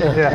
Ja, 0.00 0.30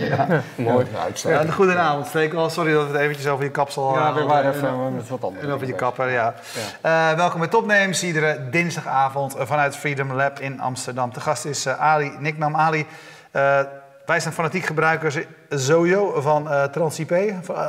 ja. 0.00 0.26
Mooi. 0.56 0.86
Ja, 1.14 1.44
goedenavond, 1.50 2.06
Stekel. 2.06 2.50
Sorry 2.50 2.72
dat 2.72 2.86
we 2.86 2.92
het 2.92 3.00
eventjes 3.00 3.26
over 3.28 3.44
je 3.44 3.50
kapsel 3.50 3.94
Ja, 3.94 4.14
we 4.14 4.22
waren 4.22 4.52
En- 4.52 4.56
even 4.58 4.94
met 4.94 5.08
wat 5.08 5.24
anders. 5.24 5.44
En 5.46 5.52
over 5.52 5.66
je 5.66 5.72
kapper, 5.72 6.10
ja. 6.10 6.34
Eh, 6.80 7.12
welkom 7.12 7.40
bij 7.40 7.48
Topnames, 7.48 8.02
iedere 8.04 8.38
dinsdagavond 8.50 9.34
vanuit 9.38 9.76
Freedom 9.76 10.12
Lab 10.12 10.38
in 10.40 10.60
Amsterdam. 10.60 11.12
De 11.12 11.20
gast 11.20 11.44
is 11.44 11.66
eh, 11.66 11.80
Ali, 11.80 12.12
nicknaam 12.18 12.56
Ali. 12.56 12.86
Eh, 13.30 13.60
wij 14.06 14.20
zijn 14.20 14.34
fanatiek 14.34 14.64
gebruikers 14.64 15.18
sowieso 15.50 16.20
van 16.20 16.50
eh 16.50 16.62
TransIP. 16.64 17.12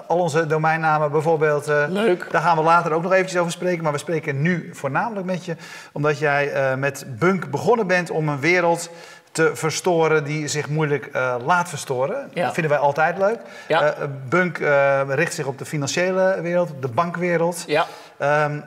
Al 0.07 0.17
onze 0.19 0.47
domeinnamen 0.47 1.11
bijvoorbeeld. 1.11 1.67
eh, 1.67 1.83
Leuk. 1.87 2.27
Daar 2.31 2.41
gaan 2.41 2.57
we 2.57 2.63
later 2.63 2.91
ook 2.91 3.03
nog 3.03 3.13
eventjes 3.13 3.39
over 3.39 3.51
spreken. 3.51 3.83
Maar 3.83 3.91
we 3.91 3.97
spreken 3.97 4.41
nu 4.41 4.69
voornamelijk 4.73 5.25
met 5.25 5.45
je. 5.45 5.55
Omdat 5.91 6.19
jij 6.19 6.51
eh, 6.51 6.75
met 6.77 7.05
Bunk 7.19 7.49
begonnen 7.51 7.87
bent 7.87 8.09
om 8.09 8.29
een 8.29 8.39
wereld 8.39 8.89
te 9.35 9.55
verstoren 9.55 10.23
die 10.23 10.47
zich 10.47 10.69
moeilijk 10.69 11.05
eh, 11.05 11.35
laat 11.45 11.69
verstoren. 11.69 12.29
Ja. 12.33 12.43
Dat 12.43 12.53
vinden 12.53 12.71
wij 12.71 12.81
altijd 12.81 13.17
leuk. 13.17 13.39
Ja. 13.67 13.93
Eh, 13.93 14.07
Bunk 14.29 14.59
eh, 14.59 15.01
richt 15.07 15.33
zich 15.33 15.45
op 15.45 15.57
de 15.57 15.65
financiële 15.65 16.39
wereld, 16.41 16.69
de 16.79 16.87
bankwereld. 16.87 17.63
Ja. 17.67 17.85
Ehm, 18.17 18.59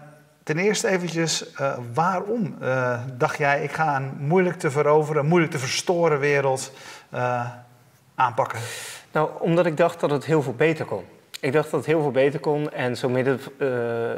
ten 0.42 0.58
eerste 0.58 0.88
eventjes, 0.88 1.44
waarom 1.94 2.58
dacht 3.16 3.38
jij, 3.38 3.62
ik 3.62 3.72
ga 3.72 3.96
een 3.96 4.12
moeilijk 4.18 4.58
te 4.58 4.70
veroveren, 4.70 5.26
moeilijk 5.26 5.52
te 5.52 5.58
verstoren 5.58 6.18
wereld 6.18 6.72
aanpakken? 8.14 8.58
Nou, 9.12 9.30
omdat 9.38 9.66
ik 9.66 9.76
dacht 9.76 10.00
dat 10.00 10.10
het 10.10 10.24
heel 10.24 10.42
veel 10.42 10.54
beter 10.54 10.84
kon. 10.84 11.04
Ik 11.40 11.52
dacht 11.52 11.70
dat 11.70 11.80
het 11.80 11.88
heel 11.88 12.02
veel 12.02 12.10
beter 12.10 12.40
kon 12.40 12.70
en 12.70 12.96
zo 12.96 13.08
midden, 13.08 13.40
eh, 13.58 13.68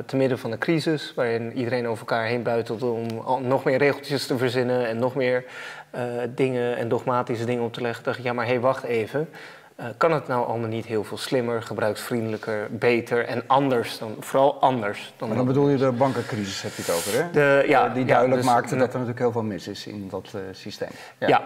te 0.07 0.17
midden 0.17 0.39
van 0.39 0.51
de 0.51 0.59
crisis, 0.59 1.13
waarin 1.17 1.53
iedereen 1.53 1.89
over 1.89 1.99
elkaar 1.99 2.25
heen 2.25 2.43
buitelde 2.43 2.87
om 2.87 3.47
nog 3.47 3.65
meer 3.65 3.79
regeltjes 3.79 4.27
te 4.27 4.39
verzinnen 4.39 4.87
en 4.87 4.99
nog 4.99 5.15
meer 5.15 5.45
eh, 5.91 6.03
dingen 6.35 6.77
en 6.77 6.89
dogmatische 6.89 7.45
dingen 7.45 7.65
op 7.65 7.73
te 7.73 7.81
leggen, 7.81 8.05
dacht 8.05 8.19
ik, 8.19 8.25
ja 8.25 8.33
maar 8.33 8.45
hé, 8.45 8.51
hey, 8.51 8.61
wacht 8.61 8.83
even. 8.83 9.29
Eh, 9.75 9.87
kan 9.97 10.13
het 10.13 10.27
nou 10.27 10.47
allemaal 10.47 10.69
niet 10.69 10.87
heel 10.87 11.05
veel 11.05 11.17
slimmer, 11.17 11.63
gebruiksvriendelijker, 11.63 12.69
beter 12.71 13.27
en 13.27 13.43
anders 13.47 13.99
dan, 13.99 14.17
vooral 14.21 14.61
anders 14.61 15.13
dan 15.17 15.29
Maar 15.29 15.37
dan 15.37 15.47
bedoel 15.47 15.69
je 15.69 15.77
de 15.77 15.93
bankencrisis, 15.93 16.63
heb 16.63 16.73
je 16.75 16.83
het 16.83 16.91
over, 16.91 17.23
hè? 17.23 17.31
de, 17.31 17.65
ja, 17.69 17.89
die 17.89 18.03
ja, 18.03 18.09
duidelijk 18.09 18.43
dus- 18.43 18.51
maakte 18.51 18.77
dat 18.77 18.87
er 18.89 18.93
natuurlijk 18.93 19.19
heel 19.19 19.33
veel 19.33 19.43
mis 19.43 19.69
is 19.69 19.87
in 19.87 20.09
dat 20.11 20.35
systeem. 20.53 20.91
Ja. 21.19 21.43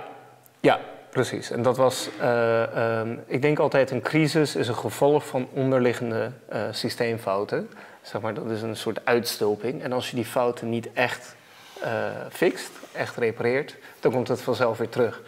ja, 0.60 0.80
precies. 1.14 1.50
En 1.50 1.62
dat 1.62 1.76
was, 1.76 2.08
eh, 2.20 2.98
ehm, 3.00 3.16
ik 3.26 3.42
denk 3.42 3.58
altijd, 3.58 3.90
een 3.90 4.02
crisis 4.02 4.56
is 4.56 4.68
een 4.68 4.74
gevolg 4.76 5.26
van 5.26 5.48
onderliggende 5.52 6.30
eh, 6.48 6.60
systeemfouten. 6.70 7.68
Zeg 8.02 8.20
maar, 8.20 8.34
dat 8.34 8.50
is 8.50 8.62
een 8.62 8.76
soort 8.76 9.00
uitstulping. 9.04 9.82
En 9.82 9.92
als 9.92 10.10
je 10.10 10.16
die 10.16 10.24
fouten 10.24 10.68
niet 10.68 10.92
echt 10.92 11.36
eh 11.82 11.90
fixt, 12.30 12.70
echt 12.92 13.16
repareert, 13.16 13.76
dan 14.00 14.12
komt 14.12 14.28
het 14.28 14.40
vanzelf 14.40 14.78
weer 14.78 14.88
terug. 14.88 15.22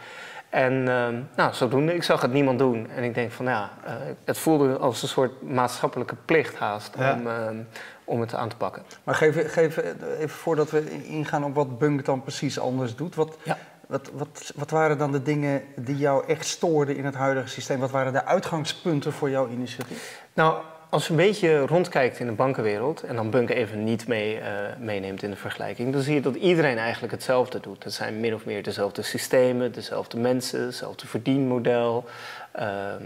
En 0.50 0.88
ehm, 0.88 1.20
nou, 1.36 1.54
zodoende, 1.54 1.94
ik 1.94 2.02
zag 2.02 2.22
het 2.22 2.32
niemand 2.32 2.58
doen. 2.58 2.90
En 2.90 3.02
ik 3.02 3.14
denk 3.14 3.32
van, 3.32 3.46
ja, 3.46 3.70
eh, 3.84 3.92
het 4.24 4.38
voelde 4.38 4.76
als 4.76 5.02
een 5.02 5.08
soort 5.08 5.42
maatschappelijke 5.42 6.14
plicht 6.24 6.56
haast 6.56 6.94
Ja. 6.98 7.12
om, 7.12 7.26
ehm, 7.26 7.56
om 8.04 8.20
het 8.20 8.34
aan 8.34 8.48
te 8.48 8.56
pakken. 8.56 8.82
Maar 9.04 9.14
geef, 9.14 9.52
geef 9.52 9.76
even 9.76 10.28
voordat 10.28 10.70
we 10.70 11.04
ingaan 11.04 11.44
op 11.44 11.54
wat 11.54 11.78
Bunk 11.78 12.04
dan 12.04 12.22
precies 12.22 12.58
anders 12.58 12.94
doet. 12.96 13.14
Wat, 13.14 13.36
Ja. 13.42 13.58
Wat, 13.86 14.10
wat, 14.12 14.52
wat 14.54 14.70
waren 14.70 14.98
dan 14.98 15.12
de 15.12 15.22
dingen 15.22 15.62
die 15.76 15.96
jou 15.96 16.26
echt 16.26 16.46
stoorden 16.46 16.96
in 16.96 17.04
het 17.04 17.14
huidige 17.14 17.48
systeem? 17.48 17.80
Wat 17.80 17.90
waren 17.90 18.12
de 18.12 18.24
uitgangspunten 18.24 19.12
voor 19.12 19.30
jouw 19.30 19.48
initiatief? 19.48 20.22
Nou, 20.32 20.62
als 20.96 21.06
je 21.06 21.10
een 21.10 21.16
beetje 21.16 21.66
rondkijkt 21.66 22.18
in 22.18 22.26
de 22.26 22.32
bankenwereld 22.32 23.02
en 23.02 23.16
dan 23.16 23.30
Bunk 23.30 23.50
even 23.50 23.84
niet 23.84 24.06
mee, 24.06 24.38
eh, 24.38 24.50
meeneemt 24.78 25.22
in 25.22 25.30
de 25.30 25.36
vergelijking, 25.36 25.92
dan 25.92 26.02
zie 26.02 26.14
je 26.14 26.20
dat 26.20 26.34
iedereen 26.34 26.78
eigenlijk 26.78 27.12
hetzelfde 27.12 27.60
doet. 27.60 27.84
Het 27.84 27.92
zijn 27.92 28.20
min 28.20 28.34
of 28.34 28.44
meer 28.44 28.62
dezelfde 28.62 29.02
systemen, 29.02 29.72
dezelfde 29.72 30.18
mensen, 30.18 30.64
hetzelfde 30.64 31.06
verdienmodel. 31.06 32.04
ehm, 32.52 33.02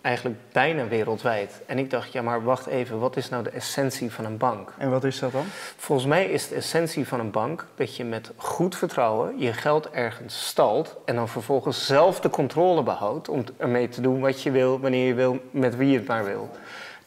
eigenlijk 0.00 0.38
bijna 0.52 0.88
wereldwijd. 0.88 1.60
En 1.66 1.78
ik 1.78 1.90
dacht, 1.90 2.12
ja, 2.12 2.22
maar 2.22 2.44
wacht 2.44 2.66
even, 2.66 2.98
wat 2.98 3.16
is 3.16 3.28
nou 3.28 3.42
de 3.42 3.50
essentie 3.50 4.12
van 4.12 4.24
een 4.24 4.36
bank? 4.36 4.74
En 4.78 4.90
wat 4.90 5.04
is 5.04 5.18
dat 5.18 5.32
dan? 5.32 5.44
Volgens 5.76 6.08
mij 6.08 6.24
is 6.24 6.48
de 6.48 6.54
essentie 6.54 7.06
van 7.06 7.20
een 7.20 7.30
bank 7.30 7.66
dat 7.74 7.96
je 7.96 8.04
met 8.04 8.30
goed 8.36 8.76
vertrouwen 8.76 9.38
je 9.38 9.52
geld 9.52 9.90
ergens 9.90 10.46
stalt 10.46 10.96
en 11.04 11.14
dan 11.14 11.28
vervolgens 11.28 11.86
zelf 11.86 12.20
de 12.20 12.30
controle 12.30 12.82
behoudt 12.82 13.28
om 13.28 13.44
ermee 13.56 13.88
te 13.88 14.00
doen 14.00 14.20
wat 14.20 14.42
je 14.42 14.50
wil, 14.50 14.80
wanneer 14.80 15.06
je 15.06 15.14
wil, 15.14 15.38
met 15.50 15.76
wie 15.76 15.90
je 15.90 15.98
het 15.98 16.06
maar 16.06 16.24
wil. 16.24 16.50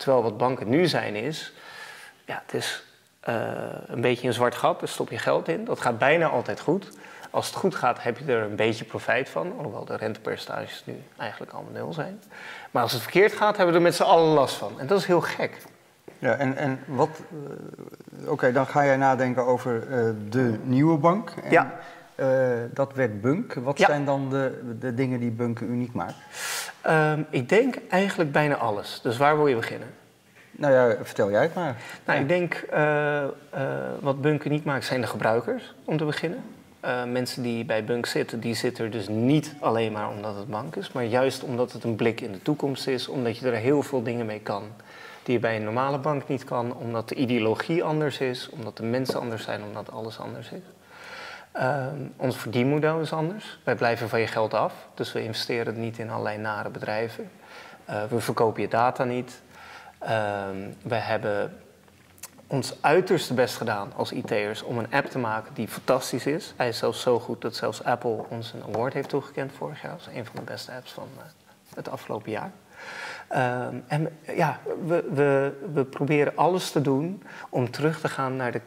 Terwijl 0.03 0.23
wat 0.23 0.37
banken 0.37 0.69
nu 0.69 0.87
zijn 0.87 1.15
is, 1.15 1.53
ja, 2.25 2.41
het 2.45 2.53
is 2.53 2.83
eh, 3.19 3.35
een 3.85 4.01
beetje 4.01 4.27
een 4.27 4.33
zwart 4.33 4.55
gat, 4.55 4.79
daar 4.79 4.89
stop 4.89 5.09
je 5.09 5.17
geld 5.17 5.47
in. 5.47 5.65
Dat 5.65 5.81
gaat 5.81 5.97
bijna 5.97 6.27
altijd 6.27 6.59
goed. 6.59 6.89
Als 7.29 7.47
het 7.47 7.55
goed 7.55 7.75
gaat, 7.75 8.03
heb 8.03 8.17
je 8.17 8.25
er 8.25 8.41
een 8.43 8.55
beetje 8.55 8.85
profijt 8.85 9.29
van, 9.29 9.53
alhoewel 9.57 9.85
de 9.85 9.95
rentepercentages 9.95 10.83
nu 10.85 11.01
eigenlijk 11.17 11.51
allemaal 11.51 11.71
nul 11.73 11.93
zijn. 11.93 12.21
Maar 12.71 12.81
als 12.83 12.91
het 12.91 13.01
verkeerd 13.01 13.33
gaat, 13.33 13.55
hebben 13.57 13.73
we 13.73 13.79
er 13.79 13.85
met 13.85 13.95
z'n 13.95 14.03
allen 14.03 14.33
last 14.33 14.55
van. 14.55 14.79
En 14.79 14.87
dat 14.87 14.99
is 14.99 15.05
heel 15.05 15.21
gek. 15.21 15.57
Ja, 16.19 16.33
en, 16.35 16.57
en 16.57 16.79
wat. 16.85 17.09
eh, 18.23 18.31
Oké, 18.31 18.51
dan 18.51 18.67
ga 18.67 18.85
jij 18.85 18.97
nadenken 18.97 19.45
over 19.45 19.81
eh, 19.91 20.09
de 20.29 20.59
nieuwe 20.63 20.97
bank. 20.97 21.29
En, 21.43 21.51
Ja. 21.51 21.71
dat 22.73 22.93
werd 22.93 23.21
Bunk. 23.21 23.53
Wat 23.53 23.77
Ja. 23.77 23.85
zijn 23.85 24.05
dan 24.05 24.29
de, 24.29 24.75
de 24.79 24.93
dingen 24.93 25.19
die 25.19 25.31
Bunk 25.31 25.59
uniek 25.59 25.93
maakt? 25.93 26.15
Ehm, 26.83 27.21
ik 27.29 27.49
denk 27.49 27.75
eigenlijk 27.89 28.31
bijna 28.31 28.55
alles. 28.55 28.99
Dus 29.03 29.17
waar 29.17 29.35
wil 29.35 29.47
je 29.47 29.55
beginnen? 29.55 29.87
Nou 30.51 30.73
ja, 30.73 31.03
vertel 31.03 31.31
jij 31.31 31.41
het 31.41 31.53
maar. 31.53 31.75
Nou, 32.05 32.17
Ja. 32.17 32.23
ik 32.23 32.27
denk 32.27 32.53
eh, 32.53 33.23
eh, 33.23 33.29
wat 33.99 34.21
Bunk 34.21 34.49
niet 34.49 34.63
maakt 34.65 34.85
zijn 34.85 35.01
de 35.01 35.07
gebruikers, 35.07 35.73
om 35.85 35.97
te 35.97 36.05
beginnen. 36.05 36.43
Eh, 36.79 37.03
mensen 37.03 37.43
die 37.43 37.65
bij 37.65 37.83
Bunk 37.83 38.05
zitten, 38.05 38.39
die 38.39 38.55
zitten 38.55 38.85
er 38.85 38.91
dus 38.91 39.07
niet 39.07 39.55
alleen 39.59 39.91
maar 39.91 40.09
omdat 40.09 40.35
het 40.35 40.47
bank 40.47 40.75
is, 40.75 40.91
maar 40.91 41.03
juist 41.03 41.43
omdat 41.43 41.71
het 41.71 41.83
een 41.83 41.95
blik 41.95 42.21
in 42.21 42.31
de 42.31 42.41
toekomst 42.41 42.87
is, 42.87 43.07
omdat 43.07 43.37
je 43.37 43.47
er 43.47 43.53
heel 43.53 43.83
veel 43.83 44.03
dingen 44.03 44.25
mee 44.25 44.39
kan 44.39 44.63
die 45.23 45.33
je 45.33 45.39
bij 45.39 45.55
een 45.55 45.63
normale 45.63 45.97
bank 45.97 46.27
niet 46.27 46.43
kan, 46.43 46.75
omdat 46.75 47.09
de 47.09 47.15
ideologie 47.15 47.83
anders 47.83 48.19
is, 48.19 48.49
omdat 48.49 48.77
de 48.77 48.83
mensen 48.83 49.19
anders 49.19 49.43
zijn, 49.43 49.63
omdat 49.63 49.91
alles 49.91 50.19
anders 50.19 50.51
is. 50.51 50.61
Ehm, 51.53 52.07
ons 52.17 52.37
verdienmodel 52.37 52.99
is 52.99 53.13
anders. 53.13 53.59
Wij 53.63 53.75
blijven 53.75 54.09
van 54.09 54.19
je 54.19 54.27
geld 54.27 54.53
af, 54.53 54.73
dus 54.93 55.11
we 55.11 55.23
investeren 55.23 55.79
niet 55.79 55.97
in 55.97 56.09
allerlei 56.09 56.37
nare 56.37 56.69
bedrijven. 56.69 57.29
Eh, 57.85 58.03
we 58.03 58.19
verkopen 58.19 58.61
je 58.61 58.67
data 58.67 59.03
niet. 59.03 59.41
Ehm, 59.99 60.57
we 60.81 60.95
hebben 60.95 61.57
ons 62.47 62.77
uiterste 62.81 63.33
best 63.33 63.55
gedaan 63.55 63.93
als 63.95 64.11
IT'ers 64.11 64.63
om 64.63 64.77
een 64.77 64.91
app 64.91 65.09
te 65.09 65.19
maken 65.19 65.53
die 65.53 65.67
fantastisch 65.67 66.25
is. 66.25 66.53
Hij 66.57 66.67
is 66.67 66.77
zelfs 66.77 67.01
zo 67.01 67.19
goed 67.19 67.41
dat 67.41 67.55
zelfs 67.55 67.83
Apple 67.83 68.25
ons 68.29 68.53
een 68.53 68.63
award 68.73 68.93
heeft 68.93 69.09
toegekend 69.09 69.51
vorig 69.51 69.81
jaar. 69.81 69.91
Dat 69.91 70.07
is 70.07 70.17
een 70.17 70.25
van 70.25 70.35
de 70.35 70.41
beste 70.41 70.71
apps 70.71 70.91
van 70.91 71.07
eh, 71.17 71.23
het 71.75 71.89
afgelopen 71.89 72.31
jaar. 72.31 72.51
Ehm, 73.27 73.75
en 73.87 74.17
ja, 74.35 74.59
we, 74.85 75.07
we, 75.11 75.53
we 75.73 75.83
proberen 75.83 76.35
alles 76.35 76.71
te 76.71 76.81
doen 76.81 77.23
om 77.49 77.71
terug 77.71 77.99
te 77.99 78.07
gaan 78.09 78.35
naar 78.35 78.51
de 78.51 78.61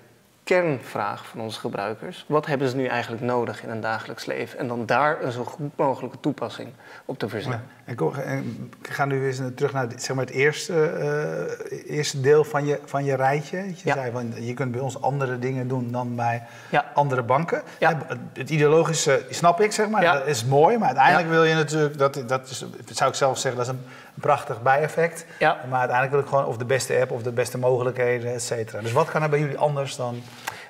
kernvraag 0.47 1.27
van 1.27 1.41
onze 1.41 1.61
gebruikers. 1.61 2.25
Wat 2.29 2.47
hebben 2.47 2.69
ze 2.69 2.77
nu 2.77 2.87
eigenlijk 2.87 3.23
nodig 3.23 3.63
in 3.63 3.71
een 3.71 3.81
dagelijks 3.81 4.27
leven? 4.27 4.59
En 4.59 4.69
dan 4.69 4.87
daar 4.87 5.23
een 5.23 5.33
zo 5.33 5.45
goed 5.45 5.77
mogelijke 5.77 6.21
toepassing 6.21 6.69
op 7.05 7.19
te 7.19 7.29
verzinnen. 7.29 7.63
Ja. 7.87 7.95
En 8.25 8.71
ga 8.83 9.05
nu 9.05 9.27
eens 9.27 9.41
terug 9.55 9.73
naar 9.73 9.87
zeg 9.97 10.17
maar, 10.17 10.25
het 10.25 10.35
eerste, 10.35 10.85
eh, 10.85 11.97
eerste 11.97 12.21
deel 12.21 12.45
van 12.45 12.67
je, 12.67 12.81
van 12.85 13.05
je 13.05 13.15
rijtje. 13.17 13.57
Je 13.67 13.75
Ja. 13.85 13.95
zei 13.95 14.13
van, 14.13 14.33
je 14.45 14.55
kunt 14.55 14.73
bij 14.73 14.81
ons 14.81 15.01
andere 15.01 15.39
dingen 15.39 15.69
doen 15.69 15.91
dan 15.91 16.17
bij 16.17 16.43
Ja. 16.71 16.91
andere 16.95 17.23
banken. 17.23 17.63
Het 18.33 18.51
ideologische 18.51 19.27
snap 19.31 19.61
ik, 19.61 19.73
zeg 19.73 19.89
maar. 19.89 20.03
Dat 20.03 20.27
is 20.27 20.45
mooi, 20.45 20.79
maar 20.79 20.89
uiteindelijk 20.89 21.29
wil 21.29 21.45
je 21.45 21.55
natuurlijk... 21.55 21.99
Dat, 21.99 22.23
dat 22.27 22.49
is, 22.51 22.65
zou 22.93 23.11
ik 23.11 23.17
zelf 23.17 23.39
zeggen, 23.39 23.65
dat 23.65 23.75
is 23.75 23.81
een 23.81 23.87
prachtig 24.21 24.63
bijeffect. 24.63 25.27
Ja. 25.39 25.61
Maar 25.69 25.79
uiteindelijk 25.79 26.11
wil 26.11 26.21
ik 26.21 26.27
gewoon 26.27 26.47
of 26.47 26.57
de 26.57 26.65
beste 26.65 27.01
app 27.01 27.11
of 27.11 27.23
de 27.23 27.33
beste 27.33 27.59
mogelijkheden, 27.59 28.35
et 28.35 28.43
cetera. 28.43 28.81
Dus 28.81 28.93
wat 28.93 29.11
kan 29.11 29.23
er 29.23 29.29
bij 29.29 29.39
jullie 29.39 29.59
anders 29.59 29.97
dan... 29.97 30.23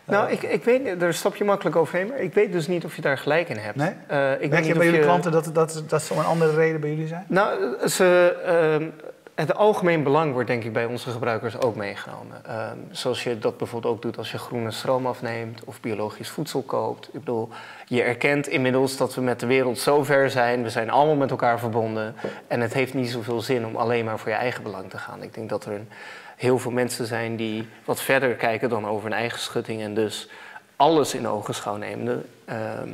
Nou, 0.05 0.31
ik, 0.31 0.43
ik 0.43 0.65
weet, 0.65 1.01
daar 1.01 1.15
stap 1.15 1.37
je 1.37 1.45
makkelijk 1.45 1.77
overheen, 1.77 2.07
maar 2.09 2.19
ik 2.19 2.35
weet 2.35 2.53
dus 2.53 2.67
niet 2.67 2.85
of 2.85 2.97
je 2.97 3.03
daar 3.03 3.19
gelijk 3.19 3.49
in 3.49 3.57
hebt. 3.57 3.77
Nee? 3.77 3.93
Eh, 4.07 4.33
ik 4.33 4.39
weet 4.39 4.51
Merk 4.51 4.65
je 4.65 4.75
bij 4.75 4.85
jullie 4.85 5.01
klanten 5.01 5.33
dat, 5.33 5.51
dat, 5.53 5.83
dat 5.87 6.03
ze 6.03 6.13
om 6.13 6.19
een 6.19 6.25
andere 6.25 6.55
reden 6.55 6.81
bij 6.81 6.91
jullie 6.91 7.07
zijn? 7.07 7.25
Nou, 7.29 7.79
ze, 7.89 8.37
ehm, 8.45 8.89
het 9.37 9.55
algemeen 9.55 10.03
belang 10.03 10.33
wordt 10.33 10.49
denk 10.49 10.65
ik 10.65 10.73
bij 10.73 10.85
onze 10.85 11.11
gebruikers 11.11 11.61
ook 11.61 11.77
meegenomen. 11.77 12.45
Ehm, 12.45 12.77
zoals 12.91 13.25
je 13.25 13.39
dat 13.39 13.57
bijvoorbeeld 13.57 13.95
ook 13.95 14.03
doet 14.03 14.19
als 14.19 14.31
je 14.31 14.39
groene 14.39 14.71
stroom 14.71 15.07
afneemt 15.07 15.65
of 15.65 15.81
biologisch 15.81 16.29
voedsel 16.29 16.63
koopt. 16.63 17.07
Ik 17.07 17.21
bedoel, 17.21 17.49
je 17.87 18.03
erkent 18.03 18.47
inmiddels 18.47 18.97
dat 18.97 19.15
we 19.15 19.21
met 19.21 19.41
de 19.41 19.47
wereld 19.47 19.79
zo 19.79 20.05
ver 20.05 20.31
zijn. 20.31 20.63
We 20.63 20.71
zijn 20.71 20.91
allemaal 20.91 21.17
met 21.17 21.31
elkaar 21.31 21.59
verbonden. 21.59 22.15
En 22.47 22.61
het 22.61 22.73
heeft 22.73 22.95
niet 22.95 23.11
zoveel 23.11 23.41
zin 23.41 23.67
om 23.67 23.77
alleen 23.77 24.05
maar 24.05 24.19
voor 24.19 24.31
je 24.31 24.37
eigen 24.37 24.63
belang 24.63 24.91
te 24.91 24.99
gaan. 24.99 25.23
Ik 25.23 25.35
denk 25.35 25.49
dat 25.49 25.65
er 25.65 25.73
een, 25.73 25.89
heel 26.37 26.59
veel 26.59 26.71
mensen 26.71 27.07
zijn 27.07 27.37
die 27.37 27.69
wat 27.85 28.01
verder 28.01 28.35
kijken 28.35 28.69
dan 28.69 28.87
over 28.87 29.09
hun 29.09 29.19
eigen 29.19 29.39
schutting. 29.39 29.83
En 29.83 29.95
dus 29.95 30.29
alles 30.77 31.15
in 31.15 31.29
ogenschouw 31.29 31.77
nemen. 31.77 32.27
Ehm, 32.45 32.89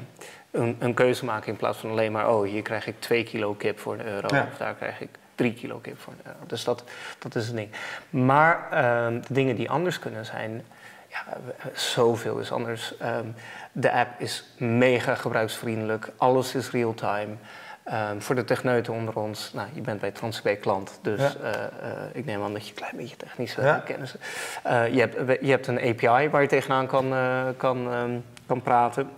een, 0.51 0.77
een 0.79 0.95
keuze 0.95 1.25
maken 1.25 1.49
in 1.49 1.57
plaats 1.57 1.79
van 1.79 1.91
alleen 1.91 2.13
maar... 2.13 2.35
oh, 2.35 2.45
hier 2.45 2.63
krijg 2.63 2.87
ik 2.87 2.95
twee 2.99 3.25
kilo 3.25 3.55
kip 3.55 3.79
voor 3.79 3.95
een 3.95 4.07
euro... 4.07 4.29
Ja. 4.31 4.49
of 4.53 4.59
daar 4.59 4.75
krijg 4.75 5.01
ik 5.01 5.09
drie 5.35 5.53
kilo 5.55 5.79
kip 5.79 6.01
voor. 6.01 6.13
Dus 6.47 6.65
dat, 6.65 6.85
dat 7.19 7.35
is 7.35 7.49
een 7.49 7.57
ding. 7.57 7.71
Maar 8.11 8.71
ehm, 8.71 9.21
de 9.21 9.35
dingen 9.35 9.57
die 9.57 9.71
anders 9.71 9.99
kunnen 9.99 10.25
zijn... 10.27 10.65
ja, 11.09 11.25
zoveel 11.75 12.39
is 12.39 12.53
anders. 12.53 12.97
Ehm, 12.99 13.27
de 13.73 13.93
app 13.93 14.21
is 14.21 14.45
mega 14.57 15.15
gebruiksvriendelijk. 15.15 16.09
Alles 16.17 16.55
is 16.55 16.71
real-time. 16.71 17.35
Ehm, 17.85 18.21
voor 18.21 18.35
de 18.35 18.45
techneuten 18.45 18.93
onder 18.93 19.15
ons, 19.17 19.53
nou, 19.53 19.69
je 19.73 19.81
bent 19.81 20.01
bij 20.01 20.11
TransB 20.11 20.61
klant, 20.61 20.99
dus 21.03 21.21
Ja. 21.21 21.33
eh, 21.43 21.63
eh, 21.65 21.71
ik 22.13 22.25
neem 22.25 22.43
aan 22.43 22.53
dat 22.53 22.63
je 22.65 22.71
een 22.71 22.77
klein 22.79 22.97
beetje 22.97 23.17
technische 23.17 23.63
Ja. 23.63 23.83
kennis 23.85 24.13
hebt. 24.13 24.25
Eh, 24.63 24.95
je, 24.95 25.01
hebt 25.01 25.45
je 25.45 25.51
hebt 25.51 25.67
een 25.67 25.79
API 25.81 26.29
waar 26.31 26.43
je 26.43 26.49
tegenaan 26.49 26.87
kan, 26.87 27.15
kan, 27.57 27.89
kan 28.47 28.63
praten. 28.63 29.11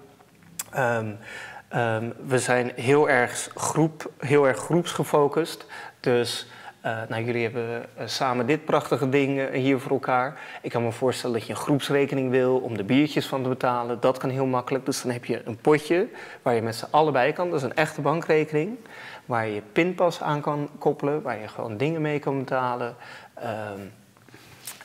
We 2.27 2.39
zijn 2.39 2.73
heel 2.75 3.09
erg, 3.09 3.49
groep, 3.55 4.11
heel 4.19 4.47
erg 4.47 4.59
groepsgefocust. 4.59 5.67
Dus 6.05 6.47
eh, 6.81 6.97
nou, 7.09 7.25
jullie 7.25 7.43
hebben 7.43 7.87
eh, 7.97 8.07
samen 8.07 8.47
dit 8.47 8.65
prachtige 8.65 9.09
ding 9.09 9.41
eh, 9.41 9.61
hier 9.61 9.79
voor 9.79 9.91
elkaar. 9.91 10.41
Ik 10.63 10.71
kan 10.71 10.83
me 10.83 10.93
voorstellen 10.93 11.39
dat 11.39 11.47
je 11.47 11.53
een 11.53 11.59
groepsrekening 11.59 12.31
wil 12.31 12.57
om 12.57 12.77
de 12.77 12.85
biertjes 12.85 13.27
van 13.27 13.43
te 13.43 13.49
betalen. 13.49 14.01
Dat 14.01 14.19
kan 14.19 14.31
heel 14.31 14.47
makkelijk. 14.47 14.87
Dus 14.87 15.03
dan 15.03 15.13
heb 15.13 15.25
je 15.25 15.43
een 15.45 15.57
potje 15.57 16.09
waar 16.43 16.55
je 16.55 16.63
met 16.63 16.75
z'n 16.75 16.87
allen 16.91 17.13
bij 17.13 17.33
kan. 17.33 17.51
Dat 17.51 17.59
is 17.59 17.65
een 17.65 17.75
echte 17.75 18.01
bankrekening. 18.01 18.77
Waar 19.25 19.49
je 19.49 19.63
pinpas 19.73 20.23
aan 20.23 20.41
kan 20.41 20.69
koppelen. 20.79 21.23
Waar 21.23 21.41
je 21.41 21.49
gewoon 21.49 21.77
dingen 21.77 22.01
mee 22.01 22.19
kan 22.19 22.39
betalen. 22.39 22.95
Ehm, 23.35 23.81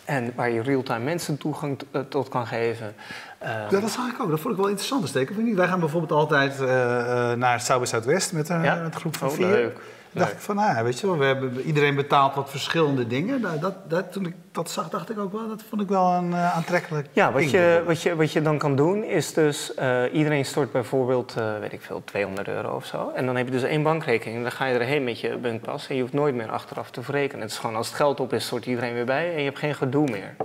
en 0.05 0.33
waar 0.35 0.49
je 0.49 0.61
real-time 0.61 1.03
mensen 1.03 1.37
toegang 1.37 1.79
tot 2.09 2.29
kan 2.29 2.47
geven. 2.47 2.95
Ja, 3.41 3.67
dat 3.69 3.89
zag 3.89 4.07
ik 4.07 4.21
ook. 4.21 4.29
Dat 4.29 4.39
vond 4.39 4.53
ik 4.53 4.59
wel 4.59 4.69
interessant, 4.69 5.07
steken. 5.07 5.35
Je 5.37 5.41
niet? 5.43 5.55
Wij 5.55 5.67
gaan 5.67 5.79
bijvoorbeeld 5.79 6.11
altijd 6.11 6.61
eh, 6.61 7.31
eh, 7.31 7.37
naar 7.37 7.59
South 7.59 7.79
by 7.81 7.85
Southwest 7.87 8.33
met 8.33 8.49
een, 8.49 8.63
Ja? 8.63 8.75
met 8.75 8.93
een 8.93 8.99
groep 8.99 9.15
van 9.17 9.27
Oh, 9.27 9.33
vier. 9.33 9.47
leuk. 9.47 9.79
dacht 10.11 10.31
ik 10.31 10.39
van, 10.39 10.55
nou 10.55 10.75
ja, 10.75 10.83
weet 10.83 10.99
je 10.99 11.07
wel, 11.07 11.17
we 11.17 11.25
hebben, 11.25 11.61
iedereen 11.61 11.95
betaalt 11.95 12.35
wat 12.35 12.49
verschillende 12.49 13.07
dingen. 13.07 13.41
Nou, 13.41 13.59
dat, 13.59 13.73
dat, 13.89 14.11
toen 14.11 14.25
ik 14.25 14.33
dat 14.51 14.69
zag, 14.69 14.89
dacht 14.89 15.09
ik 15.09 15.19
ook 15.19 15.31
wel, 15.31 15.47
dat 15.47 15.63
vond 15.69 15.81
ik 15.81 15.87
wel 15.87 16.11
een 16.11 16.33
eh, 16.33 16.55
aantrekkelijk 16.55 17.07
Ja, 17.11 17.31
wat 17.31 17.39
ding. 17.41 17.51
je, 17.51 17.83
wat, 17.85 18.01
je, 18.01 18.15
wat 18.15 18.31
je 18.31 18.41
dan 18.41 18.57
kan 18.57 18.75
doen 18.75 19.03
is 19.03 19.33
dus, 19.33 19.73
eh, 19.73 20.01
iedereen 20.11 20.45
stort 20.45 20.71
bijvoorbeeld, 20.71 21.35
eh, 21.37 21.59
weet 21.59 21.73
ik 21.73 21.81
veel, 21.81 22.01
200 22.05 22.47
euro 22.47 22.75
of 22.75 22.85
zo. 22.85 23.11
En 23.15 23.25
dan 23.25 23.35
heb 23.35 23.45
je 23.45 23.51
dus 23.51 23.63
één 23.63 23.83
bankrekening 23.83 24.37
en 24.37 24.43
dan 24.43 24.51
ga 24.51 24.65
je 24.65 24.79
erheen 24.79 25.03
met 25.03 25.19
je 25.19 25.37
bunkpas 25.37 25.87
en 25.87 25.95
je 25.95 26.01
hoeft 26.01 26.13
nooit 26.13 26.35
meer 26.35 26.49
achteraf 26.51 26.91
te 26.91 27.01
verrekenen. 27.03 27.41
Het 27.41 27.51
is 27.51 27.57
gewoon 27.57 27.75
als 27.75 27.87
het 27.87 27.95
geld 27.95 28.19
op 28.19 28.33
is, 28.33 28.45
stort 28.45 28.65
iedereen 28.65 28.93
weer 28.93 29.05
bij 29.05 29.31
en 29.31 29.37
je 29.39 29.45
hebt 29.45 29.59
geen 29.59 29.75
gedoe 29.75 30.09
meer. 30.09 30.35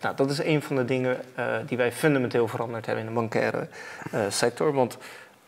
Nou, 0.00 0.16
dat 0.16 0.30
is 0.30 0.38
een 0.44 0.62
van 0.62 0.76
de 0.76 0.84
dingen 0.84 1.16
eh, 1.34 1.44
die 1.66 1.76
wij 1.76 1.92
fundamenteel 1.92 2.33
veranderd 2.42 2.86
hebben 2.86 3.04
in 3.04 3.10
de 3.10 3.20
bankaire 3.20 3.68
eh, 4.10 4.20
sector. 4.28 4.72
Want 4.72 4.98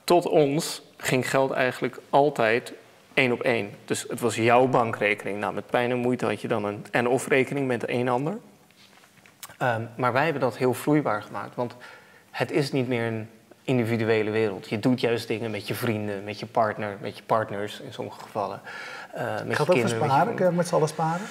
tot 0.05 0.27
ons 0.27 0.83
ging 0.97 1.31
geld 1.31 1.51
eigenlijk 1.51 1.99
altijd 2.11 2.73
één 3.15 3.33
op 3.33 3.41
één. 3.41 3.71
Dus 3.85 4.05
het 4.09 4.21
was 4.21 4.37
jouw 4.37 4.67
bankrekening. 4.67 5.39
Nou, 5.39 5.55
met 5.55 5.67
pijn 5.67 5.91
en 5.91 5.97
moeite 5.97 6.27
had 6.27 6.41
je 6.41 6.49
dan 6.49 6.65
een 6.65 6.87
en-of 6.91 7.29
rekening 7.29 7.67
met 7.67 7.89
een 7.89 8.09
ander. 8.09 8.39
Ehm, 9.59 9.83
maar 9.97 10.13
wij 10.13 10.25
hebben 10.25 10.43
dat 10.43 10.57
heel 10.57 10.75
vloeibaar 10.75 11.23
gemaakt. 11.23 11.55
Want 11.55 11.77
het 12.31 12.51
is 12.51 12.73
niet 12.73 12.89
meer 12.89 13.07
een 13.07 13.29
individuele 13.67 14.31
wereld. 14.31 14.69
Je 14.69 14.79
doet 14.79 15.01
juist 15.01 15.29
dingen 15.29 15.51
met 15.51 15.69
je 15.69 15.75
vrienden, 15.75 16.25
met 16.25 16.41
je 16.41 16.47
partner, 16.47 16.97
met 17.01 17.17
je 17.17 17.23
partners 17.23 17.81
in 17.81 17.93
sommige 17.93 18.21
gevallen. 18.21 18.61
eh, 19.15 19.25
met 19.47 19.57
Gaat 19.57 19.67
dat 19.67 19.77
kinderen, 19.77 19.99
je 19.99 20.05
sparen? 20.05 20.35
Kun 20.35 20.47
je 20.47 20.53
met 20.53 20.69
z'n 20.69 20.75
allen 20.75 20.89
sparen? 20.89 21.27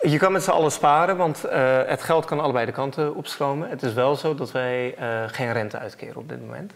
je 0.00 0.18
kan 0.18 0.32
met 0.32 0.42
z'n 0.42 0.50
allen 0.50 0.72
sparen, 0.72 1.16
want 1.16 1.44
eh, 1.44 1.78
het 1.86 2.02
geld 2.02 2.24
kan 2.24 2.40
allebei 2.40 2.66
de 2.66 2.72
kanten 2.72 3.14
opstromen. 3.14 3.70
Het 3.70 3.82
is 3.82 3.92
wel 3.92 4.16
zo 4.16 4.34
dat 4.34 4.52
wij 4.52 4.94
eh, 4.94 5.22
geen 5.26 5.52
rente 5.52 5.78
uitkeren 5.78 6.16
op 6.16 6.28
dit 6.28 6.40
moment. 6.40 6.72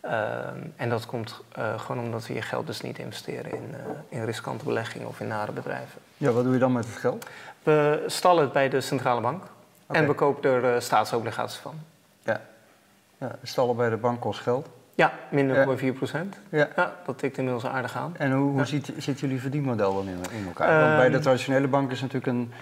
Ehm, 0.00 0.58
en 0.76 0.88
dat 0.88 1.06
komt 1.06 1.40
gewoon 1.76 2.04
omdat 2.04 2.26
we 2.26 2.34
je 2.34 2.42
geld 2.42 2.66
dus 2.66 2.80
niet 2.80 2.98
investeren 2.98 3.52
in, 3.52 3.74
in 4.08 4.24
riskante 4.24 4.64
beleggingen 4.64 5.08
of 5.08 5.20
in 5.20 5.26
nare 5.26 5.52
bedrijven. 5.52 6.00
Ja, 6.16 6.30
wat 6.30 6.44
doe 6.44 6.52
je 6.52 6.58
dan 6.58 6.72
met 6.72 6.84
het 6.86 6.96
geld? 6.96 7.26
We 7.62 8.04
stallen 8.06 8.42
het 8.42 8.52
bij 8.52 8.68
de 8.68 8.80
centrale 8.80 9.20
bank 9.20 9.42
en 9.86 10.06
we 10.06 10.14
kopen 10.14 10.50
er 10.50 10.82
staatsobligaties 10.82 11.58
van. 11.58 11.74
Ja. 13.28 13.36
Stallen 13.42 13.76
bij 13.76 13.90
de 13.90 13.96
bank 13.96 14.20
kost 14.20 14.40
geld. 14.40 14.68
Ja, 14.94 15.12
minder 15.30 15.56
Ja. 15.56 15.64
dan 15.64 15.78
4 15.78 15.92
procent. 15.92 16.38
Ja. 16.50 16.68
Ja, 16.76 16.92
dat 17.06 17.18
tikt 17.18 17.36
inmiddels 17.38 17.66
aardig 17.66 17.96
aan. 17.96 18.14
En 18.16 18.32
hoe, 18.32 18.48
hoe 18.50 18.58
Ja. 18.58 18.64
ziet, 18.64 18.92
zit 18.98 19.20
jullie 19.20 19.40
verdienmodel 19.40 19.94
dan 19.94 20.08
in, 20.08 20.18
in 20.38 20.46
elkaar? 20.46 20.80
Want 20.84 20.96
bij 20.96 21.08
de 21.08 21.14
Ehm. 21.14 21.22
traditionele 21.22 21.68
bank 21.68 21.90
is 21.90 22.00
natuurlijk 22.00 22.26
een 22.26 22.52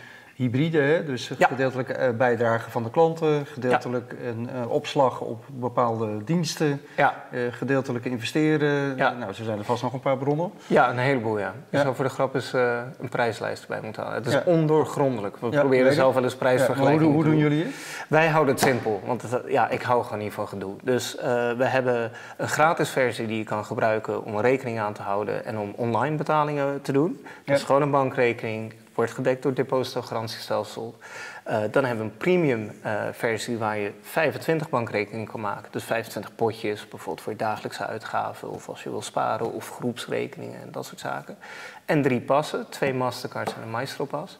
hybride, 0.42 0.78
hè? 0.78 1.04
dus 1.04 1.30
Ja. 1.38 1.46
gedeeltelijk 1.46 1.88
eh, 1.88 2.10
bijdrage 2.10 2.70
van 2.70 2.82
de 2.82 2.90
klanten, 2.90 3.46
gedeeltelijk 3.46 4.14
een 4.24 4.50
eh, 4.50 4.70
opslag 4.70 5.20
op 5.20 5.44
bepaalde 5.52 6.24
diensten, 6.24 6.80
Ja, 6.96 7.24
eh, 7.30 7.40
gedeeltelijk 7.50 8.04
investeren. 8.04 8.96
Ja. 8.96 9.12
Nou, 9.12 9.32
zo 9.32 9.44
zijn 9.44 9.58
er 9.58 9.64
vast 9.64 9.82
nog 9.82 9.92
een 9.92 10.00
paar 10.00 10.16
bronnen. 10.16 10.50
ja 10.66 10.90
een 10.90 10.98
heleboel, 10.98 11.38
ja. 11.38 11.54
Je 11.70 11.78
zou 11.78 11.94
voor 11.94 12.04
de 12.04 12.10
grap 12.10 12.34
eens 12.34 12.52
een 12.52 13.08
prijslijst 13.10 13.68
bij 13.68 13.80
moeten 13.82 14.02
halen. 14.02 14.18
Het 14.18 14.26
is 14.26 14.44
ondoorgrondelijk. 14.44 15.36
We 15.36 15.48
proberen 15.48 15.92
zelf 15.92 16.14
wel 16.14 16.22
eens 16.22 16.32
hoe, 16.32 16.42
prijsvergelijkingen 16.42 17.12
hoe 17.12 17.22
te 17.22 17.28
doen 17.28 17.38
jullie 17.38 17.64
het? 17.64 17.74
Wij 18.08 18.28
houden 18.28 18.54
het 18.54 18.62
simpel, 18.62 19.02
want 19.06 19.22
het, 19.22 19.42
ja, 19.46 19.68
ik 19.68 19.82
hou 19.82 20.04
gewoon 20.04 20.18
niet 20.18 20.32
van 20.32 20.48
gedoe. 20.48 20.74
Dus 20.82 21.16
we 21.56 21.64
hebben 21.64 22.10
een 22.36 22.48
gratis 22.48 22.90
versie 22.90 23.26
die 23.26 23.38
je 23.38 23.44
kan 23.44 23.64
gebruiken 23.64 24.24
om 24.24 24.34
een 24.34 24.40
rekening 24.40 24.80
aan 24.80 24.92
te 24.92 25.02
houden 25.02 25.44
en 25.44 25.58
om 25.58 25.72
online 25.76 26.16
betalingen 26.16 26.82
te 26.82 26.92
doen. 26.92 27.26
Dus 27.44 27.62
gewoon 27.62 27.82
een 27.82 27.90
bankrekening, 27.90 28.72
wordt 28.94 29.12
gedekt 29.12 29.42
door 29.42 29.52
het 29.52 29.60
depositogarantiestelsel. 29.60 30.98
Eh 31.44 31.60
dan 31.70 31.84
hebben 31.84 32.06
we 32.06 32.12
een 32.12 32.16
premium 32.16 32.78
eh, 32.82 33.02
versie 33.12 33.58
waar 33.58 33.78
je 33.78 33.92
25 34.02 34.68
bankrekeningen 34.68 35.26
kan 35.26 35.40
maken. 35.40 35.72
Dus 35.72 35.84
25 35.84 36.34
potjes, 36.34 36.88
bijvoorbeeld 36.88 37.20
voor 37.20 37.32
je 37.32 37.38
dagelijkse 37.38 37.86
uitgaven 37.86 38.50
of 38.50 38.68
als 38.68 38.82
je 38.82 38.90
wil 38.90 39.02
sparen 39.02 39.52
of 39.52 39.70
groepsrekeningen 39.70 40.60
en 40.60 40.72
dat 40.72 40.86
soort 40.86 41.00
zaken. 41.00 41.38
En 41.84 42.02
drie 42.02 42.20
passen, 42.20 42.68
twee 42.68 42.94
Mastercards 42.94 43.54
en 43.54 43.62
een 43.62 43.70
Maestro-pas. 43.70 44.38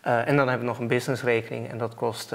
Eh, 0.00 0.28
en 0.28 0.36
dan 0.36 0.48
hebben 0.48 0.66
we 0.66 0.72
nog 0.72 0.78
een 0.78 0.88
businessrekening 0.88 1.68
en 1.68 1.78
dat 1.78 1.94
kost 1.94 2.32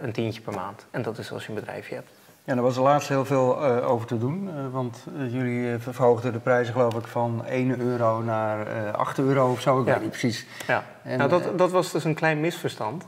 een 0.00 0.12
tientje 0.12 0.40
per 0.40 0.54
maand. 0.54 0.86
En 0.90 1.02
dat 1.02 1.18
is 1.18 1.32
als 1.32 1.42
je 1.42 1.48
een 1.48 1.54
bedrijfje 1.54 1.94
hebt. 1.94 2.21
Ja, 2.44 2.56
er 2.56 2.62
was 2.62 2.76
laatst 2.76 3.08
heel 3.08 3.24
veel 3.24 3.64
eh, 3.64 3.90
over 3.90 4.06
te 4.06 4.18
doen, 4.18 4.48
eh, 4.48 4.54
want 4.72 5.06
eh, 5.18 5.32
jullie 5.32 5.78
verhoogden 5.78 6.32
de 6.32 6.38
prijzen 6.38 6.72
geloof 6.72 6.94
ik 6.94 7.06
van 7.06 7.44
1 7.46 7.80
euro 7.80 8.20
naar 8.20 8.66
eh 8.66 8.92
8 8.92 9.18
euro 9.18 9.50
of 9.50 9.60
zo, 9.60 9.80
ik 9.80 9.86
Ja. 9.86 9.92
weet 9.92 10.02
niet 10.02 10.10
precies. 10.10 10.46
Ja. 10.66 10.84
En, 11.02 11.18
nou, 11.18 11.30
dat, 11.30 11.58
dat 11.58 11.70
was 11.70 11.92
dus 11.92 12.04
een 12.04 12.14
klein 12.14 12.40
misverstand. 12.40 13.04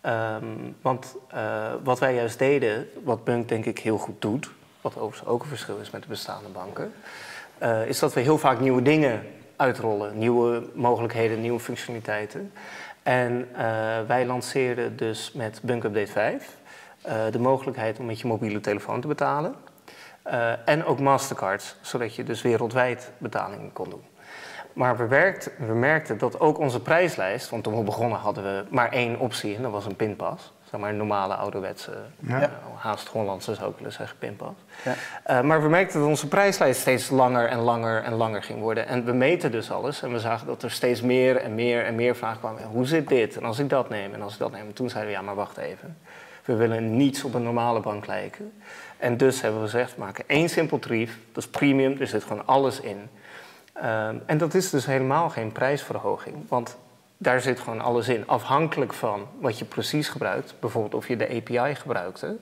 Ehm, 0.00 0.44
want 0.82 1.16
wat 1.82 1.98
wij 1.98 2.14
juist 2.14 2.38
deden, 2.38 2.88
wat 3.04 3.24
Bunk 3.24 3.48
denk 3.48 3.64
ik 3.64 3.78
heel 3.78 3.98
goed 3.98 4.20
doet, 4.22 4.50
wat 4.80 4.96
overigens 4.98 5.28
ook 5.28 5.42
een 5.42 5.48
verschil 5.48 5.76
is 5.76 5.90
met 5.90 6.02
de 6.02 6.08
bestaande 6.08 6.48
banken, 6.48 6.92
is 7.88 7.98
dat 7.98 8.12
we 8.12 8.20
heel 8.20 8.38
vaak 8.38 8.60
nieuwe 8.60 8.82
dingen 8.82 9.26
uitrollen, 9.56 10.18
nieuwe 10.18 10.68
mogelijkheden, 10.74 11.40
nieuwe 11.40 11.60
functionaliteiten. 11.60 12.52
En 13.02 13.48
wij 14.06 14.26
lanceerden 14.26 14.96
dus 14.96 15.32
met 15.32 15.60
Bunk 15.62 15.84
Update 15.84 16.12
5 16.12 16.42
eh, 16.42 16.65
de 17.30 17.38
mogelijkheid 17.38 17.98
om 17.98 18.06
met 18.06 18.20
je 18.20 18.26
mobiele 18.26 18.60
telefoon 18.60 19.00
te 19.00 19.06
betalen. 19.06 19.54
Eh, 20.22 20.68
en 20.68 20.84
ook 20.84 21.00
Mastercards, 21.00 21.76
zodat 21.80 22.14
je 22.14 22.24
dus 22.24 22.42
wereldwijd 22.42 23.10
betalingen 23.18 23.72
kon 23.72 23.90
doen. 23.90 24.02
Maar 24.72 24.96
we, 24.96 25.34
we 25.58 25.74
merkten 25.74 26.18
dat 26.18 26.40
ook 26.40 26.58
onze 26.58 26.80
prijslijst, 26.80 27.50
want 27.50 27.64
toen 27.64 27.76
we 27.76 27.82
begonnen 27.82 28.18
hadden 28.18 28.44
we 28.44 28.64
maar 28.70 28.92
één 28.92 29.18
optie 29.18 29.56
en 29.56 29.62
dat 29.62 29.70
was 29.70 29.86
een 29.86 29.96
pinpas. 29.96 30.52
Zeg 30.70 30.80
maar 30.80 30.90
een 30.90 30.96
normale 30.96 31.34
ouderwetse, 31.34 31.92
Ja. 32.18 32.40
eh, 32.42 32.48
haast 32.76 33.08
Hollandse 33.08 33.54
zou 33.54 33.70
ik 33.70 33.76
willen 33.76 33.92
zeggen, 33.92 34.18
pinpas. 34.18 34.54
Ja. 34.84 34.94
Eh, 35.24 35.40
maar 35.40 35.62
we 35.62 35.68
merkten 35.68 36.00
dat 36.00 36.08
onze 36.08 36.28
prijslijst 36.28 36.80
steeds 36.80 37.10
langer 37.10 37.48
en 37.48 37.58
langer 37.58 38.02
en 38.02 38.12
langer 38.12 38.42
ging 38.42 38.60
worden. 38.60 38.86
En 38.86 39.04
we 39.04 39.12
meten 39.12 39.50
dus 39.50 39.70
alles 39.70 40.02
en 40.02 40.12
we 40.12 40.18
zagen 40.20 40.46
dat 40.46 40.62
er 40.62 40.70
steeds 40.70 41.02
meer 41.02 41.36
en 41.36 41.54
meer 41.54 41.84
en 41.84 41.94
meer 41.94 42.16
vragen 42.16 42.38
kwamen. 42.38 42.62
Hoe 42.62 42.86
zit 42.86 43.08
dit? 43.08 43.36
En 43.36 43.44
als 43.44 43.58
ik 43.58 43.68
dat 43.68 43.88
neem 43.88 44.14
en 44.14 44.22
als 44.22 44.32
ik 44.32 44.38
dat 44.38 44.52
neem. 44.52 44.66
En 44.66 44.72
toen 44.72 44.90
zeiden 44.90 45.12
we, 45.12 45.18
ja 45.18 45.24
maar 45.24 45.34
wacht 45.34 45.56
even. 45.56 45.98
We 46.46 46.54
willen 46.54 46.96
niets 46.96 47.24
op 47.24 47.34
een 47.34 47.42
normale 47.42 47.80
bank 47.80 48.06
lijken. 48.06 48.52
En 48.98 49.16
dus 49.16 49.40
hebben 49.40 49.60
we 49.60 49.68
gezegd, 49.68 49.94
we 49.94 50.00
maken 50.00 50.24
één 50.26 50.48
simpel 50.48 50.78
tarief. 50.78 51.18
Dat 51.32 51.44
is 51.44 51.50
premium, 51.50 52.00
er 52.00 52.06
zit 52.06 52.22
gewoon 52.22 52.46
alles 52.46 52.80
in. 52.80 53.08
Ehm, 53.72 54.16
en 54.26 54.38
dat 54.38 54.54
is 54.54 54.70
dus 54.70 54.86
helemaal 54.86 55.30
geen 55.30 55.52
prijsverhoging. 55.52 56.36
Want 56.48 56.76
daar 57.18 57.40
zit 57.40 57.60
gewoon 57.60 57.80
alles 57.80 58.08
in. 58.08 58.26
Afhankelijk 58.26 58.92
van 58.92 59.26
wat 59.40 59.58
je 59.58 59.64
precies 59.64 60.08
gebruikt. 60.08 60.54
Bijvoorbeeld 60.60 60.94
of 60.94 61.08
je 61.08 61.16
de 61.16 61.28
API 61.28 61.74
gebruikte. 61.74 62.36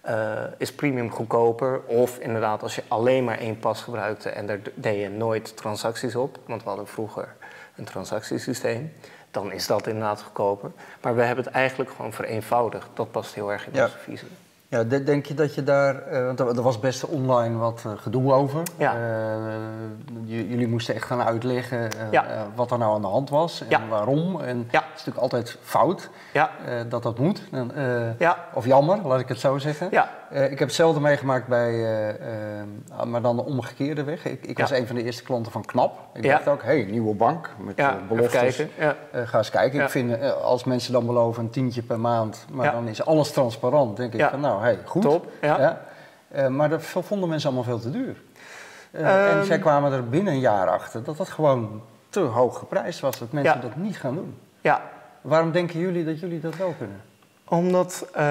eh, 0.00 0.42
is 0.58 0.72
premium 0.72 1.10
goedkoper. 1.10 1.80
Of 1.86 2.18
inderdaad 2.18 2.62
als 2.62 2.74
je 2.74 2.82
alleen 2.88 3.24
maar 3.24 3.38
één 3.38 3.58
pas 3.58 3.82
gebruikte 3.82 4.28
en 4.28 4.46
daar 4.46 4.60
deed 4.74 5.00
je 5.00 5.08
nooit 5.08 5.56
transacties 5.56 6.16
op. 6.16 6.38
Want 6.46 6.62
we 6.62 6.68
hadden 6.68 6.86
vroeger 6.86 7.34
een 7.76 7.84
transactiesysteem. 7.84 8.92
Dan 9.34 9.52
is 9.52 9.66
dat 9.66 9.86
inderdaad 9.86 10.22
goedkoper. 10.22 10.70
Maar 11.00 11.14
we 11.14 11.22
hebben 11.22 11.44
het 11.44 11.52
eigenlijk 11.54 11.90
gewoon 11.96 12.12
vereenvoudigd. 12.12 12.86
Dat 12.94 13.10
past 13.10 13.34
heel 13.34 13.52
erg 13.52 13.66
in 13.66 13.72
Ja. 13.74 13.84
onze 13.84 13.98
visie. 13.98 14.28
Ja, 14.68 14.82
de- 14.84 15.02
denk 15.04 15.26
je 15.26 15.34
dat 15.34 15.54
je 15.54 15.62
daar, 15.62 16.02
eh, 16.02 16.24
want 16.24 16.40
er 16.40 16.62
was 16.62 16.80
best 16.80 17.04
online 17.04 17.56
wat 17.56 17.82
eh, 17.86 17.92
gedoe 17.96 18.32
over. 18.32 18.62
Ja. 18.76 18.94
Eh, 18.94 19.00
jullie 20.24 20.68
moesten 20.68 20.94
echt 20.94 21.04
gaan 21.04 21.22
uitleggen 21.22 21.90
Ja. 22.10 22.24
wat 22.54 22.70
er 22.70 22.78
nou 22.78 22.94
aan 22.94 23.00
de 23.00 23.06
hand 23.06 23.30
was 23.30 23.60
en 23.60 23.66
Ja. 23.68 23.80
waarom. 23.88 24.40
En 24.40 24.58
Ja. 24.70 24.78
het 24.78 24.84
is 24.84 24.90
natuurlijk 25.04 25.18
altijd 25.18 25.58
fout 25.62 26.08
Ja, 26.32 26.50
dat 26.88 27.02
dat 27.02 27.18
moet. 27.18 27.42
En, 27.52 27.70
ja, 28.18 28.38
Of 28.54 28.64
jammer, 28.66 28.98
laat 29.06 29.20
ik 29.20 29.28
het 29.28 29.40
zo 29.40 29.58
zeggen. 29.58 29.88
ja. 29.90 30.10
Eh, 30.34 30.50
ik 30.50 30.58
heb 30.58 30.68
hetzelfde 30.68 31.00
meegemaakt 31.00 31.46
bij, 31.46 31.70
eh, 31.70 32.08
eh, 32.60 32.66
maar 33.06 33.22
dan 33.22 33.36
de 33.36 33.44
omgekeerde 33.44 34.04
weg. 34.04 34.24
Ik, 34.24 34.46
ik 34.46 34.58
was 34.58 34.70
een 34.70 34.86
van 34.86 34.96
de 34.96 35.02
eerste 35.02 35.22
klanten 35.22 35.52
van 35.52 35.64
KNAP. 35.64 35.98
Ik 36.14 36.24
Ja. 36.24 36.32
dacht 36.32 36.48
ook, 36.48 36.62
hé, 36.62 36.80
hey, 36.80 36.90
nieuwe 36.90 37.14
bank 37.14 37.50
met 37.58 37.76
Ja, 37.76 37.98
beloftes. 38.08 38.56
kijken. 38.56 38.96
Ga 39.26 39.38
eens 39.38 39.50
kijken. 39.50 39.82
Ik 39.82 39.88
vind, 39.88 40.32
als 40.32 40.64
mensen 40.64 40.92
dan 40.92 41.06
beloven 41.06 41.42
een 41.44 41.50
tientje 41.50 41.82
per 41.82 42.00
maand, 42.00 42.46
maar 42.52 42.72
dan 42.72 42.88
is 42.88 43.04
alles 43.04 43.32
transparant, 43.32 43.96
denk 43.96 44.12
ik 44.14 44.24
van, 44.30 44.40
nou, 44.40 44.60
hey, 44.62 44.78
goed. 44.84 45.02
Top, 45.02 45.26
maar 46.48 46.68
dat 46.68 46.82
vonden 46.82 47.28
mensen 47.28 47.48
allemaal 47.48 47.68
veel 47.68 47.80
te 47.80 47.90
duur. 47.90 48.16
Eh, 48.90 49.28
Ehm. 49.28 49.38
en 49.38 49.44
zij 49.44 49.58
kwamen 49.58 49.92
er 49.92 50.08
binnen 50.08 50.32
een 50.32 50.40
jaar 50.40 50.68
achter 50.68 51.04
dat 51.04 51.16
dat 51.16 51.28
gewoon 51.28 51.82
te 52.08 52.20
hoog 52.20 52.58
geprijsd 52.58 53.00
was, 53.00 53.18
dat 53.18 53.32
mensen 53.32 53.60
dat 53.60 53.76
niet 53.76 53.96
gaan 53.98 54.14
doen. 54.14 54.36
ja, 54.60 54.82
Waarom 55.20 55.52
denken 55.52 55.78
jullie 55.80 56.04
dat 56.04 56.20
jullie 56.20 56.40
dat 56.40 56.56
wel 56.56 56.74
kunnen? 56.78 57.00
Omdat 57.54 58.06
eh, 58.12 58.22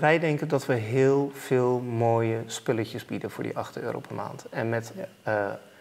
wij 0.00 0.18
denken 0.18 0.48
dat 0.48 0.66
we 0.66 0.74
heel 0.74 1.30
veel 1.34 1.80
mooie 1.80 2.38
spulletjes 2.46 3.04
bieden 3.04 3.30
voor 3.30 3.42
die 3.44 3.56
8 3.56 3.78
euro 3.78 3.98
per 4.00 4.14
maand. 4.14 4.44
En 4.50 4.68
met 4.68 4.92
Ja. 4.96 5.04
eh, 5.22 5.34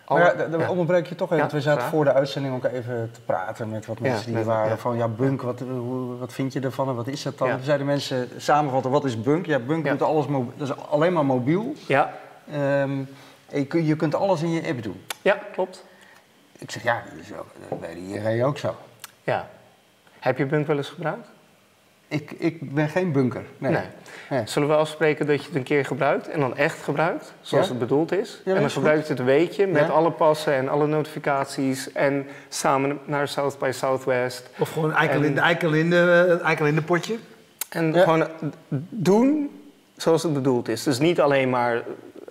alle- 0.06 0.20
Maar 0.20 0.38
ja, 0.38 0.48
dan 0.48 0.60
ja. 0.60 0.70
onderbreek 0.70 1.08
je 1.08 1.16
toch 1.16 1.28
even, 1.28 1.40
want 1.40 1.52
we 1.52 1.62
zaten 1.62 1.80
graag. 1.80 1.92
voor 1.92 2.04
de 2.04 2.14
uitzending 2.14 2.56
ook 2.56 2.64
even 2.72 3.10
te 3.14 3.22
praten 3.22 3.70
met 3.70 3.86
wat 3.86 4.00
mensen 4.00 4.26
die 4.26 4.36
met- 4.36 4.46
waren 4.46 4.80
van, 4.80 4.98
ja, 4.98 5.08
bunk, 5.08 5.42
wat, 5.42 5.60
hoe, 5.60 6.18
wat 6.18 6.34
vind 6.34 6.54
je 6.54 6.60
ervan 6.60 6.90
en 6.90 6.96
wat 6.96 7.08
is 7.08 7.24
dat 7.24 7.38
dan? 7.38 7.50
Toen 7.50 7.64
zeiden 7.64 7.86
mensen 7.86 8.30
samenvatten, 8.38 8.92
wat 8.92 9.06
is 9.06 9.22
bunk? 9.22 9.46
Ja, 9.46 9.60
bunk 9.60 9.86
doet 9.88 10.02
alles, 10.02 10.26
dat 10.58 10.68
is 10.70 10.76
alleen 10.90 11.14
maar 11.14 11.26
mobiel. 11.26 11.74
Ja, 11.88 12.14
Ehm, 12.52 12.98
je, 13.52 13.66
kun- 13.66 13.86
je 13.86 13.96
kunt 13.96 14.16
alles 14.16 14.42
in 14.42 14.50
je 14.52 14.68
app 14.70 14.84
doen. 14.84 15.02
ja, 15.22 15.38
klopt. 15.54 15.84
Ik 16.58 16.72
zeg, 16.72 16.84
ja, 16.84 17.04
dat 17.10 17.20
is 17.26 17.34
ook, 17.34 17.48
dat 17.70 17.80
bij 17.80 17.94
de 18.36 18.46
ook 18.46 18.58
zo. 18.58 18.76
Ja. 19.24 19.48
Heb 20.20 20.38
je 20.38 20.46
Bunk 20.46 20.68
wel 20.68 20.78
eens 20.78 20.90
gebruikt? 20.90 21.28
Ik, 22.08 22.32
ik 22.38 22.74
ben 22.74 22.90
geen 22.90 23.12
bunker. 23.12 23.44
Nee. 23.58 23.72
Nee. 23.72 23.82
Nee. 24.30 24.42
Zullen 24.48 24.68
we 24.68 24.76
afspreken 24.76 25.26
dat 25.26 25.40
je 25.42 25.48
het 25.48 25.56
een 25.56 25.64
keer 25.64 25.86
gebruikt 25.86 26.30
en 26.30 26.40
dan 26.40 26.58
echt 26.58 26.82
gebruikt, 26.84 27.34
zoals 27.42 27.66
Ja? 27.66 27.72
het 27.72 27.80
bedoeld 27.80 28.12
is? 28.12 28.42
en 28.46 28.54
dan 28.56 28.64
is 28.64 28.74
gebruik 28.74 29.04
je 29.04 29.10
het 29.10 29.20
een 29.20 29.26
weekje 29.26 29.68
met 29.68 29.82
Ja. 29.88 29.94
alle 29.94 30.12
passen 30.12 30.54
en 30.54 30.70
alle 30.70 30.88
notificaties 30.88 31.92
en 31.92 32.28
samen 32.50 33.00
naar 33.06 33.28
South 33.28 33.60
by 33.60 33.70
Southwest. 33.74 34.50
Of 34.60 34.72
gewoon 34.72 34.94
eikel 34.94 35.22
in, 35.22 35.38
En- 35.38 35.44
eikel 35.44 35.74
in, 35.74 35.90
de, 35.90 36.40
eikel 36.44 36.66
in 36.66 36.76
de 36.76 36.82
potje. 36.82 37.16
En 37.70 37.94
Ja. 37.94 38.04
gewoon 38.04 38.22
eh, 38.22 38.28
doen 38.90 39.50
zoals 39.98 40.24
het 40.24 40.34
bedoeld 40.34 40.68
is. 40.70 40.84
Dus 40.84 41.00
niet 41.00 41.22
alleen 41.22 41.50
maar 41.50 41.82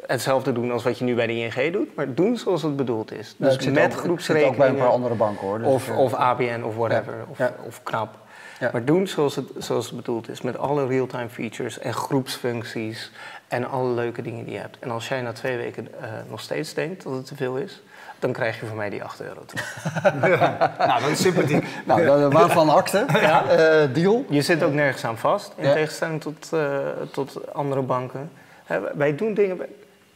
hetzelfde 0.06 0.52
doen 0.52 0.70
als 0.72 0.82
wat 0.84 0.98
je 0.98 1.04
nu 1.04 1.14
bij 1.14 1.26
de 1.26 1.32
ING 1.36 1.72
doet, 1.72 1.96
maar 1.96 2.14
doen 2.14 2.36
zoals 2.36 2.62
het 2.62 2.76
bedoeld 2.76 3.12
is. 3.12 3.34
Dus 3.38 3.54
ik 3.54 3.60
zit 3.62 3.72
met 3.72 3.84
ook- 3.84 3.88
ik 3.90 3.96
zit 3.96 4.04
ook 4.04 4.06
bij 4.06 4.08
een 4.08 4.14
groepsrekeningen 4.54 4.76
paar 4.76 4.86
andere 4.88 5.14
banken 5.14 5.46
hoor. 5.46 5.58
Dus, 5.58 5.66
of, 5.66 5.88
eh, 5.88 5.98
of 5.98 6.14
ABN 6.14 6.62
of 6.62 6.76
whatever, 6.76 7.14
Of, 7.28 7.38
Ja. 7.38 7.54
of 7.66 7.82
knap. 7.82 8.22
Ja. 8.60 8.70
Maar 8.72 8.84
doen 8.84 9.06
zoals 9.06 9.36
het, 9.36 9.46
zoals 9.58 9.86
het 9.86 9.96
bedoeld 9.96 10.28
is, 10.28 10.40
met 10.40 10.58
alle 10.58 10.86
real-time 10.86 11.28
features 11.28 11.78
en 11.78 11.92
groepsfuncties 11.94 13.10
en 13.48 13.68
alle 13.68 13.94
leuke 13.94 14.22
dingen 14.22 14.44
die 14.44 14.54
je 14.54 14.60
hebt. 14.60 14.78
En 14.78 14.90
als 14.90 15.08
jij 15.08 15.20
na 15.22 15.32
twee 15.32 15.56
weken 15.56 15.88
eh, 16.00 16.08
nog 16.28 16.40
steeds 16.40 16.74
denkt 16.74 17.02
dat 17.02 17.12
het 17.12 17.26
te 17.26 17.36
veel 17.36 17.56
is, 17.56 17.82
dan 18.18 18.32
krijg 18.32 18.60
je 18.60 18.66
van 18.66 18.76
mij 18.76 18.90
die 18.90 19.04
8 19.04 19.20
euro 19.20 19.44
terug. 19.44 19.84
nou, 20.78 21.00
dat 21.00 21.10
is 21.10 21.20
sympathiek. 21.20 21.66
Nou, 21.86 22.28
waarvan 22.28 22.68
akte? 22.68 23.04
Ja. 23.20 23.44
Eh, 23.48 23.94
deal. 23.94 24.24
Je 24.28 24.42
zit 24.42 24.62
ook 24.62 24.72
nergens 24.72 25.04
aan 25.04 25.18
vast, 25.18 25.52
in 25.56 25.66
Ja. 25.66 25.72
tegenstelling 25.72 26.20
tot, 26.20 26.48
eh, 26.52 26.78
tot 27.12 27.52
andere 27.54 27.82
banken. 27.82 28.30
Hè, 28.64 28.80
wij 28.94 29.14
doen 29.16 29.34
dingen 29.34 29.58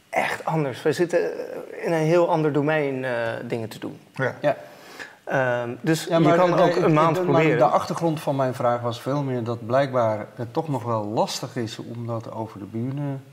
echt 0.09 0.45
anders. 0.45 0.81
Wij 0.81 0.93
zitten 0.93 1.19
in 1.81 1.91
een 1.91 2.05
heel 2.05 2.29
ander 2.29 2.53
domein 2.53 3.05
eh, 3.05 3.11
dingen 3.43 3.69
te 3.69 3.79
doen. 3.79 3.99
Ja. 4.13 4.55
Ja. 5.29 5.61
Ehm, 5.63 5.69
dus 5.81 6.03
Ja, 6.09 6.17
je 6.17 6.23
maar 6.23 6.37
kan 6.37 6.51
de- 6.55 6.61
ook 6.61 6.75
een 6.75 6.93
maand 6.93 7.15
de, 7.15 7.21
maar 7.21 7.31
proberen. 7.31 7.57
De 7.57 7.63
achtergrond 7.63 8.19
van 8.19 8.35
mijn 8.35 8.53
vraag 8.53 8.81
was 8.81 9.01
veel 9.01 9.23
meer 9.23 9.43
dat 9.43 9.65
blijkbaar 9.65 10.27
het 10.35 10.53
toch 10.53 10.69
nog 10.69 10.83
wel 10.83 11.05
lastig 11.05 11.55
is 11.55 11.77
om 11.79 12.07
dat 12.07 12.31
over 12.31 12.59
de 12.59 12.65
buren 12.65 13.23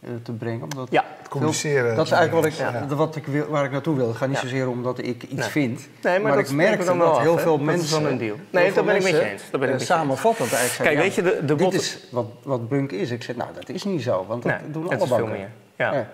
eh, 0.00 0.10
te 0.22 0.32
brengen. 0.32 0.62
Omdat 0.62 0.86
Ja, 0.90 1.04
Het 1.18 1.28
communiceren. 1.28 1.96
dat 1.96 2.04
is 2.06 2.12
eigenlijk 2.12 2.44
wat 2.44 2.52
ik, 2.52 2.58
Ja. 2.88 2.96
wat 2.96 3.16
ik 3.16 3.26
wil, 3.26 3.46
waar 3.46 3.64
ik 3.64 3.70
naartoe 3.70 3.96
wil. 3.96 4.08
Het 4.08 4.16
gaat 4.16 4.28
niet 4.28 4.36
Ja. 4.36 4.42
zozeer 4.42 4.68
omdat 4.68 4.98
ik 4.98 5.22
iets 5.22 5.32
Nee. 5.32 5.48
vind. 5.48 5.88
nee, 6.02 6.18
maar, 6.20 6.32
dat 6.36 6.50
ik 6.50 6.56
wel 6.80 6.98
dat 6.98 7.08
af, 7.16 7.18
heel 7.22 7.38
veel 7.38 7.56
Dat 7.56 7.66
mensen... 7.66 7.84
is 7.84 7.90
dan 7.90 8.04
een 8.04 8.18
deal. 8.18 8.36
Nee, 8.50 8.72
dat 8.72 8.84
ben 8.84 8.96
ik 8.96 9.02
met 9.02 9.10
je 9.10 9.12
mensen, 9.16 9.32
eens. 9.32 9.50
Dat 9.50 9.60
ben 9.60 9.68
ik 9.72 9.80
eh, 9.80 9.86
samenvattend 9.86 10.52
eigenlijk 10.52 10.96
Kijk, 10.96 11.02
zeggen, 11.14 11.24
weet 11.24 11.34
je, 11.40 11.46
de, 11.46 11.54
de 11.54 11.64
dit 11.64 11.74
is 11.80 11.98
wat, 12.10 12.26
wat 12.42 12.68
bunk 12.68 12.92
is. 12.92 13.10
Ik 13.10 13.22
zeg, 13.22 13.36
nou, 13.36 13.50
dat 13.54 13.68
is 13.68 13.84
niet 13.84 14.02
zo, 14.02 14.24
want 14.28 14.42
dat 14.42 14.52
Nee, 14.60 14.70
doen 14.70 14.82
het 14.82 14.92
alle 14.92 15.02
is 15.02 15.08
veel 15.08 15.16
banken. 15.18 15.38
meer. 15.38 15.48
Ja. 15.76 16.06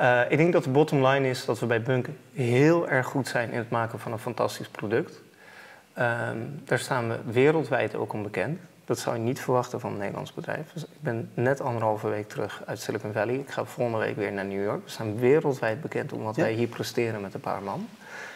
Eh, 0.00 0.20
ik 0.28 0.36
denk 0.36 0.52
dat 0.52 0.64
de 0.64 0.70
bottom 0.70 1.06
line 1.06 1.28
is 1.28 1.44
dat 1.44 1.58
we 1.58 1.66
bij 1.66 1.82
Bunk 1.82 2.06
heel 2.34 2.88
erg 2.88 3.06
goed 3.06 3.28
zijn 3.28 3.50
in 3.50 3.58
het 3.58 3.70
maken 3.70 3.98
van 3.98 4.12
een 4.12 4.18
fantastisch 4.18 4.68
product. 4.68 5.20
Ehm, 5.92 6.36
daar 6.64 6.78
staan 6.78 7.08
we 7.08 7.18
wereldwijd 7.24 7.94
ook 7.94 8.12
om 8.12 8.22
bekend. 8.22 8.58
Dat 8.84 8.98
zou 8.98 9.16
je 9.16 9.22
niet 9.22 9.40
verwachten 9.40 9.80
van 9.80 9.92
een 9.92 9.98
Nederlands 9.98 10.34
bedrijf. 10.34 10.72
Dus 10.72 10.82
ik 10.82 10.88
ben 11.00 11.30
net 11.34 11.60
anderhalve 11.60 12.08
week 12.08 12.28
terug 12.28 12.62
uit 12.66 12.80
Silicon 12.80 13.12
Valley. 13.12 13.34
Ik 13.34 13.50
ga 13.50 13.64
volgende 13.64 13.98
week 13.98 14.16
weer 14.16 14.32
naar 14.32 14.44
New 14.44 14.64
York. 14.64 14.84
We 14.84 14.90
staan 14.90 15.18
wereldwijd 15.18 15.80
bekend 15.80 16.12
om 16.12 16.22
wat 16.22 16.36
Ja. 16.36 16.42
wij 16.42 16.52
hier 16.52 16.68
presteren 16.68 17.20
met 17.20 17.34
een 17.34 17.40
paar 17.40 17.62
man 17.62 17.88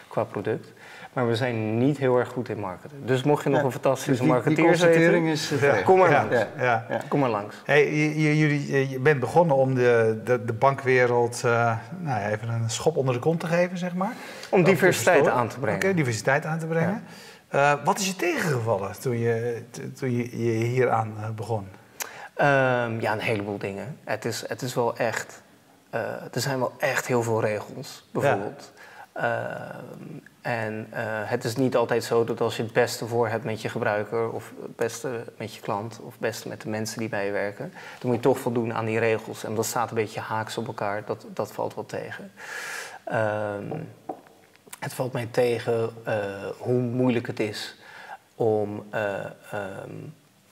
qua 0.07 0.23
product. 0.23 0.71
Maar 1.15 1.27
we 1.27 1.35
zijn 1.35 1.77
niet 1.77 1.97
heel 1.97 2.17
erg 2.17 2.29
goed 2.29 2.49
in 2.49 2.59
marketen. 2.59 3.05
Dus 3.05 3.23
mocht 3.23 3.43
je 3.43 3.49
nog 3.49 3.59
Ja. 3.59 3.65
een 3.65 3.71
fantastische 3.71 4.09
Dus 4.09 4.19
die, 4.19 4.27
die 4.27 4.35
marketeer 4.35 4.65
constatering 4.65 5.37
zijn, 5.37 5.59
is... 5.59 5.63
eh, 5.63 5.75
Ja. 5.77 5.81
kom 5.83 5.97
maar 5.97 6.11
langs. 6.11 6.35
Ja. 6.57 6.85
Ja. 6.89 6.99
Kom 7.07 7.19
maar 7.19 7.29
langs. 7.29 7.55
Hey, 7.63 7.95
je, 7.95 8.21
je- 8.21 8.37
jullie, 8.37 8.71
je- 8.71 8.89
je 8.89 8.99
bent 8.99 9.19
begonnen 9.19 9.55
om 9.55 9.75
de, 9.75 10.21
de, 10.23 10.45
de 10.45 10.53
bankwereld 10.53 11.41
eh, 11.45 11.77
nou, 11.99 12.19
ja, 12.21 12.29
even 12.29 12.49
een 12.49 12.69
schop 12.69 12.97
onder 12.97 13.13
de 13.13 13.19
kont 13.19 13.39
te 13.39 13.47
geven, 13.47 13.77
zeg 13.77 13.95
maar. 13.95 14.11
Om 14.49 14.63
diversiteit 14.63 15.27
aan 15.27 15.47
te 15.47 15.59
brengen. 15.59 15.75
Oké, 15.83 15.93
diversiteit 15.93 16.45
aan 16.45 16.59
te 16.59 16.65
brengen. 16.67 17.03
Eh, 17.47 17.73
wat 17.83 17.99
is 17.99 18.07
je 18.07 18.15
tegengevallen 18.15 18.99
toen 18.99 19.19
je, 19.19 19.61
toen 19.95 20.11
je, 20.17 20.43
je 20.43 20.51
hieraan 20.65 21.13
eh, 21.21 21.29
begon? 21.29 21.67
Ehm, 22.33 22.99
ja, 22.99 23.11
een 23.13 23.19
heleboel 23.19 23.57
dingen. 23.57 23.97
Het 24.03 24.25
is, 24.25 24.43
het 24.47 24.61
is 24.61 24.73
wel 24.73 24.97
echt. 24.97 25.41
eh, 25.89 25.99
er 26.33 26.41
zijn 26.41 26.59
wel 26.59 26.73
echt 26.79 27.07
heel 27.07 27.23
veel 27.23 27.41
regels, 27.41 28.07
bijvoorbeeld. 28.11 28.73
Ehm, 29.13 29.33
en 30.45 30.87
eh, 30.89 31.03
het 31.07 31.43
is 31.43 31.55
niet 31.55 31.75
altijd 31.75 32.03
zo 32.03 32.23
dat 32.23 32.41
als 32.41 32.57
je 32.57 32.63
het 32.63 32.73
beste 32.73 33.07
voor 33.07 33.27
hebt 33.27 33.43
met 33.43 33.61
je 33.61 33.69
gebruiker, 33.69 34.31
of 34.31 34.53
het 34.61 34.75
beste 34.75 35.23
met 35.37 35.55
je 35.55 35.61
klant, 35.61 35.99
of 36.03 36.11
het 36.11 36.19
beste 36.19 36.47
met 36.47 36.61
de 36.61 36.69
mensen 36.69 36.99
die 36.99 37.09
bij 37.09 37.25
je 37.25 37.31
werken, 37.31 37.73
dan 37.99 38.09
moet 38.09 38.15
je 38.15 38.21
toch 38.21 38.39
voldoen 38.39 38.73
aan 38.73 38.85
die 38.85 38.99
regels. 38.99 39.43
En 39.43 39.55
dat 39.55 39.65
staat 39.65 39.89
een 39.89 39.95
beetje 39.95 40.19
haaks 40.19 40.57
op 40.57 40.67
elkaar, 40.67 41.05
dat, 41.05 41.25
dat 41.33 41.51
valt 41.51 41.75
wel 41.75 41.85
tegen. 41.85 42.31
Ehm, 43.03 43.79
het 44.79 44.93
valt 44.93 45.13
mij 45.13 45.27
tegen 45.31 45.89
eh, 46.03 46.15
hoe 46.57 46.81
moeilijk 46.81 47.27
het 47.27 47.39
is 47.39 47.75
om, 48.35 48.85
eh, 48.89 49.25
ehm, 49.51 49.95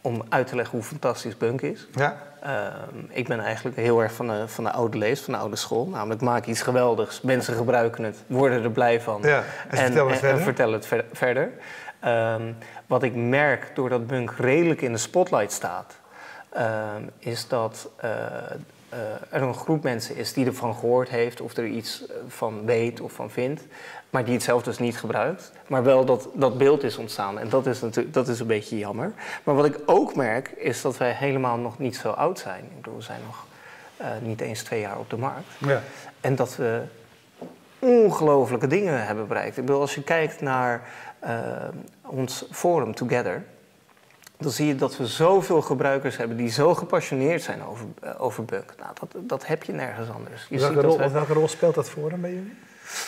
om 0.01 0.23
uit 0.29 0.47
te 0.47 0.55
leggen 0.55 0.77
hoe 0.77 0.87
fantastisch 0.87 1.37
Bunk 1.37 1.61
is. 1.61 1.87
Ja? 1.95 2.17
Ehm, 2.43 2.99
ik 3.09 3.27
ben 3.27 3.39
eigenlijk 3.39 3.75
heel 3.75 4.01
erg 4.01 4.13
van 4.13 4.27
de, 4.27 4.47
van 4.47 4.63
de 4.63 4.71
oude 4.71 4.97
lees, 4.97 5.21
van 5.21 5.33
de 5.33 5.39
oude 5.39 5.55
school. 5.55 5.87
Namelijk 5.87 6.21
maak 6.21 6.45
iets 6.45 6.61
geweldigs, 6.61 7.21
mensen 7.21 7.53
gebruiken 7.55 8.03
het, 8.03 8.23
worden 8.27 8.63
er 8.63 8.71
blij 8.71 9.01
van. 9.01 9.21
Ja, 9.21 9.43
en 9.69 9.77
ze 9.77 9.83
vertellen 9.83 10.11
het 10.11 10.13
en, 10.13 10.19
verder. 10.27 10.41
vertel 10.43 10.71
het 10.71 10.85
ver- 10.85 11.05
verder. 11.11 11.51
Ehm, 11.99 12.51
wat 12.87 13.03
ik 13.03 13.15
merk 13.15 13.71
doordat 13.75 14.07
Bunk 14.07 14.33
redelijk 14.37 14.81
in 14.81 14.91
de 14.91 14.97
spotlight 14.97 15.51
staat, 15.51 15.95
ehm, 16.49 17.01
is 17.19 17.47
dat 17.47 17.89
eh, 17.95 18.09
eh, 18.93 19.37
er 19.39 19.41
een 19.41 19.53
groep 19.53 19.83
mensen 19.83 20.15
is 20.15 20.33
die 20.33 20.45
ervan 20.45 20.75
gehoord 20.75 21.09
heeft 21.09 21.41
of 21.41 21.57
er 21.57 21.65
iets 21.65 22.07
eh, 22.07 22.15
van 22.27 22.65
weet 22.65 23.01
of 23.01 23.11
van 23.11 23.29
vindt, 23.29 23.61
maar 24.09 24.25
die 24.25 24.33
het 24.33 24.43
zelf 24.43 24.63
dus 24.63 24.79
niet 24.79 24.97
gebruikt. 24.97 25.51
Maar 25.67 25.83
wel 25.83 26.05
dat, 26.05 26.29
dat 26.33 26.57
beeld 26.57 26.83
is 26.83 26.97
ontstaan 26.97 27.39
en 27.39 27.49
dat 27.49 27.65
is, 27.65 27.81
natuurlijk, 27.81 28.13
dat 28.13 28.27
is 28.27 28.39
een 28.39 28.47
beetje 28.47 28.77
jammer. 28.77 29.13
Maar 29.43 29.55
wat 29.55 29.65
ik 29.65 29.79
ook 29.85 30.15
merk 30.15 30.49
is 30.49 30.81
dat 30.81 30.97
wij 30.97 31.11
helemaal 31.11 31.57
nog 31.57 31.79
niet 31.79 31.95
zo 31.95 32.09
oud 32.09 32.39
zijn. 32.39 32.63
Ik 32.63 32.75
bedoel, 32.75 32.95
we 32.95 33.03
zijn 33.03 33.21
nog 33.25 33.45
eh, 33.97 34.07
niet 34.21 34.41
eens 34.41 34.63
twee 34.63 34.79
jaar 34.79 34.97
op 34.97 35.09
de 35.09 35.17
markt. 35.17 35.47
Ja. 35.57 35.81
En 36.21 36.35
dat 36.35 36.55
we 36.55 36.81
ongelofelijke 37.79 38.67
dingen 38.67 39.05
hebben 39.05 39.27
bereikt. 39.27 39.57
Ik 39.57 39.65
bedoel, 39.65 39.81
als 39.81 39.95
je 39.95 40.03
kijkt 40.03 40.41
naar 40.41 40.81
ons 42.01 42.45
forum 42.51 42.95
Together, 42.95 43.43
dan 44.37 44.51
zie 44.51 44.67
je 44.67 44.75
dat 44.75 44.97
we 44.97 45.05
zoveel 45.07 45.61
gebruikers 45.61 46.17
hebben 46.17 46.37
die 46.37 46.49
zo 46.49 46.75
gepassioneerd 46.75 47.41
zijn 47.41 47.63
over, 47.65 47.85
eh, 48.01 48.09
over 48.17 48.45
Bunk. 48.45 48.73
Nou, 48.79 48.91
dat, 48.99 49.15
dat 49.29 49.47
heb 49.47 49.63
je 49.63 49.71
nergens 49.73 50.09
anders. 50.15 50.45
Je 50.49 50.57
welke, 50.59 50.73
ziet 50.73 50.83
rol, 50.83 50.97
dat 50.97 51.07
we- 51.07 51.13
welke 51.13 51.33
rol 51.33 51.47
speelt 51.47 51.75
dat 51.75 51.89
voor 51.89 52.09
dan 52.09 52.21
bij 52.21 52.29
jullie? 52.33 52.53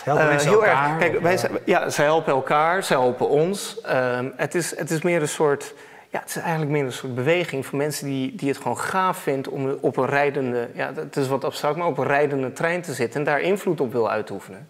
Helpen 0.04 0.22
eh, 0.24 0.28
mensen 0.30 0.48
heel 0.48 0.64
elkaar? 0.64 0.88
erg. 0.90 0.98
Kijk, 0.98 1.16
Of, 1.16 1.22
wij 1.22 1.34
eh, 1.38 1.50
ja, 1.64 1.90
zij 1.90 2.04
helpen 2.04 2.32
elkaar, 2.32 2.82
zij 2.82 2.96
helpen 2.96 3.28
ons. 3.28 3.80
Ehm, 3.80 4.28
het, 4.36 4.54
is, 4.54 4.76
het 4.78 4.90
is 4.90 5.02
meer 5.02 5.20
een 5.20 5.28
soort. 5.28 5.74
Ja, 6.10 6.20
het 6.20 6.28
is 6.28 6.36
eigenlijk 6.36 6.70
meer 6.70 6.84
een 6.84 6.92
soort 6.92 7.14
beweging 7.14 7.66
van 7.66 7.78
mensen 7.78 8.06
die, 8.06 8.34
die 8.34 8.48
het 8.48 8.56
gewoon 8.58 8.78
gaaf 8.78 9.18
vindt 9.18 9.48
om 9.48 9.78
op 9.80 9.96
een 9.96 10.06
rijdende. 10.06 10.68
Ja, 10.74 10.92
het 10.94 11.16
is 11.16 11.28
wat 11.28 11.44
abstract, 11.44 11.76
maar 11.76 11.86
op 11.86 11.98
een 11.98 12.06
rijdende 12.06 12.52
trein 12.52 12.82
te 12.82 12.92
zitten 12.94 13.20
en 13.20 13.26
daar 13.26 13.40
invloed 13.40 13.80
op 13.80 13.92
wil 13.92 14.10
uitoefenen. 14.10 14.68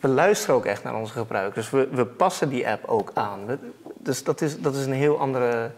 We 0.00 0.08
luisteren 0.08 0.54
ook 0.54 0.64
echt 0.66 0.82
naar 0.84 0.94
onze 0.94 1.12
gebruikers. 1.12 1.70
We, 1.70 1.88
we 1.92 2.06
passen 2.06 2.48
die 2.48 2.68
app 2.68 2.84
ook 2.88 3.10
aan. 3.14 3.46
We- 3.46 3.58
dus 3.98 4.24
dat 4.24 4.40
is, 4.40 4.60
dat 4.60 4.74
is 4.74 4.86
een 4.86 4.92
heel 4.92 5.18
andere 5.18 5.70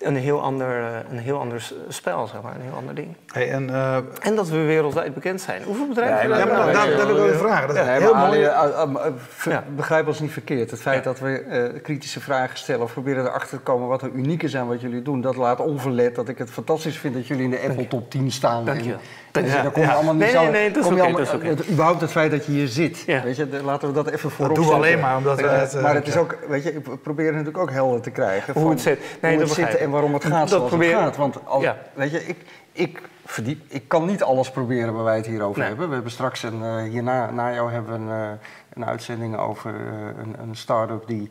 een 0.00 0.16
heel 0.16 0.42
ander, 0.42 0.66
eh, 0.68 0.84
een 1.10 1.18
heel 1.18 1.38
ander 1.38 1.70
spel, 1.88 2.26
zeg 2.26 2.42
maar, 2.42 2.54
een 2.54 2.60
heel 2.60 2.76
ander 2.76 2.94
ding. 2.94 3.16
Hey, 3.32 3.50
en, 3.50 3.70
eh, 3.70 3.96
En 4.20 4.34
dat 4.34 4.48
we 4.48 4.56
wereldwijd 4.56 5.14
bekend 5.14 5.40
zijn. 5.40 5.62
Hoeveel 5.62 5.86
bedrijven 5.88 6.22
ja, 6.22 6.28
maar 6.28 6.38
er 6.68 6.72
daar, 6.72 6.96
daar 6.96 7.06
wil 7.06 7.26
ik 7.26 7.34
vragen. 7.34 7.66
Dat 7.68 7.76
is 7.76 7.82
Ja, 7.82 7.88
nee, 7.90 8.00
heel 8.00 8.14
maar 8.14 8.26
mooi. 8.26 8.44
Ali, 8.44 9.12
ver- 9.28 9.52
Ja. 9.52 9.64
Begrijp 9.76 10.06
ons 10.06 10.20
niet 10.20 10.32
verkeerd. 10.32 10.70
Het 10.70 10.80
feit 10.80 10.96
Ja. 10.96 11.10
dat 11.10 11.18
we 11.18 11.38
eh, 11.38 11.82
kritische 11.82 12.20
vragen 12.20 12.58
stellen 12.58 12.82
of 12.82 12.92
proberen 12.92 13.24
erachter 13.26 13.48
te 13.58 13.62
komen 13.62 13.88
wat 13.88 14.02
er 14.02 14.10
uniek 14.10 14.42
is 14.42 14.56
aan 14.56 14.68
wat 14.68 14.80
jullie 14.80 15.02
doen, 15.02 15.20
dat 15.20 15.36
laat 15.36 15.60
onverlet 15.60 16.14
dat 16.14 16.28
ik 16.28 16.38
het 16.38 16.50
fantastisch 16.50 16.96
vind 16.98 17.14
dat 17.14 17.26
jullie 17.26 17.44
in 17.44 17.50
de 17.50 17.60
Apple 17.68 17.88
top 17.88 18.10
10 18.10 18.30
staan. 18.30 18.64
Dank 18.64 18.80
je 18.80 18.84
En- 19.32 19.42
wel. 19.44 19.44
en 19.56 19.62
wel. 19.62 19.70
kom 19.70 19.84
allemaal 19.84 20.14
niet 20.14 20.22
Nee, 20.22 20.30
zo. 20.30 20.42
nee, 20.42 20.50
nee, 20.50 20.70
dat 20.70 20.76
is 20.76 20.82
kom 20.88 20.94
je 20.96 21.02
oké, 21.02 21.10
allemaal- 21.10 21.32
dat 21.32 21.40
is 21.42 21.48
oké. 21.48 21.60
het- 21.62 21.70
überhaupt 21.70 22.00
het 22.00 22.10
feit 22.10 22.30
dat 22.30 22.46
je 22.46 22.52
hier 22.52 22.68
zit. 22.68 23.02
Ja. 23.06 23.22
Weet 23.22 23.36
je, 23.36 23.46
laten 23.64 23.88
we 23.88 23.94
dat 23.94 24.06
even 24.06 24.22
Dat 24.22 24.32
voorop 24.32 24.54
doen 24.56 24.66
we 24.66 24.72
alleen 24.72 25.00
maar 25.00 25.16
omdat 25.16 25.40
we 25.40 25.46
het... 25.46 25.74
eh, 25.74 25.82
maar 25.82 25.94
het 25.94 26.06
is 26.06 26.16
ook, 26.16 26.36
weet 26.48 26.62
je, 26.62 26.72
ik 26.74 27.02
probeer 27.02 27.30
natuurlijk 27.30 27.58
ook 27.58 27.70
helder 27.70 28.00
te 28.00 28.10
krijgen. 28.10 28.52
Hoe 28.52 28.62
van 28.62 28.70
het 28.70 28.80
zit. 28.80 28.98
Nee, 29.20 29.30
hoe 29.36 29.40
dat 29.40 29.48
het 29.56 29.58
begrijp. 29.58 29.80
En 29.90 29.96
waarom 29.96 30.14
het 30.14 30.24
gaat 30.24 30.40
Dat 30.40 30.48
zoals 30.48 30.68
probeer- 30.68 30.94
het 30.94 30.98
gaat. 31.04 31.16
Want 31.16 31.46
als, 31.46 31.62
Ja. 31.62 31.76
weet 31.94 32.10
je, 32.10 32.26
ik, 32.26 32.36
ik, 32.72 33.02
verdiep, 33.24 33.62
ik 33.68 33.88
kan 33.88 34.04
niet 34.06 34.22
alles 34.22 34.50
proberen 34.50 34.94
waar 34.94 35.04
wij 35.04 35.16
het 35.16 35.26
hier 35.26 35.42
over 35.42 35.58
Nee. 35.58 35.68
hebben. 35.68 35.88
We 35.88 35.94
hebben 35.94 36.12
straks 36.12 36.42
een, 36.42 36.62
eh, 36.62 36.82
hierna 36.82 37.30
na 37.30 37.52
jou 37.54 37.72
hebben 37.72 37.92
we 37.92 37.98
een, 38.12 38.22
eh, 38.22 38.30
een 38.74 38.84
uitzending 38.86 39.36
over 39.36 39.74
eh, 39.74 40.22
een, 40.22 40.34
een 40.40 40.54
start-up 40.56 41.06
die 41.06 41.30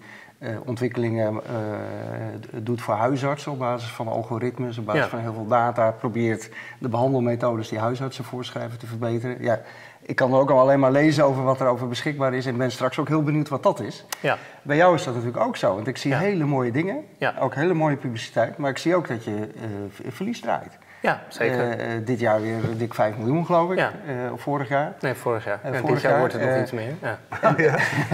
ontwikkelingen 0.66 1.42
doet 2.64 2.82
voor 2.82 2.94
huisartsen 2.94 3.52
op 3.52 3.60
basis 3.60 3.90
van 3.90 4.08
algoritmes, 4.08 4.78
op 4.78 4.86
basis 4.86 5.02
Ja. 5.04 5.10
van 5.10 5.20
heel 5.20 5.34
veel 5.34 5.48
data, 5.48 5.92
probeert 5.92 6.50
de 6.80 6.90
behandelmethodes 6.90 7.70
die 7.70 7.80
huisartsen 7.80 8.24
voorschrijven 8.24 8.80
te 8.80 8.86
verbeteren. 8.88 9.42
Ja, 9.42 9.60
ik 10.10 10.16
kan 10.16 10.34
er 10.34 10.40
ook 10.40 10.50
al 10.52 10.60
alleen 10.60 10.80
maar 10.80 10.92
lezen 10.92 11.26
over 11.26 11.44
wat 11.44 11.60
er 11.60 11.68
over 11.68 11.88
beschikbaar 11.88 12.34
is 12.34 12.46
en 12.46 12.58
ben 12.58 12.72
straks 12.72 13.00
ook 13.00 13.08
heel 13.08 13.24
benieuwd 13.24 13.50
wat 13.50 13.64
dat 13.64 13.80
is. 13.80 14.06
Ja, 14.20 14.38
Bij 14.62 14.76
jou 14.78 14.96
is 14.96 15.04
dat 15.04 15.14
natuurlijk 15.16 15.44
ook 15.44 15.58
zo, 15.58 15.76
want 15.76 15.88
ik 15.88 15.98
zie 15.98 16.12
Ja. 16.12 16.18
hele 16.20 16.46
mooie 16.46 16.72
dingen, 16.72 17.06
Ja. 17.18 17.34
ook 17.40 17.56
hele 17.56 17.74
mooie 17.74 17.96
publiciteit, 17.96 18.58
maar 18.58 18.70
ik 18.70 18.78
zie 18.78 18.96
ook 18.96 19.08
dat 19.08 19.24
je 19.24 19.32
eh, 19.56 19.64
v- 19.90 20.16
verlies 20.16 20.42
draait. 20.42 20.78
ja 21.02 21.22
zeker. 21.28 21.60
Eh, 21.72 21.96
eh, 21.96 22.06
dit 22.06 22.20
jaar 22.20 22.42
weer 22.42 22.60
dik 22.78 22.94
5 22.94 23.18
miljoen, 23.18 23.46
geloof 23.46 23.72
ik, 23.72 23.78
Ja. 23.78 23.92
eh, 24.08 24.32
of 24.34 24.42
vorig 24.42 24.70
jaar. 24.70 24.94
nee, 25.00 25.14
vorig 25.14 25.46
jaar. 25.46 25.60
en 25.64 25.76
vorig 25.76 25.94
dit 25.94 26.02
jaar 26.02 26.12
jaar, 26.12 26.20
wordt 26.20 26.34
het 26.34 26.44
nog 26.44 26.62
iets 26.62 26.72
meer. 26.72 26.94
Ja. 27.02 27.20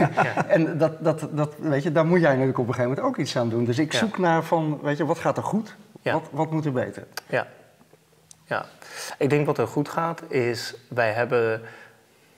En 0.48 0.78
dat, 0.78 1.04
dat, 1.04 1.28
dat, 1.32 1.56
weet 1.60 1.84
je, 1.84 1.92
daar 1.92 2.06
moet 2.06 2.20
jij 2.20 2.30
natuurlijk 2.32 2.58
op 2.60 2.68
een 2.68 2.74
gegeven 2.74 2.96
moment 2.96 3.08
ook 3.14 3.18
iets 3.18 3.38
aan 3.38 3.50
doen. 3.50 3.66
Dus 3.66 3.80
ik 3.80 3.92
Ja. 3.92 3.98
zoek 3.98 4.18
naar 4.18 4.44
van, 4.44 4.80
weet 4.82 4.98
je, 4.98 5.06
wat 5.06 5.20
gaat 5.20 5.38
er 5.38 5.44
goed? 5.44 5.75
Ja. 6.02 6.14
Wat, 6.14 6.24
wat 6.32 6.52
moet 6.52 6.66
er 6.66 6.72
beter? 6.72 7.04
Ja. 7.28 7.48
ja. 8.46 8.66
Ik 9.18 9.30
denk 9.30 9.46
wat 9.46 9.58
er 9.58 9.68
goed 9.68 9.90
gaat 9.90 10.22
is, 10.28 10.75
wij 10.90 11.12
hebben 11.12 11.62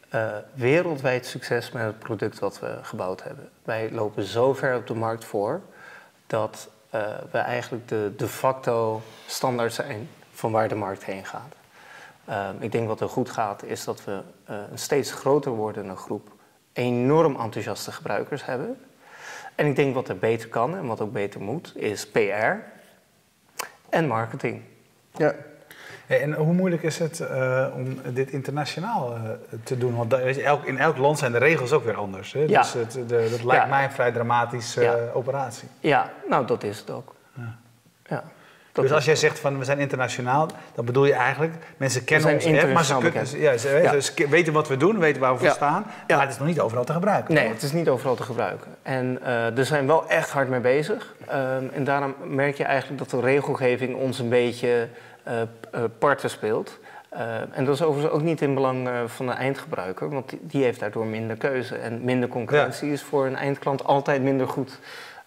eh, 0.09 0.35
wereldwijd 0.53 1.25
succes 1.25 1.71
met 1.71 1.83
het 1.83 1.99
product 1.99 2.39
wat 2.39 2.59
we 2.59 2.79
gebouwd 2.81 3.23
hebben. 3.23 3.49
Wij 3.63 3.91
lopen 3.91 4.23
zo 4.23 4.53
ver 4.53 4.75
op 4.75 4.87
de 4.87 4.93
markt 4.93 5.25
voor 5.25 5.61
dat 6.27 6.69
eh, 6.89 7.01
we 7.31 7.37
eigenlijk 7.37 7.87
de 7.87 8.13
de 8.17 8.27
facto 8.27 9.01
standaard 9.25 9.73
zijn 9.73 10.09
van 10.31 10.51
waar 10.51 10.67
de 10.67 10.75
markt 10.75 11.05
heen 11.05 11.25
gaat. 11.25 11.55
Ehm, 12.25 12.55
ik 12.59 12.71
denk 12.71 12.87
wat 12.87 13.01
er 13.01 13.09
goed 13.09 13.29
gaat 13.29 13.63
is 13.63 13.83
dat 13.83 14.03
we 14.03 14.21
eh, 14.45 14.55
een 14.71 14.77
steeds 14.77 15.11
groter 15.11 15.51
wordende 15.51 15.95
groep 15.95 16.31
enorm 16.73 17.39
enthousiaste 17.39 17.91
gebruikers 17.91 18.45
hebben. 18.45 18.79
En 19.55 19.65
ik 19.65 19.75
denk 19.75 19.93
wat 19.93 20.09
er 20.09 20.17
beter 20.17 20.49
kan 20.49 20.77
en 20.77 20.87
wat 20.87 21.01
ook 21.01 21.11
beter 21.11 21.41
moet, 21.41 21.71
is 21.75 22.07
PR 22.07 22.53
en 23.89 24.07
marketing. 24.07 24.61
Ja. 25.11 25.35
Hey, 26.07 26.21
en 26.21 26.33
hoe 26.33 26.53
moeilijk 26.53 26.83
is 26.83 26.99
het 26.99 27.19
eh, 27.19 27.65
om 27.75 27.99
dit 28.13 28.29
internationaal 28.29 29.13
eh, 29.15 29.19
te 29.63 29.77
doen? 29.77 29.95
Want 29.95 30.09
daar- 30.09 30.23
weet 30.23 30.35
je, 30.35 30.43
elk, 30.43 30.65
in 30.65 30.77
elk 30.79 30.97
land 30.97 31.17
zijn 31.19 31.31
de 31.31 31.37
regels 31.37 31.71
ook 31.71 31.83
weer 31.85 31.95
anders. 31.95 32.33
Hè? 32.33 32.39
Ja. 32.39 32.61
Dus 32.61 32.73
het, 32.73 32.91
de, 32.91 33.27
dat 33.31 33.43
lijkt 33.43 33.63
Ja. 33.63 33.69
mij 33.69 33.83
een 33.83 33.91
vrij 33.91 34.11
dramatische 34.11 34.81
Ja. 34.81 34.93
eh, 34.93 35.15
operatie. 35.15 35.67
Ja, 35.79 36.09
nou 36.29 36.45
dat 36.45 36.63
is 36.63 36.79
het 36.79 36.89
ook. 36.91 37.15
Ja. 38.09 38.23
dus 38.71 38.91
als 38.91 39.05
jij 39.05 39.15
zegt 39.15 39.39
van 39.39 39.57
we 39.59 39.63
zijn 39.65 39.79
internationaal, 39.79 40.47
dan 40.75 40.85
bedoel 40.85 41.05
je 41.05 41.13
eigenlijk 41.13 41.53
mensen 41.77 42.03
kennen 42.03 42.33
ons 42.33 42.45
app, 42.45 42.73
maar 42.73 42.85
ze, 42.85 42.97
kunnen, 42.97 43.39
ja, 43.39 43.57
ze 43.57 43.69
weten, 43.69 43.93
Ja. 43.93 43.99
ze 43.99 44.13
ke- 44.13 44.27
weten 44.29 44.53
wat 44.53 44.67
we 44.67 44.77
doen, 44.77 44.99
weten 44.99 45.21
waar 45.21 45.33
we 45.33 45.39
voor 45.39 45.49
staan, 45.49 45.85
Ja. 46.07 46.15
maar 46.15 46.25
het 46.25 46.33
is 46.33 46.39
nog 46.39 46.47
niet 46.47 46.59
overal 46.59 46.83
te 46.83 46.93
gebruiken. 46.93 47.33
Nee, 47.33 47.43
toch? 47.43 47.53
het 47.53 47.63
is 47.63 47.71
niet 47.71 47.89
overal 47.89 48.15
te 48.15 48.23
gebruiken. 48.23 48.71
En 48.81 49.23
er 49.55 49.65
zijn 49.65 49.87
wel 49.87 50.09
echt 50.09 50.29
hard 50.29 50.49
mee 50.49 50.59
bezig. 50.59 51.13
Ehm, 51.27 51.63
en 51.73 51.83
daarom 51.83 52.15
merk 52.25 52.55
je 52.57 52.63
eigenlijk 52.63 52.99
dat 52.99 53.09
de 53.09 53.19
regelgeving 53.27 53.95
ons 53.95 54.19
een 54.19 54.29
beetje 54.29 54.87
parten 55.99 56.29
speelt. 56.29 56.79
Eh, 57.09 57.57
en 57.57 57.65
dat 57.65 57.75
is 57.75 57.81
overigens 57.81 58.13
ook 58.13 58.21
niet 58.21 58.41
in 58.41 58.53
belang 58.53 58.87
eh, 58.87 59.03
van 59.05 59.25
de 59.25 59.31
eindgebruiker, 59.31 60.09
want 60.09 60.29
die, 60.29 60.39
die 60.41 60.63
heeft 60.63 60.79
daardoor 60.79 61.05
minder 61.05 61.37
keuze. 61.37 61.75
En 61.75 62.03
minder 62.03 62.29
concurrentie 62.29 62.91
is 62.91 63.01
voor 63.01 63.25
een 63.25 63.35
eindklant 63.35 63.83
altijd 63.83 64.21
minder 64.21 64.47
goed. 64.47 64.79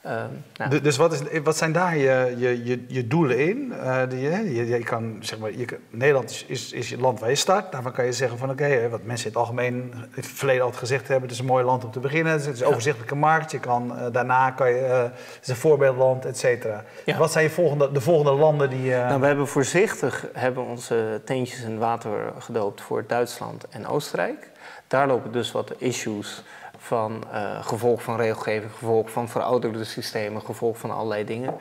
Ehm, 0.02 0.26
nou, 0.56 0.70
Du- 0.70 0.80
Dus 0.80 0.96
wat, 0.96 1.12
is, 1.12 1.40
wat 1.42 1.56
zijn 1.56 1.72
daar 1.72 1.96
je, 1.96 2.34
je, 2.38 2.64
je, 2.64 2.84
je 2.88 3.06
doelen 3.06 3.38
in? 3.38 3.72
Eh, 3.72 4.02
die, 4.08 4.20
je, 4.20 4.66
je, 4.68 4.78
kan, 4.78 5.16
zeg 5.20 5.38
maar, 5.38 5.50
je, 5.56 5.78
Nederland 5.90 6.30
is, 6.30 6.44
is, 6.48 6.72
is 6.72 6.90
het 6.90 7.00
land 7.00 7.20
waar 7.20 7.28
je 7.28 7.34
start. 7.34 7.72
Daarvan 7.72 7.92
kan 7.92 8.04
je 8.04 8.12
zeggen 8.12 8.38
van 8.38 8.50
oké, 8.50 8.64
hè, 8.64 8.88
wat 8.88 9.02
mensen 9.02 9.26
in 9.26 9.32
het 9.32 9.40
algemeen 9.40 9.74
in 9.74 9.92
het 10.10 10.26
verleden 10.26 10.62
altijd 10.62 10.80
gezegd 10.80 11.08
hebben, 11.08 11.22
het 11.22 11.32
is 11.32 11.38
een 11.38 11.46
mooi 11.52 11.64
land 11.64 11.84
om 11.84 11.90
te 11.90 12.00
beginnen. 12.00 12.32
Het 12.32 12.46
is 12.46 12.60
een 12.60 12.66
overzichtelijke 12.66 13.14
markt. 13.14 13.50
Je 13.50 13.60
kan, 13.60 13.96
eh, 13.98 14.06
daarna 14.12 14.50
kan 14.50 14.70
je, 14.70 14.78
eh, 14.78 15.02
het 15.02 15.38
is 15.42 15.48
een 15.48 15.56
voorbeeldland, 15.56 16.24
et 16.24 16.38
cetera. 16.38 16.84
Ja. 17.04 17.16
Wat 17.18 17.32
zijn 17.32 17.44
je 17.44 17.50
volgende, 17.50 17.92
de 17.92 18.00
volgende 18.00 18.32
landen 18.32 18.70
die... 18.70 18.94
eh, 18.94 19.08
Nou, 19.08 19.20
we 19.20 19.26
hebben 19.26 19.48
voorzichtig 19.48 20.26
hebben 20.32 20.64
onze 20.64 21.20
teentjes 21.24 21.60
in 21.62 21.78
water 21.78 22.32
gedoopt 22.38 22.80
voor 22.80 23.04
Duitsland 23.06 23.68
en 23.68 23.86
Oostenrijk. 23.86 24.50
Daar 24.86 25.06
lopen 25.06 25.32
dus 25.32 25.52
wat 25.52 25.72
issues 25.78 26.42
van 26.80 27.24
eh, 27.32 27.64
gevolg 27.64 28.02
van 28.02 28.16
regelgeving, 28.16 28.72
gevolg 28.72 29.10
van 29.10 29.28
verouderde 29.28 29.84
systemen, 29.84 30.42
gevolg 30.42 30.78
van 30.78 30.90
allerlei 30.90 31.24
dingen. 31.24 31.54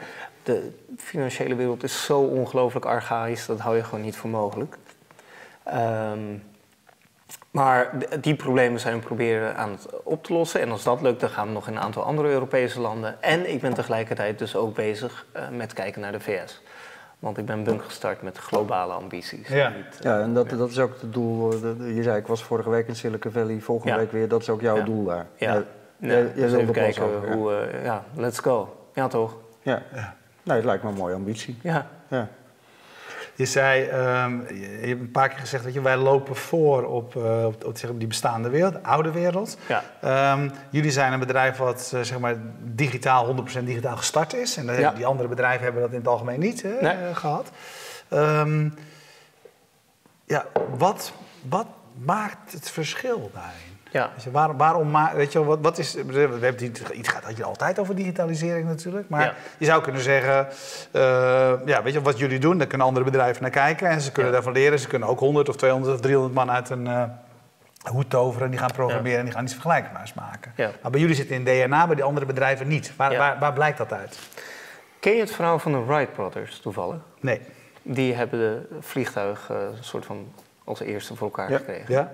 De 0.44 0.72
financiële 0.98 1.56
wereld 1.56 1.84
is 1.84 2.06
zo 2.06 2.20
ongelooflijk 2.20 2.86
archaïs, 2.86 3.46
dat 3.46 3.60
hou 3.60 3.76
je 3.76 3.84
gewoon 3.84 4.04
niet 4.04 4.16
voor 4.16 4.30
mogelijk. 4.30 4.78
Ehm, 5.64 6.38
maar 7.52 7.92
die 8.22 8.36
problemen 8.36 8.80
zijn 8.80 9.00
we 9.00 9.06
proberen 9.06 9.56
aan 9.56 9.72
het 9.72 10.04
op 10.04 10.24
te 10.24 10.34
lossen. 10.34 10.62
En 10.62 10.72
als 10.72 10.84
dat 10.84 11.02
lukt, 11.02 11.20
dan 11.20 11.30
gaan 11.30 11.48
we 11.48 11.54
nog 11.54 11.68
in 11.68 11.74
een 11.74 11.82
aantal 11.82 12.04
andere 12.04 12.30
Europese 12.30 12.80
landen. 12.80 13.22
En 13.22 13.52
ik 13.52 13.62
ben 13.62 13.74
tegelijkertijd 13.74 14.40
dus 14.40 14.56
ook 14.56 14.76
bezig 14.76 15.26
eh, 15.32 15.50
met 15.50 15.74
kijken 15.74 16.02
naar 16.02 16.12
de 16.12 16.20
VS. 16.20 16.62
Want 17.20 17.38
ik 17.38 17.46
ben 17.46 17.64
Bunk 17.64 17.84
gestart 17.84 18.22
met 18.22 18.38
globale 18.38 18.94
ambities. 18.94 19.48
Ja. 19.48 19.70
Niet, 19.70 19.86
eh, 19.98 20.02
Ja, 20.02 20.20
en 20.22 20.34
dat, 20.34 20.50
dat 20.50 20.70
is 20.70 20.80
ook 20.80 20.98
het 21.02 21.14
doel. 21.14 21.52
eh, 21.54 21.96
Je 21.96 22.04
zei, 22.04 22.18
ik 22.18 22.28
was 22.28 22.44
vorige 22.44 22.70
week 22.70 22.88
in 22.88 22.96
Silicon 22.96 23.32
Valley, 23.32 23.60
volgende 23.60 23.94
Ja. 23.94 24.00
week 24.00 24.12
weer. 24.12 24.28
Dat 24.28 24.42
is 24.42 24.50
ook 24.50 24.62
jouw 24.62 24.78
Ja. 24.78 24.84
doel 24.84 25.04
daar. 25.06 25.26
Ja. 25.36 25.54
jij- 25.54 25.64
nou, 25.98 26.14
jij 26.36 26.48
dus 26.48 26.54
even 26.54 26.74
kijken 26.74 27.04
over, 27.04 27.28
ja. 27.30 27.36
hoe... 27.36 27.54
eh, 27.56 27.84
ja, 27.84 28.04
let's 28.16 28.40
go. 28.40 28.76
Ja, 28.94 29.08
toch? 29.08 29.36
Ja. 29.62 29.82
Ja. 29.94 30.16
Nee, 30.44 30.56
het 30.56 30.66
lijkt 30.66 30.84
me 30.84 30.90
een 30.90 30.96
mooie 30.96 31.16
ambitie. 31.16 31.58
Ja. 31.64 31.88
Ja. 32.08 32.28
Je 33.40 33.46
zei, 33.46 33.84
ehm, 33.84 34.32
je, 34.54 34.88
hebt 34.88 35.00
een 35.00 35.12
paar 35.12 35.30
keer 35.30 35.40
gezegd 35.40 35.64
dat 35.64 35.74
je, 35.74 35.82
wij 35.82 35.98
lopen 35.98 36.36
voor 36.36 36.84
op, 36.84 37.16
eh, 37.16 37.46
op, 37.46 37.66
op, 37.66 37.78
zeg 37.78 37.90
maar 37.90 38.00
die 38.00 38.08
bestaande 38.08 38.50
wereld, 38.50 38.84
oude 38.84 39.12
wereld. 39.12 39.58
Ja. 39.68 39.84
Ehm, 40.02 40.50
jullie 40.70 40.92
zijn 40.92 41.14
een 41.14 41.20
bedrijf 41.20 41.58
wat 41.58 41.92
eh, 41.96 42.02
zeg 42.02 42.20
maar 42.20 42.36
digitaal, 42.60 43.26
100% 43.26 43.66
digitaal 43.66 43.98
gestart 43.98 44.34
is. 44.34 44.58
En 44.58 44.70
eh, 44.70 44.80
Ja. 44.80 44.92
die 44.92 45.06
andere 45.06 45.30
bedrijven 45.30 45.64
hebben 45.64 45.82
dat 45.82 45.92
in 45.92 45.98
het 45.98 46.08
algemeen 46.08 46.40
niet 46.40 46.62
hè, 46.62 46.82
Nee. 46.82 46.94
eh, 46.94 47.16
gehad. 47.16 47.50
Ehm, 48.08 48.70
ja, 50.26 50.46
wat, 50.78 51.14
wat 51.50 51.68
maakt 51.98 52.52
het 52.52 52.70
verschil 52.70 53.32
daarin? 53.34 53.69
Ja. 53.92 54.10
Je, 54.24 54.32
waar, 54.32 54.58
waarom 54.58 54.98
weet 55.16 55.32
je, 55.32 55.44
wat, 55.44 55.60
wat 55.62 55.78
is, 55.78 55.94
we 55.94 56.20
hebben 56.20 56.56
het 56.64 57.08
gaat 57.08 57.38
je 57.38 57.44
altijd 57.44 57.80
over 57.80 57.96
digitalisering 57.96 58.68
natuurlijk, 58.68 59.10
maar 59.10 59.22
Ja. 59.24 59.34
je 59.58 59.66
zou 59.66 59.82
kunnen 59.82 60.02
zeggen, 60.02 60.48
eh, 60.92 61.54
ja, 61.66 61.84
weet 61.84 61.94
je 61.94 62.02
wat 62.02 62.18
jullie 62.20 62.40
doen, 62.40 62.58
daar 62.58 62.68
kunnen 62.68 62.88
andere 62.88 63.06
bedrijven 63.06 63.42
naar 63.42 63.52
kijken 63.52 63.88
en 63.90 64.02
ze 64.02 64.12
kunnen 64.12 64.32
Ja. 64.32 64.38
daarvan 64.38 64.54
leren. 64.58 64.80
Ze 64.80 64.88
kunnen 64.88 65.08
ook 65.08 65.20
100 65.20 65.50
of 65.50 65.56
200 65.56 65.94
of 65.94 66.02
300 66.02 66.34
man 66.36 66.52
uit 66.52 66.70
een 66.70 66.88
eh, 66.88 67.04
hoed 67.92 68.10
toveren 68.10 68.46
en 68.46 68.50
die 68.52 68.60
gaan 68.60 68.72
programmeren 68.72 69.20
en 69.20 69.26
die 69.26 69.34
gaan 69.34 69.44
iets 69.44 69.54
vergelijkbaars 69.54 70.14
maken. 70.14 70.54
Maar 70.82 70.92
bij 70.92 71.00
jullie 71.00 71.16
zit 71.16 71.30
in 71.30 71.44
DNA, 71.44 71.86
bij 71.86 71.96
die 71.96 72.04
andere 72.04 72.26
bedrijven 72.26 72.68
niet. 72.68 72.94
Waar, 72.96 73.18
waar, 73.18 73.40
waar 73.40 73.54
blijkt 73.54 73.78
dat 73.78 73.94
uit? 73.94 74.20
Ken 75.00 75.14
je 75.14 75.20
het 75.20 75.32
verhaal 75.32 75.60
van 75.60 75.72
de 75.72 75.84
Wright 75.86 76.14
Brothers 76.14 76.60
toevallig? 76.60 76.98
Nee. 77.20 77.42
Die 77.82 78.14
hebben 78.14 78.40
de 78.40 78.78
vliegtuig 78.80 79.48
eh, 79.50 79.58
soort 79.80 80.06
van 80.06 80.32
als 80.64 80.80
eerste 80.80 81.16
voor 81.16 81.28
elkaar 81.28 81.52
Ja. 81.52 81.58
gekregen. 81.58 81.94
Ja? 81.94 82.12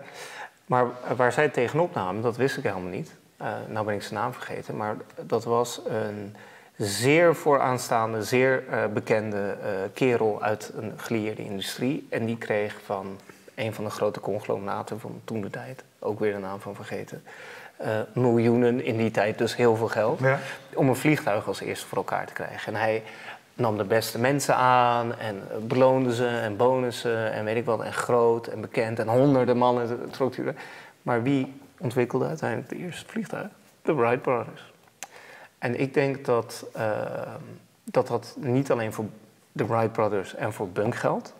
Maar 0.65 0.86
waar 1.15 1.32
zij 1.32 1.49
tegenop 1.49 1.93
namen, 1.93 2.21
dat 2.21 2.38
wist 2.38 2.58
ik 2.58 2.63
helemaal 2.63 2.89
niet. 2.91 3.12
Eh 3.38 3.47
nou 3.67 3.86
ben 3.86 3.95
ik 3.95 4.01
zijn 4.01 4.19
naam 4.19 4.34
vergeten. 4.34 4.78
Maar 4.78 4.95
dat 5.21 5.43
was 5.43 5.82
een 5.88 6.36
zeer 6.78 7.36
vooraanstaande, 7.36 8.23
zeer 8.23 8.63
eh, 8.69 8.86
bekende 8.93 9.58
eh, 9.63 9.69
kerel 9.93 10.41
uit 10.41 10.71
een 10.78 10.93
gelieerde 10.97 11.43
industrie. 11.43 12.08
En 12.10 12.25
die 12.25 12.38
kreeg 12.38 12.78
van 12.86 13.17
een 13.56 13.73
van 13.73 13.84
de 13.84 13.89
grote 13.89 14.19
conglomeraten 14.19 14.99
van 14.99 15.21
toen 15.23 15.41
de 15.41 15.49
tijd, 15.49 15.84
ook 15.99 16.19
weer 16.19 16.34
de 16.34 16.39
naam 16.39 16.60
van 16.60 16.75
vergeten, 16.75 17.23
miljoenen 18.13 18.84
in 18.84 18.97
die 18.97 19.12
tijd, 19.12 19.38
dus 19.38 19.56
heel 19.56 19.75
veel 19.75 19.88
geld, 19.88 20.19
Ja. 20.19 20.39
om 20.73 20.89
een 20.89 20.95
vliegtuig 20.95 21.47
als 21.47 21.60
eerste 21.60 21.88
voor 21.88 21.97
elkaar 21.97 22.25
te 22.25 22.34
krijgen. 22.34 22.73
En 22.73 22.80
hij 22.80 23.04
nam 23.56 23.78
de 23.78 23.84
beste 23.84 24.20
mensen 24.20 24.56
aan 24.56 25.15
en 25.15 25.44
beloonde 25.68 26.15
ze 26.15 26.28
en 26.28 26.58
bonussen 26.58 27.32
en 27.32 27.46
weet 27.46 27.56
ik 27.56 27.65
wat, 27.65 27.82
en 27.82 27.94
groot 27.94 28.48
en 28.48 28.62
bekend 28.62 29.00
en 29.00 29.08
honderden 29.08 29.58
mannen 29.58 30.10
trok 30.10 30.36
hij 30.36 30.46
er. 30.46 30.56
Maar 31.02 31.24
wie 31.24 31.62
ontwikkelde 31.78 32.28
uiteindelijk 32.28 32.70
het 32.70 32.80
eerste 32.80 33.06
vliegtuig? 33.08 33.48
De 33.82 33.94
Wright 33.94 34.22
Brothers. 34.22 34.74
En 35.58 35.80
ik 35.80 35.94
denk 35.94 36.26
dat, 36.26 36.65
eh, 36.74 37.02
dat 37.84 38.08
dat 38.08 38.36
niet 38.39 38.72
alleen 38.72 38.94
voor 38.94 39.06
de 39.52 39.65
Wright 39.65 39.91
Brothers 39.91 40.36
en 40.36 40.54
voor 40.54 40.70
Bunk 40.70 40.96
geldt, 40.96 41.34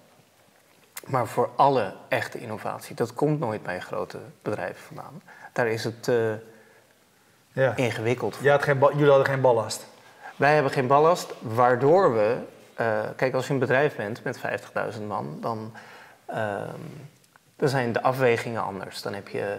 maar 1.06 1.28
voor 1.28 1.49
alle 1.56 1.93
echte 2.08 2.39
innovatie. 2.39 2.95
Dat 2.95 3.13
komt 3.13 3.39
nooit 3.39 3.63
bij 3.63 3.80
grote 3.80 4.17
bedrijven 4.41 4.84
vandaan. 4.84 5.21
Daar 5.54 5.67
is 5.67 5.84
het 5.84 6.08
uh, 6.08 6.34
ja. 7.51 7.75
ingewikkeld. 7.75 8.38
Je 8.41 8.49
had 8.49 8.63
geen 8.63 8.80
jullie 8.80 9.08
hadden 9.08 9.25
geen 9.25 9.41
ballast. 9.41 9.88
Wij 10.36 10.54
hebben 10.54 10.71
geen 10.71 10.88
ballast, 10.88 11.34
waardoor 11.41 12.13
we. 12.13 12.38
Uh, 12.80 13.00
kijk, 13.15 13.34
als 13.34 13.48
je 13.48 13.54
een 13.54 13.60
bedrijf 13.60 13.95
bent 13.95 14.24
met 14.24 14.39
50.000 14.98 15.04
man, 15.08 15.38
dan, 15.41 15.71
uh, 16.30 16.56
dan 17.56 17.69
zijn 17.69 17.91
de 17.91 18.02
afwegingen 18.02 18.63
anders. 18.63 19.02
Dan 19.02 19.13
heb 19.13 19.28
je 19.28 19.58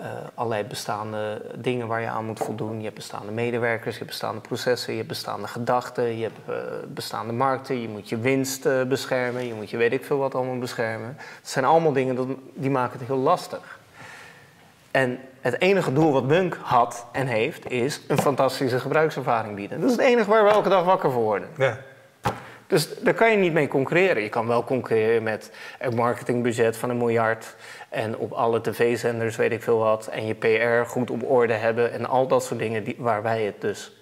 uh, 0.00 0.06
allerlei 0.34 0.64
bestaande 0.64 1.42
dingen 1.54 1.86
waar 1.86 2.00
je 2.00 2.08
aan 2.08 2.24
moet 2.24 2.38
voldoen. 2.38 2.76
Je 2.76 2.82
hebt 2.82 2.94
bestaande 2.94 3.32
medewerkers, 3.32 3.92
je 3.92 3.98
hebt 3.98 4.10
bestaande 4.10 4.40
processen, 4.40 4.90
je 4.92 4.96
hebt 4.96 5.08
bestaande 5.08 5.46
gedachten, 5.46 6.16
je 6.16 6.22
hebt 6.22 6.38
uh, 6.48 6.56
bestaande 6.88 7.32
markten, 7.32 7.80
je 7.80 7.88
moet 7.88 8.08
je 8.08 8.18
winst 8.18 8.88
beschermen, 8.88 9.46
je 9.46 9.54
moet 9.54 9.70
je 9.70 9.76
weet 9.76 9.92
ik 9.92 10.04
veel 10.04 10.18
wat 10.18 10.34
allemaal 10.34 10.58
beschermen. 10.58 11.16
Het 11.16 11.48
zijn 11.48 11.64
allemaal 11.64 11.92
dingen 11.92 12.14
dat, 12.14 12.28
die 12.54 12.70
maken 12.70 12.98
het 12.98 13.08
heel 13.08 13.16
lastig. 13.16 13.78
En 14.96 15.18
het 15.40 15.60
enige 15.60 15.92
doel 15.92 16.12
wat 16.12 16.26
Bunk 16.26 16.58
had 16.62 17.06
en 17.12 17.26
heeft, 17.26 17.70
is 17.70 18.00
een 18.08 18.18
fantastische 18.18 18.80
gebruikservaring 18.80 19.54
bieden. 19.54 19.80
Dat 19.80 19.90
is 19.90 19.96
het 19.96 20.04
enige 20.04 20.30
waar 20.30 20.44
we 20.44 20.50
elke 20.50 20.68
dag 20.68 20.84
wakker 20.84 21.10
voor 21.10 21.22
worden. 21.22 21.48
Ja. 21.56 21.78
Dus 22.66 22.98
daar 22.98 23.14
kan 23.14 23.30
je 23.30 23.36
niet 23.36 23.52
mee 23.52 23.68
concurreren. 23.68 24.22
Je 24.22 24.28
kan 24.28 24.46
wel 24.46 24.64
concurreren 24.64 25.22
met 25.22 25.50
een 25.78 25.94
marketingbudget 25.94 26.76
van 26.76 26.90
een 26.90 26.96
miljard. 26.96 27.56
En 27.88 28.16
op 28.16 28.32
alle 28.32 28.60
tv-zenders 28.60 29.36
weet 29.36 29.52
ik 29.52 29.62
veel 29.62 29.78
wat. 29.78 30.06
En 30.06 30.26
je 30.26 30.34
PR 30.34 30.88
goed 30.90 31.10
op 31.10 31.30
orde 31.30 31.52
hebben. 31.52 31.92
En 31.92 32.06
al 32.06 32.26
dat 32.26 32.44
soort 32.44 32.60
dingen 32.60 32.84
die, 32.84 32.96
waar 32.98 33.22
wij 33.22 33.42
het 33.42 33.60
dus 33.60 33.92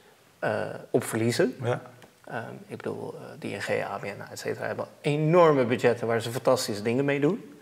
uh, 0.44 0.50
op 0.90 1.04
verliezen. 1.04 1.56
Ja. 1.62 1.80
Uh, 2.28 2.36
ik 2.66 2.76
bedoel, 2.76 3.14
uh, 3.14 3.20
die 3.38 3.52
ING, 3.52 3.84
ABN, 3.84 4.20
et 4.30 4.38
cetera, 4.38 4.66
hebben 4.66 4.86
enorme 5.00 5.64
budgetten 5.64 6.06
waar 6.06 6.20
ze 6.20 6.30
fantastische 6.30 6.82
dingen 6.82 7.04
mee 7.04 7.20
doen. 7.20 7.58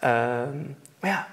Ehm, 0.00 0.58
maar 1.00 1.10
ja, 1.10 1.26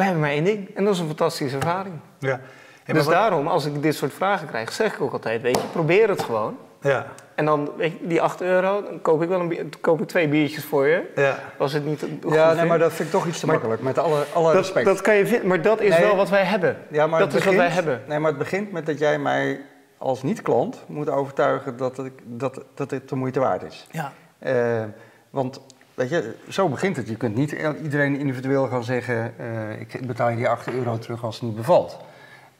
wij 0.00 0.08
hebben 0.08 0.28
maar 0.28 0.36
één 0.36 0.44
ding. 0.44 0.76
En 0.76 0.84
dat 0.84 0.94
is 0.94 1.00
een 1.00 1.06
fantastische 1.06 1.56
ervaring. 1.56 1.94
Ja. 2.18 2.40
dus 2.84 3.06
daarom, 3.06 3.46
als 3.46 3.64
ik 3.64 3.82
dit 3.82 3.94
soort 3.94 4.12
vragen 4.12 4.48
krijg, 4.48 4.72
zeg 4.72 4.94
ik 4.94 5.00
ook 5.00 5.12
altijd, 5.12 5.42
weet 5.42 5.56
je, 5.56 5.66
probeer 5.72 6.08
het 6.08 6.22
gewoon. 6.22 6.56
Ja. 6.80 7.06
En 7.34 7.44
dan, 7.44 7.70
weet 7.76 7.92
je, 7.92 8.06
die 8.06 8.22
8 8.22 8.40
euro, 8.40 8.82
dan 8.82 9.02
koop 9.02 9.22
ik 9.22 9.28
wel 9.28 9.40
een 9.40 9.72
koop 9.80 10.00
ik 10.00 10.08
twee 10.08 10.28
biertjes 10.28 10.64
voor 10.64 10.86
je. 10.86 11.10
Ja. 11.14 11.38
Was 11.56 11.72
het 11.72 11.84
niet 11.84 12.06
Ja, 12.28 12.52
nee, 12.52 12.64
maar 12.64 12.78
dat 12.78 12.92
vind 12.92 13.08
ik 13.08 13.14
toch 13.14 13.26
iets 13.26 13.40
te 13.40 13.46
makkelijk, 13.46 13.82
met 13.82 13.98
alle, 13.98 14.24
alle 14.32 14.52
dat, 14.52 14.62
respect. 14.62 14.86
Dat 14.86 15.00
kan 15.00 15.14
je 15.14 15.26
vinden, 15.26 15.48
maar 15.48 15.62
dat 15.62 15.80
is 15.80 15.98
wel 15.98 16.16
wat 16.16 16.28
wij 16.28 16.44
hebben. 16.44 16.76
Ja, 16.90 17.06
maar 17.06 17.20
dat 17.20 17.34
is 17.34 17.44
wat 17.44 17.54
wij 17.54 17.68
hebben. 17.68 18.02
Nee, 18.06 18.18
maar 18.18 18.30
het 18.30 18.38
begint 18.38 18.72
met 18.72 18.86
dat 18.86 18.98
jij 18.98 19.18
mij 19.18 19.60
als 19.98 20.22
niet-klant 20.22 20.84
moet 20.86 21.10
overtuigen 21.10 21.76
dat 21.76 21.96
het, 21.96 22.12
dat, 22.24 22.64
dat 22.74 22.90
het 22.90 23.08
de 23.08 23.16
moeite 23.16 23.40
waard 23.40 23.62
is. 23.62 23.86
Ja. 23.90 24.12
Uh, 24.46 24.82
want 25.30 25.60
Weet 26.00 26.10
je, 26.10 26.34
zo 26.48 26.68
begint 26.68 26.96
het. 26.96 27.08
Je 27.08 27.16
kunt 27.16 27.34
niet 27.34 27.56
iedereen 27.82 28.18
individueel 28.18 28.66
gaan 28.66 28.84
zeggen: 28.84 29.34
uh, 29.40 29.80
ik 29.80 30.06
betaal 30.06 30.28
je 30.28 30.36
die 30.36 30.48
8 30.48 30.70
euro 30.70 30.98
terug 30.98 31.24
als 31.24 31.34
het 31.34 31.44
niet 31.44 31.56
bevalt. 31.56 31.98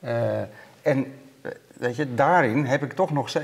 Uh, 0.04 0.40
en 0.82 1.12
weet 1.72 1.96
je, 1.96 2.14
daarin 2.14 2.64
heb 2.64 2.82
ik 2.82 2.92
toch 2.92 3.10
nog, 3.10 3.34
uh, 3.34 3.42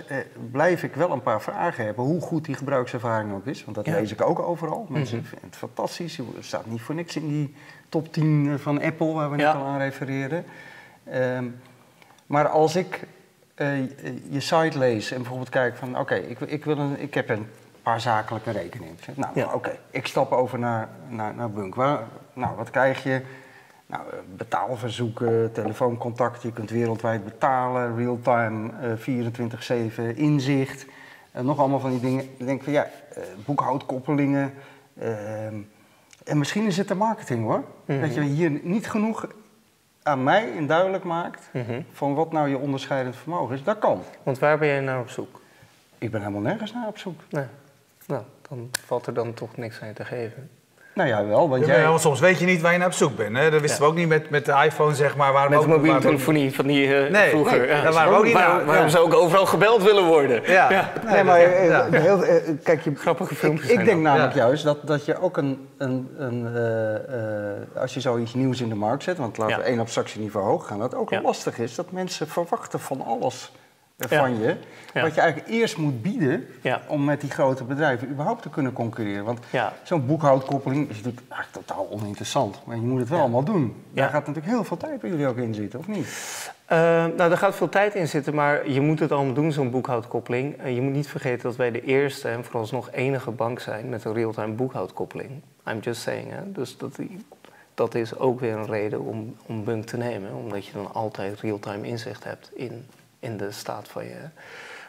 blijf 0.51 0.83
ik 0.83 0.95
wel 0.95 1.11
een 1.11 1.23
paar 1.23 1.43
vragen 1.43 1.85
hebben. 1.85 2.05
Hoe 2.05 2.21
goed 2.21 2.45
die 2.45 2.55
gebruikservaring 2.55 3.33
ook 3.33 3.47
is. 3.47 3.65
Want 3.65 3.77
dat 3.77 3.87
lees 3.87 4.13
ik 4.13 4.23
ook 4.23 4.39
overal. 4.39 4.87
Mensen 4.89 5.19
mhm. 5.19 5.27
vinden 5.27 5.49
het 5.49 5.57
fantastisch. 5.57 6.17
Je 6.17 6.25
staat 6.41 6.67
niet 6.67 6.81
voor 6.81 6.95
niks 6.95 7.17
in 7.17 7.29
die 7.29 7.55
top 7.89 8.13
10 8.13 8.59
van 8.59 8.83
Apple, 8.83 9.13
waar 9.13 9.31
we 9.31 9.37
net 9.37 9.55
al 9.55 9.65
aan 9.65 9.79
refereerden. 9.79 10.45
Uh, 11.09 11.39
maar 12.27 12.49
als 12.49 12.77
ik 12.77 13.01
je 14.31 14.41
site 14.41 14.79
lees 14.79 15.11
en 15.11 15.17
bijvoorbeeld 15.17 15.49
kijk 15.49 15.77
van: 15.77 15.99
oké, 15.99 16.15
ik, 16.15 16.41
ik, 16.41 16.65
wil 16.65 16.79
een, 16.79 17.01
ik 17.01 17.15
heb 17.15 17.29
een 17.29 17.47
paar 17.87 18.01
zakelijke 18.01 18.51
rekeningen. 18.51 18.97
Nou, 19.15 19.55
oké, 19.55 19.79
ik 19.91 20.07
stap 20.07 20.33
over 20.33 20.59
naar, 20.59 20.89
naar, 21.09 21.35
naar 21.35 21.51
Bunk. 21.51 21.75
Waar, 21.75 22.03
nou, 22.33 22.57
wat 22.57 22.71
krijg 22.71 23.03
je? 23.03 23.23
Nou, 23.87 24.03
eh, 24.11 24.19
betaalverzoeken, 24.37 25.53
telefooncontacten, 25.53 26.49
je 26.49 26.55
kunt 26.55 26.71
wereldwijd 26.71 27.25
betalen, 27.25 27.97
real-time, 27.97 28.71
uh, 28.83 28.97
24-7, 28.97 30.17
inzicht. 30.17 30.87
Uh, 31.37 31.43
nog 31.43 31.59
allemaal 31.59 31.81
van 31.81 31.91
die 31.91 32.01
dingen. 32.01 32.25
Ik 32.37 32.47
denk 32.47 32.63
van 32.63 32.73
ja, 32.73 32.87
uh, 33.19 33.25
boekhoudkoppelingen. 33.45 34.55
En 36.25 36.39
misschien 36.39 36.67
is 36.67 36.77
het 36.77 36.89
de 36.89 36.95
marketing 36.95 37.45
hoor. 37.45 37.65
Mhm. 37.85 38.01
Dat 38.01 38.15
je 38.15 38.21
hier 38.21 38.61
niet 38.63 38.91
genoeg 38.91 39.27
aan 40.03 40.23
mij 40.23 40.49
in 40.49 40.67
duidelijk 40.67 41.05
maakt 41.05 41.49
mhm. 41.53 41.81
van 41.93 42.15
wat 42.15 42.33
nou 42.33 42.49
je 42.49 42.59
onderscheidend 42.59 43.17
vermogen 43.17 43.55
is. 43.55 43.63
Dat 43.63 43.79
kan. 43.79 44.03
Want 44.23 44.39
waar 44.39 44.59
ben 44.59 44.69
jij 44.69 44.81
naar 44.81 45.01
op 45.01 45.11
zoek? 45.11 45.41
Ik 45.99 46.11
ben 46.11 46.21
helemaal 46.21 46.43
nergens 46.43 46.73
naar 46.73 46.87
op 46.87 46.99
zoek. 46.99 47.21
Nee. 47.31 47.47
Nou, 48.07 48.23
dan 48.49 48.71
valt 48.87 49.07
er 49.07 49.15
dan 49.15 49.35
toch 49.35 49.57
niks 49.57 49.81
aan 49.81 49.93
te 49.93 50.05
geven. 50.05 50.51
Nou 50.97 51.09
ja, 51.09 51.27
wel. 51.27 51.49
Want 51.49 51.67
jij... 51.67 51.81
ja, 51.81 51.99
soms 51.99 52.21
weet 52.21 52.39
je 52.39 52.45
niet 52.45 52.61
waar 52.61 52.73
je 52.73 52.79
naar 52.79 52.87
op 52.87 52.93
zoek 52.93 53.17
bent. 53.17 53.37
Hè? 53.37 53.51
Dat 53.51 53.61
wisten 53.61 53.81
we 53.81 53.87
ook 53.87 53.95
niet 53.95 54.09
met, 54.09 54.31
met 54.31 54.45
de 54.45 54.63
iPhone, 54.65 54.95
zeg 54.95 55.17
maar. 55.17 55.33
Waar 55.33 55.51
met 55.51 55.61
de 55.61 55.69
mobiele 55.69 55.99
telefonie 55.99 56.55
van 56.55 56.67
die 56.67 56.87
uh, 56.87 57.11
nee, 57.11 57.31
vroeger. 57.31 57.59
Nee, 57.59 57.69
ja, 57.69 57.93
waren 57.93 58.13
we 58.13 58.19
ook 58.19 58.25
niet 58.25 58.33
waar, 58.33 58.65
waarom 58.65 58.89
zou 58.89 59.05
ook 59.05 59.15
overal 59.15 59.47
gebeld 59.47 59.83
willen 59.83 60.05
worden? 60.05 60.43
Ja, 60.47 60.71
ja. 60.71 60.93
nee, 61.05 61.25
maar 61.25 61.41
uh, 61.41 61.85
heel, 61.91 62.25
uh, 62.25 62.33
kijk, 62.63 62.83
je, 62.83 62.95
grappige 62.95 63.35
filmpjes. 63.35 63.71
Ik, 63.71 63.79
ik 63.79 63.85
denk 63.85 64.03
namelijk 64.03 64.35
juist 64.35 64.65
dat, 64.65 64.87
dat 64.87 65.05
je 65.05 65.21
ook 65.21 65.37
een, 65.37 65.69
een, 65.79 66.09
een 66.19 66.49
als 67.77 67.95
je 67.95 68.01
zoiets 68.01 68.35
nieuws 68.35 68.61
in 68.61 68.69
de 68.69 68.75
markt 68.75 69.03
zet, 69.03 69.17
want 69.17 69.39
laten 69.39 69.57
we 69.57 69.63
één 69.63 69.79
abstractieniveau 69.79 70.47
hoog 70.47 70.67
gaan, 70.67 70.79
dat 70.79 70.91
het 70.91 71.01
ook 71.01 71.23
lastig 71.23 71.59
is 71.59 71.75
dat 71.75 71.91
mensen 71.91 72.29
verwachten 72.29 72.81
van 72.81 73.05
alles 73.05 73.53
van 73.99 74.39
je. 74.39 74.57
Wat 74.95 75.15
je 75.15 75.21
eigenlijk 75.21 75.51
eerst 75.51 75.77
moet 75.77 76.03
bieden 76.03 76.47
om 76.87 77.05
met 77.05 77.21
die 77.21 77.31
grote 77.31 77.65
bedrijven 77.65 78.09
überhaupt 78.09 78.43
te 78.43 78.51
kunnen 78.51 78.73
concurreren. 78.73 79.25
Want 79.25 79.41
zo'n 79.83 80.07
boekhoudkoppeling 80.07 80.89
is 80.89 80.97
natuurlijk 80.97 81.23
eigenlijk 81.29 81.67
totaal 81.67 81.91
oninteressant. 81.91 82.61
Maar 82.65 82.77
je 82.77 82.83
moet 82.83 83.01
het 83.01 83.09
wel 83.09 83.21
allemaal 83.21 83.45
doen. 83.45 83.85
Daar 83.91 84.09
gaat 84.09 84.27
natuurlijk 84.27 84.47
heel 84.47 84.65
veel 84.65 84.77
tijd 84.77 85.01
bij 85.01 85.11
jullie 85.11 85.27
ook 85.27 85.37
in 85.37 85.55
zitten, 85.55 85.79
of 85.79 85.89
niet? 85.89 86.07
Uh, 86.73 86.79
nou, 86.79 87.17
daar 87.17 87.39
gaat 87.39 87.55
veel 87.55 87.69
tijd 87.69 87.95
in 87.95 88.09
zitten, 88.09 88.35
maar 88.35 88.71
je 88.71 88.81
moet 88.81 88.99
het 88.99 89.13
allemaal 89.13 89.35
doen, 89.35 89.53
zo'n 89.53 89.71
boekhoudkoppeling. 89.71 90.63
Uh, 90.63 90.75
je 90.75 90.81
moet 90.81 90.93
niet 90.93 91.09
vergeten 91.09 91.43
dat 91.43 91.57
wij 91.57 91.71
de 91.71 91.83
eerste 91.83 92.29
en 92.29 92.45
vooralsnog 92.45 92.91
enige 92.93 93.31
bank 93.31 93.61
zijn 93.61 93.89
met 93.89 94.05
een 94.05 94.13
real-time 94.13 94.53
boekhoudkoppeling. 94.53 95.31
I'm 95.69 95.79
just 95.79 96.01
saying, 96.01 96.31
hè. 96.31 96.53
Dus 96.53 96.77
dat, 96.77 96.99
dat 97.75 97.95
is 97.95 98.19
ook 98.19 98.41
weer 98.41 98.55
een 98.55 98.67
reden 98.67 99.01
om, 99.01 99.37
om 99.47 99.65
Bunk 99.65 99.85
te 99.85 99.97
nemen. 99.97 100.35
Omdat 100.35 100.67
je 100.67 100.73
dan 100.73 100.95
altijd 100.95 101.41
real-time 101.41 101.87
inzicht 101.87 102.25
hebt 102.25 102.51
in 102.55 102.87
in 103.27 103.37
de 103.37 103.51
staat 103.51 103.89
van 103.89 104.05
je, 104.05 104.21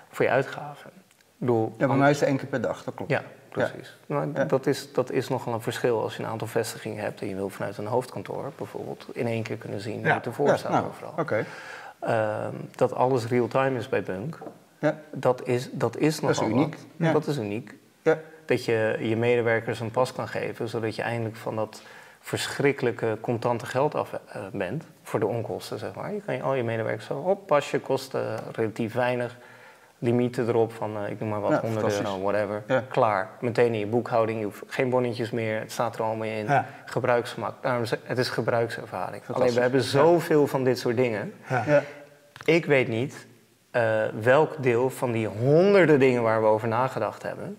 voor 0.10 0.26
je 0.26 0.32
uitgaven. 0.32 0.91
Ja, 1.78 1.88
bij 1.88 1.95
mij 1.95 2.10
is 2.10 2.19
het 2.19 2.30
één 2.30 2.38
keer 2.38 2.47
per 2.47 2.62
dag, 2.62 2.84
dat 2.84 2.93
klopt. 2.93 3.12
Ja, 3.12 3.23
precies. 3.50 3.97
Maar 4.06 4.47
Dat, 4.47 4.67
is, 4.67 4.93
dat 4.93 5.12
is 5.12 5.28
nogal 5.28 5.54
een 5.54 5.62
verschil 5.62 6.02
als 6.02 6.17
je 6.17 6.23
een 6.23 6.30
aantal 6.30 6.47
vestigingen 6.47 7.04
hebt 7.04 7.21
en 7.21 7.28
je 7.28 7.36
wil 7.36 7.50
vanuit 7.50 7.78
een 7.78 7.86
hoofdkantoor 7.86 8.52
bijvoorbeeld 8.58 9.08
in 9.13 9.28
één 9.28 9.43
keer 9.43 9.58
kunnen 9.58 9.80
zien 9.80 10.04
hoe 10.04 10.13
het 10.13 10.26
ervoor 10.26 10.58
staat 10.58 10.71
nou, 10.71 10.88
overal. 10.88 11.13
Oké. 11.17 11.45
Ehm, 12.00 12.56
dat 12.76 12.93
alles 12.93 13.28
real-time 13.28 13.78
is 13.78 13.89
bij 13.89 14.04
Bunk, 14.04 14.39
ja. 14.80 15.00
dat, 15.12 15.47
is, 15.47 15.69
dat 15.71 15.97
is 15.97 16.19
nogal 16.19 16.36
dat 16.36 16.43
is 16.43 16.54
uniek. 16.54 16.78
Ja. 16.95 17.12
Dat 17.12 17.28
is 17.28 17.38
uniek. 17.38 17.76
Ja. 18.02 18.19
Dat 18.45 18.65
je 18.65 18.97
je 19.02 19.15
medewerkers 19.15 19.80
een 19.80 19.91
pas 19.91 20.13
kan 20.13 20.28
geven, 20.28 20.69
zodat 20.69 20.95
je 20.95 21.02
eindelijk 21.02 21.36
van 21.36 21.56
dat 21.56 21.82
verschrikkelijke 22.27 23.17
contante 23.21 23.65
geld 23.65 23.95
af 23.95 24.11
uh, 24.13 24.41
bent 24.51 24.83
voor 25.03 25.19
de 25.19 25.25
onkosten, 25.25 25.79
zeg 25.79 25.93
maar. 25.93 26.13
Je 26.13 26.21
kan 26.21 26.35
je, 26.35 26.41
al 26.41 26.53
je 26.53 26.63
medewerkers 26.63 27.05
zo 27.05 27.17
op, 27.17 27.47
pasje 27.47 27.79
kost 27.79 28.13
uh, 28.13 28.21
relatief 28.51 28.93
weinig, 28.93 29.37
limieten 29.99 30.47
erop 30.47 30.73
van, 30.73 30.97
uh, 31.03 31.09
ik 31.09 31.19
noem 31.19 31.29
maar 31.29 31.41
wat, 31.41 31.51
ja, 31.51 31.59
100 31.61 31.99
euro, 31.99 32.21
whatever. 32.21 32.63
Ja. 32.67 32.83
Klaar. 32.89 33.29
Meteen 33.39 33.73
in 33.73 33.79
je 33.79 33.85
boekhouding, 33.85 34.39
je 34.39 34.45
hoeft 34.45 34.63
geen 34.67 34.89
bonnetjes 34.89 35.31
meer, 35.31 35.59
het 35.59 35.71
staat 35.71 35.95
er 35.95 36.03
allemaal 36.03 36.27
in. 36.27 36.45
Ja. 36.45 36.65
Gebruiksgemak. 36.85 37.53
Nou, 37.61 37.85
het 38.03 38.17
is 38.17 38.29
gebruikservaring. 38.29 39.23
Alleen 39.31 39.53
we 39.53 39.61
hebben 39.61 39.81
zoveel 39.81 40.47
van 40.47 40.63
dit 40.63 40.79
soort 40.79 40.95
dingen. 40.95 41.33
Ik 42.45 42.65
weet 42.65 42.87
niet 42.87 43.27
welk 44.21 44.63
deel 44.63 44.89
van 44.89 45.11
die 45.11 45.27
honderden 45.27 45.99
dingen 45.99 46.23
waar 46.23 46.41
we 46.41 46.47
over 46.47 46.67
nagedacht 46.67 47.23
hebben 47.23 47.57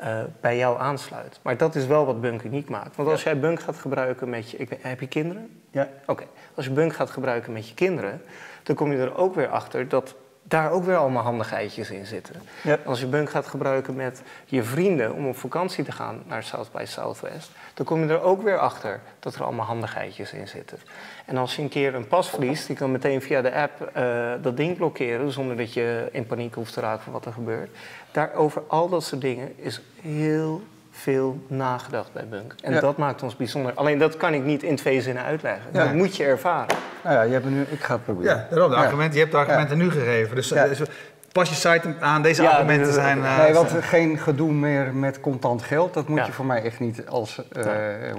uh, 0.00 0.18
bij 0.40 0.56
jou 0.56 0.80
aansluit. 0.80 1.40
Maar 1.42 1.56
dat 1.56 1.74
is 1.74 1.86
wel 1.86 2.06
wat 2.06 2.20
Bunk 2.20 2.42
uniek 2.42 2.68
maakt. 2.68 2.96
Want 2.96 3.08
als 3.08 3.22
jij 3.22 3.38
Bunk 3.38 3.60
gaat 3.60 3.76
gebruiken 3.76 4.28
met 4.28 4.50
je... 4.50 4.56
Ik, 4.56 4.78
heb 4.80 5.00
je 5.00 5.06
kinderen? 5.06 5.60
Ja. 5.70 5.88
Oké. 6.06 6.24
Als 6.54 6.64
je 6.64 6.70
Bunk 6.70 6.94
gaat 6.94 7.10
gebruiken 7.10 7.52
met 7.52 7.68
je 7.68 7.74
kinderen... 7.74 8.22
dan 8.62 8.76
kom 8.76 8.92
je 8.92 8.98
er 8.98 9.16
ook 9.16 9.34
weer 9.34 9.48
achter 9.48 9.88
dat 9.88 10.14
daar 10.48 10.70
ook 10.70 10.84
weer 10.84 10.96
allemaal 10.96 11.22
handigheidjes 11.22 11.90
in 11.90 12.06
zitten. 12.06 12.42
Ja. 12.62 12.78
Als 12.84 13.00
je 13.00 13.06
Bunk 13.06 13.30
gaat 13.30 13.46
gebruiken 13.46 13.94
met 13.94 14.22
je 14.44 14.62
vrienden 14.62 15.14
om 15.14 15.28
op 15.28 15.36
vakantie 15.36 15.84
te 15.84 15.92
gaan 15.92 16.22
naar 16.26 16.42
South 16.42 16.72
by 16.72 16.84
Southwest, 16.86 17.50
dan 17.74 17.86
kom 17.86 18.02
je 18.02 18.08
er 18.08 18.22
ook 18.22 18.42
weer 18.42 18.58
achter 18.58 19.00
dat 19.18 19.34
er 19.34 19.44
allemaal 19.44 19.66
handigheidjes 19.66 20.32
in 20.32 20.48
zitten. 20.48 20.78
En 21.24 21.36
als 21.36 21.56
je 21.56 21.62
een 21.62 21.68
keer 21.68 21.94
een 21.94 22.08
pas 22.08 22.30
verliest, 22.30 22.66
die 22.66 22.76
kan 22.76 22.92
meteen 22.92 23.22
via 23.22 23.42
de 23.42 23.54
app 23.54 23.90
uh, 23.96 24.32
dat 24.42 24.56
ding 24.56 24.76
blokkeren 24.76 25.32
zonder 25.32 25.56
dat 25.56 25.72
je 25.72 26.08
in 26.12 26.26
paniek 26.26 26.54
hoeft 26.54 26.72
te 26.72 26.80
raken 26.80 27.02
van 27.02 27.12
wat 27.12 27.26
er 27.26 27.32
gebeurt. 27.32 27.70
Daarover 28.10 28.62
al 28.66 28.88
dat 28.88 29.04
soort 29.04 29.20
dingen 29.20 29.52
is 29.56 29.80
heel 30.00 30.62
veel 30.96 31.38
nagedacht 31.46 32.12
bij 32.12 32.26
Bunk. 32.28 32.54
En 32.62 32.80
dat 32.80 32.96
maakt 32.96 33.22
ons 33.22 33.36
bijzonder. 33.36 33.72
Alleen 33.74 33.98
dat 33.98 34.16
kan 34.16 34.34
ik 34.34 34.44
niet 34.44 34.62
in 34.62 34.76
twee 34.76 35.00
zinnen 35.00 35.22
uitleggen. 35.22 35.72
Dat 35.72 35.92
moet 35.92 36.16
je 36.16 36.24
ervaren. 36.24 36.76
Nou 37.02 37.16
ja, 37.16 37.22
je 37.22 37.32
hebt 37.32 37.44
nu, 37.44 37.62
ik 37.68 37.82
ga 37.82 37.94
het 37.94 38.04
proberen. 38.04 38.36
Ja, 38.36 38.46
daarom, 38.50 38.70
de 38.70 38.76
argumenten, 38.76 39.14
je 39.14 39.20
hebt 39.20 39.32
de 39.32 39.38
argumenten 39.38 39.78
nu 39.78 39.90
gegeven. 39.90 40.36
Dus, 40.36 40.48
dus 40.48 40.80
pas 41.34 41.48
je 41.48 41.54
site 41.54 41.94
aan. 42.00 42.22
Deze 42.22 42.48
argumenten 42.48 42.92
zijn... 42.92 43.18
Uh, 43.18 43.38
nee, 43.38 43.52
want 43.52 43.70
geen 43.80 44.18
gedoe 44.18 44.52
meer 44.52 44.94
met 44.94 45.20
contant 45.20 45.62
geld. 45.62 45.94
Dat 45.94 46.08
moet 46.08 46.26
je 46.26 46.32
voor 46.32 46.44
mij 46.44 46.62
echt 46.62 46.80
niet 46.80 47.06
als 47.06 47.42
uh, 47.56 47.64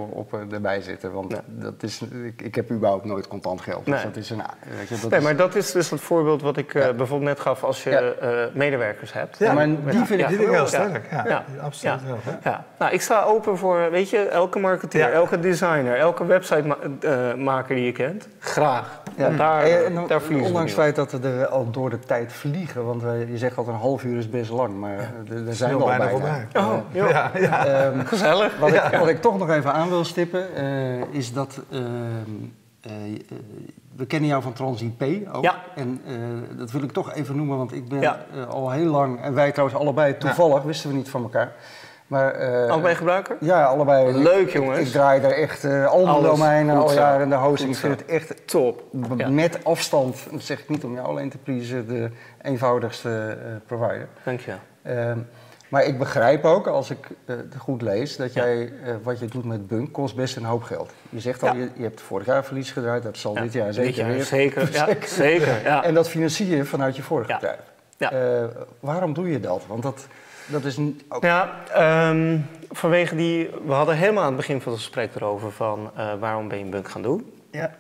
op 0.10 0.34
erbij 0.52 0.82
zitten. 0.82 1.12
Want 1.12 1.42
dat 1.46 1.84
is, 1.84 2.02
ik, 2.02 2.42
ik, 2.42 2.56
heb 2.56 2.72
überhaupt 2.72 3.06
nooit 3.06 3.28
contant 3.28 3.62
geld. 3.62 3.86
Dus 3.86 4.04
dat 4.04 4.16
is 4.16 4.30
een, 4.30 4.42
weet 4.78 4.88
je, 4.90 4.98
dat 5.02 5.10
nee, 5.10 5.20
maar 5.20 5.36
dat 5.36 5.56
is 5.56 5.72
dus 5.72 5.90
het 5.90 6.02
voorbeeld 6.02 6.42
wat 6.42 6.58
ik 6.58 6.74
bijvoorbeeld 6.74 7.22
net 7.22 7.40
gaf 7.40 7.64
als 7.64 7.84
je 7.84 8.52
medewerkers 8.54 9.14
hebt. 9.14 9.38
Ja, 9.38 9.54
maar 9.54 9.68
die 9.68 10.06
vind 10.06 10.22
ik 10.22 10.28
heel 10.28 10.68
sterk. 10.68 11.12
Ja, 11.12 11.46
absoluut. 11.62 12.00
Ja. 12.44 12.66
Nou, 12.80 12.94
ik 12.94 13.02
sta 13.02 13.24
open 13.24 13.58
voor, 13.58 13.92
weet 13.92 14.10
je, 14.10 14.18
elke 14.18 14.60
marketeer, 14.60 15.12
elke 15.14 15.40
designer, 15.40 15.98
elke 15.98 16.26
websitemaker 16.26 17.76
die 17.76 17.86
je 17.86 17.92
kent. 17.92 18.28
Graag. 18.40 19.04
Ja. 19.18 19.30
Daar, 19.30 19.64
en, 19.64 20.08
daar 20.08 20.22
Ondanks 20.30 20.72
het 20.72 20.80
feit 20.80 20.96
dat 20.96 21.12
we 21.12 21.28
er 21.28 21.48
al 21.48 21.72
door 21.72 21.90
de 21.90 22.00
tijd 22.00 22.34
vliegen. 22.34 22.86
Want 22.86 23.02
je 23.02 23.38
zegt 23.38 23.58
altijd 23.58 23.76
een 23.76 23.82
half 23.82 24.04
uur 24.04 24.18
is 24.18 24.30
best 24.30 24.52
lang, 24.52 24.80
maar 24.80 25.14
er 25.48 25.54
zijn 25.54 25.78
we 25.78 25.84
al 25.84 25.88
bijna. 25.88 26.10
Voorbij. 26.10 26.48
Oh, 26.54 26.78
ja, 26.92 27.32
ja. 27.40 27.86
Um, 27.86 28.06
Gezellig. 28.06 28.60
Wat 28.60 28.74
ik, 28.74 28.98
wat, 29.00 29.08
ik, 29.08 29.22
toch 29.22 29.38
nog 29.38 29.50
even 29.50 29.74
aan 29.74 29.90
wil 29.90 30.04
stippen, 30.04 30.48
uh, 30.58 31.14
is 31.14 31.34
dat... 31.34 31.62
Uh, 31.70 31.80
uh, 31.80 32.92
we 33.96 34.06
kennen 34.06 34.30
jou 34.30 34.42
van 34.42 34.54
TransIP 34.54 35.04
ook. 35.34 35.44
Ja. 35.44 35.56
En 35.76 36.02
dat 36.58 36.72
wil 36.72 36.84
ik 36.84 36.92
toch 36.92 37.14
even 37.14 37.36
noemen, 37.36 37.58
want 37.58 37.74
ik 37.74 37.88
ben 37.88 38.18
al 38.50 38.72
heel 38.72 38.92
lang... 38.92 39.22
En 39.22 39.34
wij 39.34 39.52
trouwens 39.52 39.80
allebei 39.80 40.18
toevallig, 40.18 40.64
wisten 40.64 40.90
we 40.90 40.96
niet 40.96 41.10
van 41.10 41.24
elkaar... 41.24 41.52
Maar, 42.08 42.50
uh, 42.50 42.70
allebei 42.70 42.96
gebruiker? 42.96 43.38
Ja, 43.40 43.64
allebei. 43.64 44.18
Leuk 44.18 44.50
jongens. 44.50 44.80
Ik, 44.80 44.88
draai 44.88 45.22
daar 45.22 45.32
echt 45.32 45.64
uh, 45.64 45.88
al 45.88 46.06
mijn 46.06 46.24
domeinen 46.24 46.76
al 46.76 46.94
jaren 46.94 47.22
in 47.22 47.30
de 47.30 47.36
hosting. 47.36 47.72
Ik 47.72 47.78
vind 47.78 48.00
het 48.00 48.10
echt 48.10 48.48
top. 48.48 48.84
Met 49.30 49.64
afstand, 49.64 50.18
dat 50.32 50.42
zeg 50.42 50.60
ik 50.60 50.70
niet 50.70 50.84
om 50.84 50.94
jou 50.94 51.08
alleen 51.08 51.30
te 51.30 51.38
pleasen, 51.38 51.88
de 51.88 52.10
eenvoudigste 52.42 53.38
uh, 53.38 53.56
provider. 53.66 54.08
Dank 54.24 54.40
je. 54.40 54.54
Uh, 54.84 55.12
maar 55.68 55.84
ik 55.84 55.98
begrijp 55.98 56.46
ook, 56.46 56.68
als 56.68 56.90
ik 56.90 57.08
het 57.26 57.56
goed 57.58 57.82
lees, 57.82 58.18
dat 58.18 58.34
jij 58.34 58.74
wat 59.04 59.20
je 59.20 59.26
doet 59.26 59.46
met 59.46 59.68
Bunk 59.68 59.94
kost 59.94 60.16
best 60.16 60.36
een 60.36 60.44
hoop 60.44 60.64
geld. 60.64 60.92
Je 61.10 61.20
zegt 61.20 61.44
al, 61.44 61.56
je, 61.56 61.70
je, 61.76 61.84
hebt 61.84 62.02
vorig 62.02 62.26
jaar 62.26 62.46
verlies 62.46 62.72
gedraaid, 62.72 63.04
dat 63.04 63.18
zal 63.18 63.34
dit 63.34 63.54
jaar 63.54 63.74
zeker 63.74 63.96
jaar, 63.96 64.12
weer. 64.12 64.24
Zeker, 64.24 64.72
ja, 64.74 64.88
zeker. 65.06 65.62
Ja. 65.64 65.84
En 65.84 65.94
dat 65.94 66.10
financier 66.10 66.56
je 66.56 66.66
vanuit 66.66 66.96
je 66.96 67.02
vorige 67.02 67.34
bedrijf. 67.34 67.60
Ja. 67.98 68.12
waarom 68.80 69.14
doe 69.14 69.30
je 69.30 69.40
dat? 69.40 69.64
Want 69.68 69.84
dat 69.84 70.08
dat 70.46 70.66
is 70.66 70.78
ook... 71.10 71.24
Ja, 71.24 71.64
um, 72.10 72.50
vanwege 72.72 73.16
die... 73.16 73.50
We 73.66 73.74
hadden 73.74 73.96
helemaal 73.96 74.24
aan 74.24 74.28
het 74.28 74.38
begin 74.38 74.62
van 74.62 74.72
het 74.72 74.82
gesprek 74.82 75.16
erover 75.16 75.52
van... 75.52 75.92
Uh, 75.98 76.14
waarom 76.20 76.48
ben 76.48 76.58
je 76.58 76.64
een 76.64 76.70
bunk 76.70 76.90
gaan 76.90 77.02
doen? 77.02 77.34
Ja. 77.52 77.76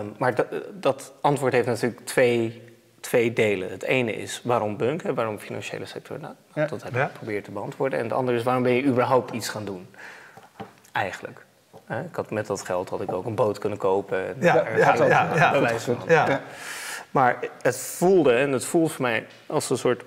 Um, 0.00 0.14
maar 0.18 0.34
dat, 0.72 1.12
antwoord 1.20 1.52
heeft 1.52 1.66
natuurlijk 1.66 2.04
twee, 2.04 2.62
twee 3.00 3.32
delen. 3.32 3.70
Het 3.70 3.82
ene 3.82 4.12
is 4.12 4.40
waarom 4.44 4.76
bunk, 4.76 5.02
hè, 5.02 5.14
waarom 5.14 5.38
financiële 5.38 5.86
sector? 5.86 6.20
Nou, 6.20 6.34
ja. 6.54 6.66
Dat 6.66 6.82
heb 6.82 6.94
ik 6.94 7.02
geprobeerd 7.02 7.44
te 7.44 7.50
beantwoorden. 7.50 7.98
En 7.98 8.04
het 8.04 8.14
andere 8.14 8.36
is 8.36 8.42
waarom 8.42 8.62
ben 8.62 8.72
je 8.72 8.84
überhaupt 8.84 9.30
iets 9.30 9.48
gaan 9.48 9.64
doen? 9.64 9.88
Eigenlijk. 10.92 11.44
Ik 11.88 12.16
had 12.16 12.30
met 12.30 12.46
dat 12.46 12.64
geld 12.64 12.88
had 12.88 13.00
ik 13.00 13.12
ook 13.12 13.26
een 13.26 13.34
boot 13.34 13.58
kunnen 13.58 13.78
kopen. 13.78 14.36
Ja, 14.40 14.54
ja, 14.76 14.94
ja, 14.94 15.06
ja, 15.06 15.98
ja. 16.08 16.40
Maar 17.10 17.38
het 17.62 17.78
voelde, 17.78 18.32
en 18.32 18.52
het 18.52 18.64
voelt 18.64 18.92
voor 18.92 19.02
mij 19.02 19.26
als 19.46 19.70
een 19.70 19.78
soort 19.78 20.04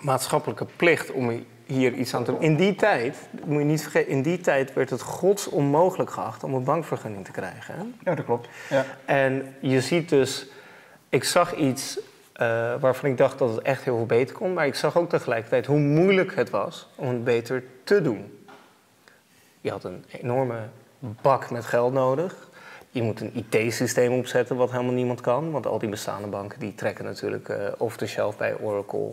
maatschappelijke 0.00 0.66
plicht 0.76 1.10
om 1.10 1.44
hier 1.66 1.92
iets 1.92 2.14
aan 2.14 2.24
te 2.24 2.30
doen. 2.30 2.42
In 2.42 2.56
die 2.56 2.74
tijd, 2.74 3.16
moet 3.44 3.58
je 3.58 3.64
niet 3.64 3.82
vergeten, 3.82 4.12
in 4.12 4.22
die 4.22 4.40
tijd 4.40 4.72
werd 4.72 4.90
het 4.90 5.02
gods 5.02 5.46
onmogelijk 5.46 6.10
geacht 6.10 6.44
om 6.44 6.54
een 6.54 6.64
bankvergunning 6.64 7.24
te 7.24 7.30
krijgen. 7.30 7.74
Hè? 7.74 8.10
Ja, 8.10 8.14
dat 8.14 8.24
klopt. 8.24 8.48
Ja. 8.68 8.84
En 9.04 9.54
je 9.60 9.80
ziet 9.80 10.08
dus, 10.08 10.46
ik 11.08 11.24
zag 11.24 11.54
iets 11.54 11.98
uh, 11.98 12.02
waarvan 12.80 13.10
ik 13.10 13.16
dacht 13.16 13.38
dat 13.38 13.50
het 13.54 13.62
echt 13.62 13.84
heel 13.84 13.96
veel 13.96 14.06
beter 14.06 14.36
kon, 14.36 14.52
maar 14.52 14.66
ik 14.66 14.74
zag 14.74 14.96
ook 14.96 15.08
tegelijkertijd 15.08 15.66
hoe 15.66 15.78
moeilijk 15.78 16.34
het 16.34 16.50
was 16.50 16.88
om 16.94 17.08
het 17.08 17.24
beter 17.24 17.64
te 17.84 18.02
doen. 18.02 18.46
Je 19.60 19.70
had 19.70 19.84
een 19.84 20.04
enorme 20.10 20.58
bak 20.98 21.50
met 21.50 21.64
geld 21.64 21.92
nodig. 21.92 22.48
Je 22.90 23.02
moet 23.02 23.20
een 23.20 23.44
IT-systeem 23.50 24.12
opzetten 24.12 24.56
wat 24.56 24.70
helemaal 24.70 24.92
niemand 24.92 25.20
kan. 25.20 25.50
Want 25.50 25.66
al 25.66 25.78
die 25.78 25.88
bestaande 25.88 26.28
banken 26.28 26.60
die 26.60 26.74
trekken 26.74 27.04
natuurlijk 27.04 27.48
uh, 27.48 27.56
off 27.78 27.96
the 27.96 28.06
shelf 28.06 28.36
bij 28.36 28.56
Oracle 28.60 29.12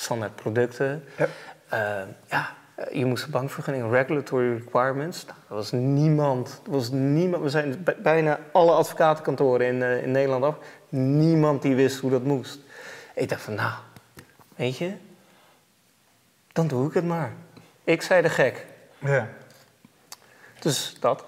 standaard 0.00 0.34
producten. 0.34 1.04
Ja. 1.16 1.28
Uh, 1.72 2.08
ja, 2.28 2.54
je 2.92 3.04
moest 3.04 3.24
een 3.24 3.30
bankvergunning, 3.30 3.90
regulatory 3.90 4.52
requirements. 4.52 5.24
Nou, 5.24 5.38
er 5.48 5.54
was 5.54 5.72
niemand, 5.72 6.60
er 6.64 6.70
was 6.70 6.90
niemand, 6.90 7.42
we 7.42 7.48
zijn 7.48 7.86
bijna 8.02 8.38
alle 8.52 8.72
advocatenkantoren 8.72 9.66
in, 9.66 9.74
uh, 9.74 10.02
in 10.02 10.10
Nederland 10.10 10.44
af. 10.44 10.56
Niemand 10.88 11.62
die 11.62 11.74
wist 11.74 12.00
hoe 12.00 12.10
dat 12.10 12.22
moest. 12.22 12.58
Ik 13.14 13.28
dacht 13.28 13.42
van, 13.42 13.54
nou, 13.54 13.72
weet 14.56 14.76
je, 14.76 14.94
dan 16.52 16.66
doe 16.66 16.88
ik 16.88 16.94
het 16.94 17.04
maar. 17.04 17.32
Ik 17.84 18.02
zei 18.02 18.22
de 18.22 18.28
gek. 18.28 18.66
Ja. 18.98 19.28
Dus 20.60 20.96
dat. 21.00 21.24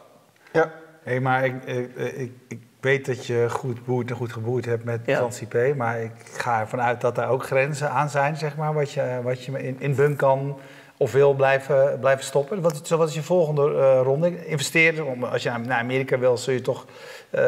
Ja. 0.53 0.73
Hey, 1.03 1.21
maar 1.21 1.45
ik, 1.45 1.65
ik, 1.65 1.97
ik, 1.97 2.33
ik 2.49 2.63
weet 2.83 3.07
dat 3.07 3.27
je 3.27 3.47
goed 3.51 3.85
boert 3.85 4.11
en 4.11 4.16
goed 4.16 4.33
geboerd 4.33 4.64
hebt 4.64 4.85
met 4.85 5.01
ja. 5.05 5.29
Maar 5.77 6.01
ik 6.01 6.12
ga 6.33 6.61
ervan 6.61 6.81
uit 6.81 7.01
dat 7.01 7.14
daar 7.14 7.29
ook 7.29 7.45
grenzen 7.45 7.90
aan 7.90 8.11
zijn, 8.11 8.37
zeg 8.37 8.57
maar. 8.57 8.75
Wat 8.75 8.92
je, 8.92 9.21
wat 9.23 9.45
je 9.45 9.62
in, 9.62 9.77
in 9.79 9.95
Bunk 9.95 10.18
kan 10.18 10.59
of 10.97 11.12
wil 11.12 11.35
blijven, 11.35 11.99
blijven 12.01 12.25
stoppen. 12.25 12.61
Wat, 12.61 12.88
wat 12.88 13.09
is 13.09 13.14
je 13.14 13.23
volgende 13.23 13.71
uh, 13.71 14.01
ronde? 14.03 14.47
Investeren. 14.47 15.31
Als 15.31 15.42
je 15.42 15.51
naar 15.51 15.79
Amerika 15.79 16.18
wil, 16.18 16.37
zul 16.37 16.55
je 16.55 16.61
toch... 16.61 16.87
Uh, 17.35 17.40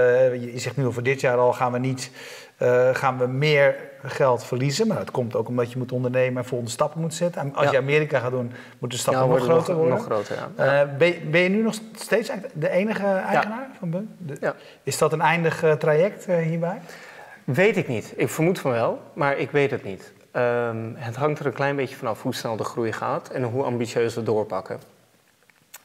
je 0.53 0.59
zegt 0.59 0.77
nu 0.77 0.85
al 0.85 0.93
voor 0.93 1.03
dit 1.03 1.21
jaar 1.21 1.37
al 1.37 1.53
gaan 1.53 1.73
we 1.73 1.79
niet 1.79 2.11
uh, 2.59 2.89
gaan 2.93 3.19
we 3.19 3.27
meer 3.27 3.77
geld 4.05 4.45
verliezen. 4.45 4.87
Maar 4.87 4.97
dat 4.97 5.11
komt 5.11 5.37
ook 5.37 5.49
omdat 5.49 5.73
je 5.73 5.79
moet 5.79 5.93
ondernemen 5.93 6.43
en 6.43 6.49
volgende 6.49 6.73
stappen 6.73 7.01
moet 7.01 7.15
zetten. 7.15 7.55
Als 7.55 7.71
je 7.71 7.77
Amerika 7.77 8.19
gaat 8.19 8.31
doen, 8.31 8.53
moeten 8.79 8.89
de 8.89 8.97
stappen 8.97 9.29
nog 9.29 9.43
groter 9.43 9.75
worden. 9.75 9.95
Nog 9.95 10.05
groter 10.05 10.37
ja. 10.57 10.83
Uh, 10.85 10.97
ben, 10.99 11.31
ben, 11.31 11.41
je 11.41 11.49
nu 11.49 11.63
nog 11.63 11.75
steeds 11.95 12.31
de 12.53 12.69
enige 12.69 13.07
eigenaar 13.07 13.69
van 13.79 13.91
Bunk? 13.91 14.09
Is 14.83 14.99
dat 14.99 15.13
een 15.13 15.21
eindig 15.21 15.65
uh, 15.65 15.73
traject 15.73 16.27
hierbij? 16.27 16.81
Weet 17.45 17.77
ik 17.77 17.89
niet. 17.89 18.13
Ik 18.17 18.29
vermoed 18.29 18.59
van 18.59 18.71
wel, 18.71 19.01
maar 19.13 19.39
ik 19.39 19.51
weet 19.51 19.71
het 19.71 19.85
niet. 19.85 20.13
Um, 20.37 20.95
het 20.97 21.17
hangt 21.17 21.39
er 21.39 21.47
een 21.47 21.53
klein 21.53 21.77
beetje 21.77 21.97
vanaf 21.97 22.23
hoe 22.23 22.35
snel 22.35 22.57
de 22.57 22.65
groei 22.65 22.93
gaat 22.93 23.29
en 23.29 23.43
hoe 23.43 23.63
ambitieus 23.63 24.15
we 24.15 24.23
doorpakken. 24.23 24.79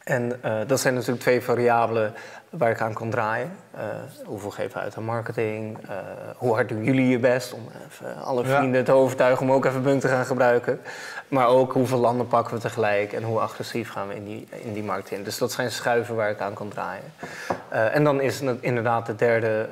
En 0.09 0.39
uh, 0.45 0.57
dat 0.67 0.79
zijn 0.79 0.93
natuurlijk 0.93 1.21
twee 1.21 1.41
variabelen 1.41 2.13
waar 2.49 2.69
ik 2.69 2.81
aan 2.81 2.93
kan 2.93 3.09
draaien. 3.09 3.51
Uh, 3.75 3.81
hoeveel 4.25 4.49
geven 4.49 4.73
we 4.73 4.79
uit 4.79 4.97
aan 4.97 5.03
marketing? 5.03 5.77
Uh, 5.77 5.95
hoe 6.37 6.53
hard 6.53 6.69
doen 6.69 6.83
jullie 6.83 7.07
je 7.07 7.19
best 7.19 7.53
om 7.53 7.67
even 7.89 8.21
alle 8.23 8.45
vrienden 8.45 8.83
te 8.83 8.91
overtuigen 8.91 9.45
om 9.45 9.51
ook 9.51 9.65
even 9.65 9.83
Bunk 9.83 10.01
te 10.01 10.07
gaan 10.07 10.25
gebruiken? 10.25 10.81
Maar 11.27 11.47
ook 11.47 11.73
hoeveel 11.73 11.97
landen 11.97 12.27
pakken 12.27 12.53
we 12.53 12.59
tegelijk 12.59 13.13
en 13.13 13.23
hoe 13.23 13.39
agressief 13.39 13.91
gaan 13.91 14.07
we 14.07 14.15
in 14.15 14.25
die, 14.25 14.47
in 14.49 14.73
die 14.73 14.83
markt 14.83 15.11
in? 15.11 15.23
Dus 15.23 15.37
dat 15.37 15.51
zijn 15.51 15.71
schuiven 15.71 16.15
waar 16.15 16.29
ik 16.29 16.39
aan 16.39 16.53
kan 16.53 16.69
draaien. 16.69 17.13
en 17.69 18.03
dan 18.03 18.21
is 18.21 18.39
het 18.39 18.57
inderdaad 18.61 19.05
de 19.05 19.15
derde 19.15 19.67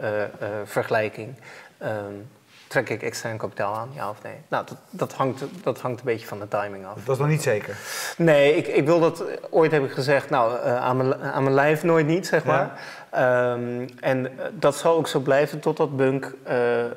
vergelijking. 0.65 1.36
Um, 1.84 2.28
Trek 2.67 2.89
ik 2.89 3.01
extern 3.01 3.38
kapitaal 3.38 3.75
aan, 3.75 3.89
ja 3.93 4.10
of 4.10 4.23
nee? 4.23 4.34
Nou, 4.47 4.65
dat, 4.65 4.77
dat, 4.89 5.13
hangt, 5.13 5.43
dat 5.63 5.82
hangt 5.82 5.99
een 5.99 6.06
beetje 6.06 6.27
van 6.27 6.39
de 6.39 6.47
timing 6.47 6.86
af. 6.86 7.03
Dat 7.03 7.15
is 7.15 7.21
nog 7.21 7.30
niet 7.30 7.41
zeker? 7.41 7.77
Nee, 8.17 8.56
ik, 8.56 8.67
ik 8.67 8.86
wil 8.86 8.99
dat... 8.99 9.23
Ooit 9.49 9.71
heb 9.71 9.84
ik 9.84 9.91
gezegd, 9.91 10.30
nou, 10.30 10.53
uh, 10.53 10.77
aan, 10.77 10.97
mijn, 10.97 11.21
aan 11.21 11.43
mijn 11.43 11.56
lijf 11.56 11.84
nooit 11.84 12.06
niet, 12.06 12.27
zeg 12.27 12.43
maar. 12.43 12.80
Ja. 13.12 13.51
Um, 13.51 13.89
en 13.99 14.32
dat 14.51 14.75
zal 14.75 14.95
ook 14.95 15.08
zo 15.08 15.19
blijven 15.19 15.60
totdat 15.60 15.97
Bunk 15.97 16.34
uh, 16.47 16.84
uh, 16.84 16.89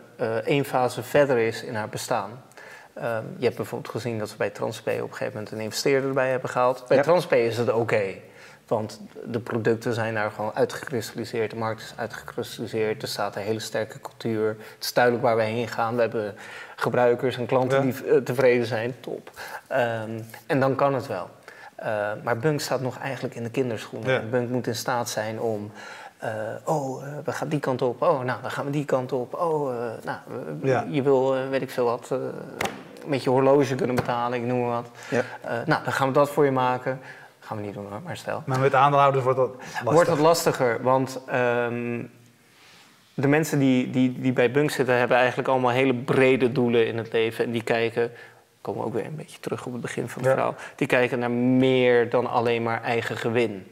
één 0.45 0.65
fase 0.65 1.03
verder 1.03 1.39
is 1.39 1.63
in 1.63 1.75
haar 1.75 1.89
bestaan. 1.89 2.31
Um, 2.97 3.35
je 3.39 3.45
hebt 3.45 3.57
bijvoorbeeld 3.57 3.93
gezien 3.93 4.19
dat 4.19 4.29
ze 4.29 4.37
bij 4.37 4.51
Transpay 4.51 5.01
op 5.01 5.11
een 5.11 5.17
gegeven 5.17 5.33
moment 5.33 5.53
een 5.53 5.61
investeerder 5.61 6.09
erbij 6.09 6.31
hebben 6.31 6.51
gehaald. 6.51 6.85
Bij 6.89 6.97
ja. 6.97 7.03
Transpay 7.03 7.47
is 7.47 7.57
het 7.57 7.73
oké. 7.73 8.15
Want 8.71 9.01
de 9.25 9.41
producten 9.41 9.95
zijn 9.95 10.15
daar 10.15 10.31
gewoon 10.31 10.55
uitgekristalliseerd, 10.55 11.51
de 11.51 11.57
markt 11.57 11.81
is 11.81 11.93
uitgekristalliseerd, 11.97 13.03
er 13.03 13.09
staat 13.09 13.37
een 13.37 13.43
hele 13.43 13.61
sterke 13.61 14.01
cultuur. 14.01 14.49
Het 14.49 14.85
is 14.85 14.93
duidelijk 14.93 15.25
waar 15.25 15.37
we 15.37 15.43
heen 15.43 15.69
gaan. 15.69 15.95
We 15.95 16.01
hebben 16.01 16.35
gebruikers 16.77 17.37
en 17.37 17.47
klanten 17.47 17.83
die 17.83 18.05
uh, 18.05 18.17
tevreden 18.17 18.67
zijn, 18.67 18.95
top. 19.01 19.31
Um, 19.73 20.27
en 20.47 20.61
dan 20.61 20.75
kan 20.75 20.95
het 20.95 21.07
wel. 21.07 21.31
Uh, 21.81 22.11
maar 22.25 22.37
Bunk 22.39 22.61
staat 22.61 22.81
nog 22.81 22.99
eigenlijk 22.99 23.35
in 23.35 23.43
de 23.43 23.51
kinderschoenen. 23.51 24.13
Ja. 24.13 24.21
Bunk 24.31 24.51
moet 24.51 24.67
in 24.67 24.77
staat 24.77 25.09
zijn 25.09 25.41
om. 25.41 25.73
Uh, 26.25 26.31
oh, 26.65 27.03
we 27.25 27.33
gaan 27.33 27.49
die 27.49 27.61
kant 27.61 27.83
op. 27.83 28.03
Oh, 28.03 28.23
nou, 28.23 28.43
dan 28.43 28.51
gaan 28.51 28.65
we 28.65 28.71
die 28.71 28.85
kant 28.85 29.13
op. 29.13 29.35
Oh, 29.35 29.73
nou, 30.05 30.19
ja. 30.63 30.87
je 30.89 31.03
wil, 31.03 31.49
weet 31.49 31.63
ik 31.63 31.71
veel 31.71 31.85
wat, 31.85 32.15
met 33.07 33.23
je 33.23 33.31
horloge 33.31 33.75
kunnen 33.75 33.97
betalen, 33.97 34.39
ik 34.39 34.47
noem 34.47 34.61
maar 34.61 34.71
wat. 34.71 34.89
Ja. 35.11 35.23
nou, 35.67 35.85
dan 35.85 35.93
gaan 35.93 36.09
we 36.09 36.15
dat 36.15 36.31
voor 36.31 36.45
je 36.45 36.51
maken 36.51 37.01
gaan 37.51 37.59
we 37.59 37.67
niet 37.67 37.75
doen 37.75 37.91
hoor, 37.91 38.01
maar 38.05 38.17
stel. 38.17 38.43
Maar 38.47 38.61
met 38.61 38.75
aandeelhouders 38.75 39.25
wordt 39.25 39.39
dat 39.39 39.55
lastiger? 39.57 39.93
Wordt 39.93 40.09
dat 40.09 40.19
lastiger, 40.19 40.83
want 40.83 41.21
um, 41.35 42.11
de 43.15 43.29
mensen 43.29 43.59
die, 43.59 43.91
die, 43.91 44.21
die 44.21 44.33
bij 44.33 44.51
Bunk 44.51 44.71
zitten... 44.71 44.97
hebben 44.97 45.17
eigenlijk 45.17 45.49
allemaal 45.49 45.71
hele 45.71 45.95
brede 45.95 46.53
doelen 46.53 46.87
in 46.87 46.99
het 46.99 47.13
leven. 47.13 47.45
En 47.45 47.51
die 47.51 47.63
kijken, 47.63 48.11
komen 48.61 48.85
ook 48.85 48.93
weer 48.93 49.05
een 49.05 49.17
beetje 49.17 49.41
terug 49.41 49.67
op 49.67 49.73
het 49.73 49.81
begin 49.81 50.09
van 50.09 50.23
het 50.23 50.31
ja. 50.31 50.37
verhaal... 50.37 50.55
die 50.77 50.87
kijken 50.87 51.19
naar 51.19 51.31
meer 51.31 52.11
dan 52.11 52.27
alleen 52.27 52.63
maar 52.63 52.83
eigen 52.83 53.17
gewin. 53.17 53.67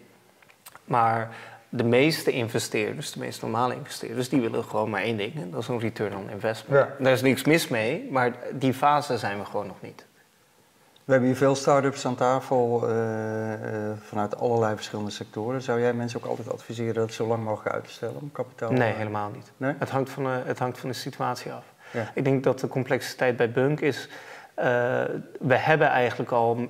Maar 0.84 1.36
de 1.68 1.84
meeste 1.84 2.30
investeerders, 2.30 3.12
de 3.12 3.18
meest 3.18 3.42
normale 3.42 3.74
investeerders, 3.74 4.28
die 4.28 4.40
willen 4.40 4.64
gewoon 4.64 4.90
maar 4.90 5.02
één 5.02 5.16
ding. 5.16 5.34
En 5.34 5.50
dat 5.50 5.62
is 5.62 5.68
een 5.68 5.78
return 5.78 6.16
on 6.16 6.30
investment. 6.30 6.88
Ja. 6.88 7.04
Daar 7.04 7.12
is 7.12 7.22
niks 7.22 7.44
mis 7.44 7.68
mee, 7.68 8.08
maar 8.10 8.32
die 8.52 8.74
fase 8.74 9.18
zijn 9.18 9.38
we 9.38 9.44
gewoon 9.44 9.66
nog 9.66 9.82
niet. 9.82 10.06
We 11.08 11.14
hebben 11.14 11.32
hier 11.32 11.40
veel 11.40 11.54
start-ups 11.54 12.06
aan 12.06 12.14
tafel 12.14 12.90
uh, 12.90 12.94
vanuit 14.00 14.38
allerlei 14.38 14.74
verschillende 14.74 15.10
sectoren. 15.10 15.62
Zou 15.62 15.80
jij 15.80 15.92
mensen 15.92 16.22
ook 16.22 16.26
altijd 16.26 16.52
adviseren 16.52 16.94
dat 16.94 17.12
zo 17.12 17.26
lang 17.26 17.44
mogelijk 17.44 17.74
uit 17.74 17.84
te 17.84 17.90
stellen 17.90 18.20
om 18.20 18.32
kapitaal? 18.32 18.72
Nee, 18.72 18.92
helemaal 18.92 19.30
niet. 19.30 19.52
Nee? 19.56 19.74
Het, 19.78 19.90
hangt 19.90 20.10
van 20.10 20.24
de, 20.24 20.40
het 20.44 20.58
hangt 20.58 20.78
van 20.78 20.88
de 20.88 20.94
situatie 20.94 21.52
af. 21.52 21.64
Ja. 21.92 22.10
Ik 22.14 22.24
denk 22.24 22.44
dat 22.44 22.60
de 22.60 22.68
complexiteit 22.68 23.36
bij 23.36 23.50
Bunk 23.50 23.80
is 23.80 24.08
uh, 24.58 24.64
we 25.40 25.54
hebben 25.54 25.88
eigenlijk 25.88 26.30
al 26.30 26.68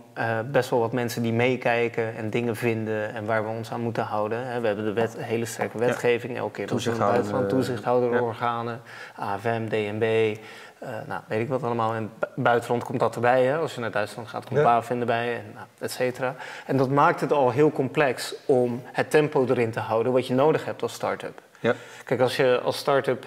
best 0.50 0.70
wel 0.70 0.78
wat 0.78 0.92
mensen 0.92 1.22
die 1.22 1.32
meekijken 1.32 2.16
en 2.16 2.30
dingen 2.30 2.56
vinden 2.56 3.14
en 3.14 3.24
waar 3.26 3.44
we 3.44 3.50
ons 3.50 3.72
aan 3.72 3.80
moeten 3.80 4.02
houden. 4.02 4.60
We 4.60 4.66
hebben 4.66 4.84
de 4.84 4.92
wet, 4.92 5.16
hele 5.18 5.44
sterke 5.44 5.78
wetgeving, 5.78 6.36
elke 6.36 6.52
keer 6.52 6.76
we 6.76 6.96
buitenland, 6.98 7.48
toezichthouderorganen. 7.48 8.80
AFM, 9.16 9.68
DNB, 9.68 10.36
uh, 10.82 10.88
nou, 11.06 11.20
weet 11.26 11.40
ik 11.40 11.48
wat 11.48 11.62
allemaal. 11.62 11.94
En 11.94 12.10
buitenland 12.34 12.84
komt 12.84 13.00
dat 13.00 13.14
erbij. 13.14 13.44
Hè? 13.44 13.56
Als 13.56 13.74
je 13.74 13.80
naar 13.80 13.90
Duitsland 13.90 14.28
gaat, 14.28 14.44
komt 14.44 14.60
ja. 14.60 14.82
vinden 14.82 15.08
erbij, 15.08 15.34
en, 15.34 15.52
nou, 15.54 15.66
et 15.78 15.90
cetera. 15.90 16.34
En 16.66 16.76
dat 16.76 16.90
maakt 16.90 17.20
het 17.20 17.32
al 17.32 17.50
heel 17.50 17.72
complex 17.72 18.34
om 18.46 18.82
het 18.84 19.10
tempo 19.10 19.46
erin 19.48 19.70
te 19.70 19.80
houden 19.80 20.12
wat 20.12 20.26
je 20.26 20.34
nodig 20.34 20.64
hebt 20.64 20.82
als 20.82 20.92
start-up. 20.92 21.40
Ja. 21.60 21.74
Kijk, 22.04 22.20
als 22.20 22.36
je 22.36 22.60
als 22.62 22.76
start-up 22.76 23.26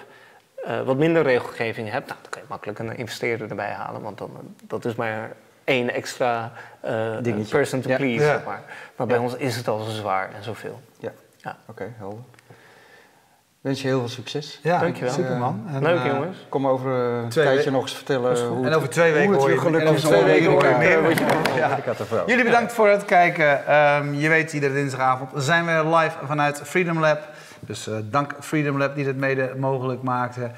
uh, 0.66 0.82
wat 0.82 0.96
minder 0.96 1.22
regelgeving 1.22 1.90
hebt, 1.90 2.08
nou, 2.08 2.18
dan 2.20 2.30
kan 2.30 2.42
je 2.42 2.48
makkelijk 2.48 2.78
een 2.78 2.96
investeerder 2.96 3.48
erbij 3.50 3.70
halen. 3.70 4.02
Want 4.02 4.18
dan, 4.18 4.30
dat 4.62 4.84
is 4.84 4.94
maar 4.94 5.32
één 5.64 5.90
extra 5.90 6.52
uh, 6.84 7.48
person 7.48 7.80
to 7.80 7.96
please. 7.96 8.24
Zeg 8.24 8.44
maar. 8.44 8.62
maar 8.96 9.06
bij 9.06 9.18
ons 9.18 9.34
is 9.34 9.56
het 9.56 9.68
al 9.68 9.78
zo 9.78 9.90
zwaar 9.90 10.30
en 10.34 10.42
zoveel. 10.42 10.80
Ja, 10.98 11.12
ja. 11.36 11.56
oké, 11.60 11.70
okay, 11.70 11.92
helder. 11.96 12.24
Wens 13.62 13.82
je 13.82 13.86
heel 13.86 13.98
veel 13.98 14.08
succes. 14.08 14.60
Ja, 14.62 14.78
dankjewel. 14.78 15.12
Superman. 15.12 15.64
En, 15.68 15.82
Leuk 15.82 16.04
jongens. 16.06 16.46
Kom 16.48 16.66
over 16.66 16.92
een 16.92 17.28
tijdje 17.28 17.70
nog 17.70 17.82
eens 17.82 17.94
vertellen 17.94 18.46
hoe 18.46 18.66
En 18.66 18.74
over 18.74 18.88
twee 18.88 19.12
weken 19.12 19.34
hoor 19.34 19.50
je 19.50 19.58
gelukkig 19.58 19.90
over 19.90 20.02
twee 20.02 20.24
weken 20.24 20.50
hoor 20.50 20.68
je 20.68 20.76
meer. 20.78 21.16
Ja. 21.56 21.78
Jullie 22.26 22.44
bedankt 22.44 22.72
voor 22.72 22.88
het 22.88 23.04
kijken. 23.04 23.74
Um, 23.74 24.14
je 24.14 24.28
weet, 24.28 24.52
iedere 24.52 24.74
dinsdagavond 24.74 25.30
zijn 25.34 25.64
we 25.66 25.96
live 25.96 26.16
vanuit 26.26 26.60
Freedom 26.64 26.98
Lab. 26.98 27.28
Dus 27.60 27.88
uh, 27.88 27.94
dank 28.02 28.34
Freedom 28.40 28.78
Lab 28.78 28.94
die 28.94 29.04
dit 29.04 29.16
mede 29.16 29.52
mogelijk 29.56 30.02
maakte. 30.02 30.50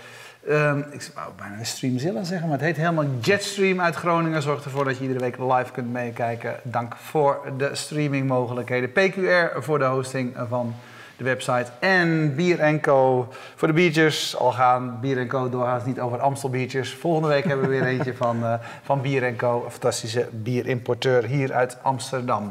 Um, 0.48 0.84
ik 0.90 1.10
wou 1.14 1.28
bijna 1.36 1.64
Streamzilla 1.64 2.24
zeggen, 2.24 2.48
maar 2.48 2.58
het 2.58 2.66
heet 2.66 2.76
helemaal 2.76 3.04
Jetstream 3.20 3.80
uit 3.80 3.94
Groningen. 3.94 4.42
Zorgt 4.42 4.64
ervoor 4.64 4.84
dat 4.84 4.96
je 4.96 5.02
iedere 5.02 5.20
week 5.20 5.38
live 5.38 5.72
kunt 5.72 5.92
meekijken. 5.92 6.54
Dank 6.62 6.94
voor 6.96 7.40
de 7.56 7.70
streamingmogelijkheden. 7.72 8.92
PQR 8.92 9.62
voor 9.62 9.78
de 9.78 9.84
hosting 9.84 10.36
van 10.48 10.74
de 11.16 11.24
website. 11.24 11.66
En 11.80 12.34
Bier 12.34 12.80
Co 12.80 13.28
voor 13.54 13.68
de 13.68 13.74
biertjes. 13.74 14.36
Al 14.36 14.52
gaan 14.52 14.98
Bier 15.00 15.26
Co 15.26 15.48
doorgaans 15.48 15.84
niet 15.84 16.00
over 16.00 16.20
Amstel 16.20 16.50
biertjes. 16.50 16.94
Volgende 16.94 17.28
week 17.28 17.44
hebben 17.44 17.68
we 17.68 17.78
weer 17.78 17.86
eentje 17.86 18.14
van, 18.24 18.42
uh, 18.42 18.54
van 18.82 19.00
Bier 19.00 19.34
Co. 19.36 19.62
Een 19.64 19.70
fantastische 19.70 20.28
bierimporteur 20.30 21.24
hier 21.24 21.52
uit 21.52 21.76
Amsterdam. 21.82 22.48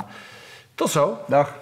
Tot 0.75 0.89
zo. 0.89 1.17
Dag. 1.27 1.53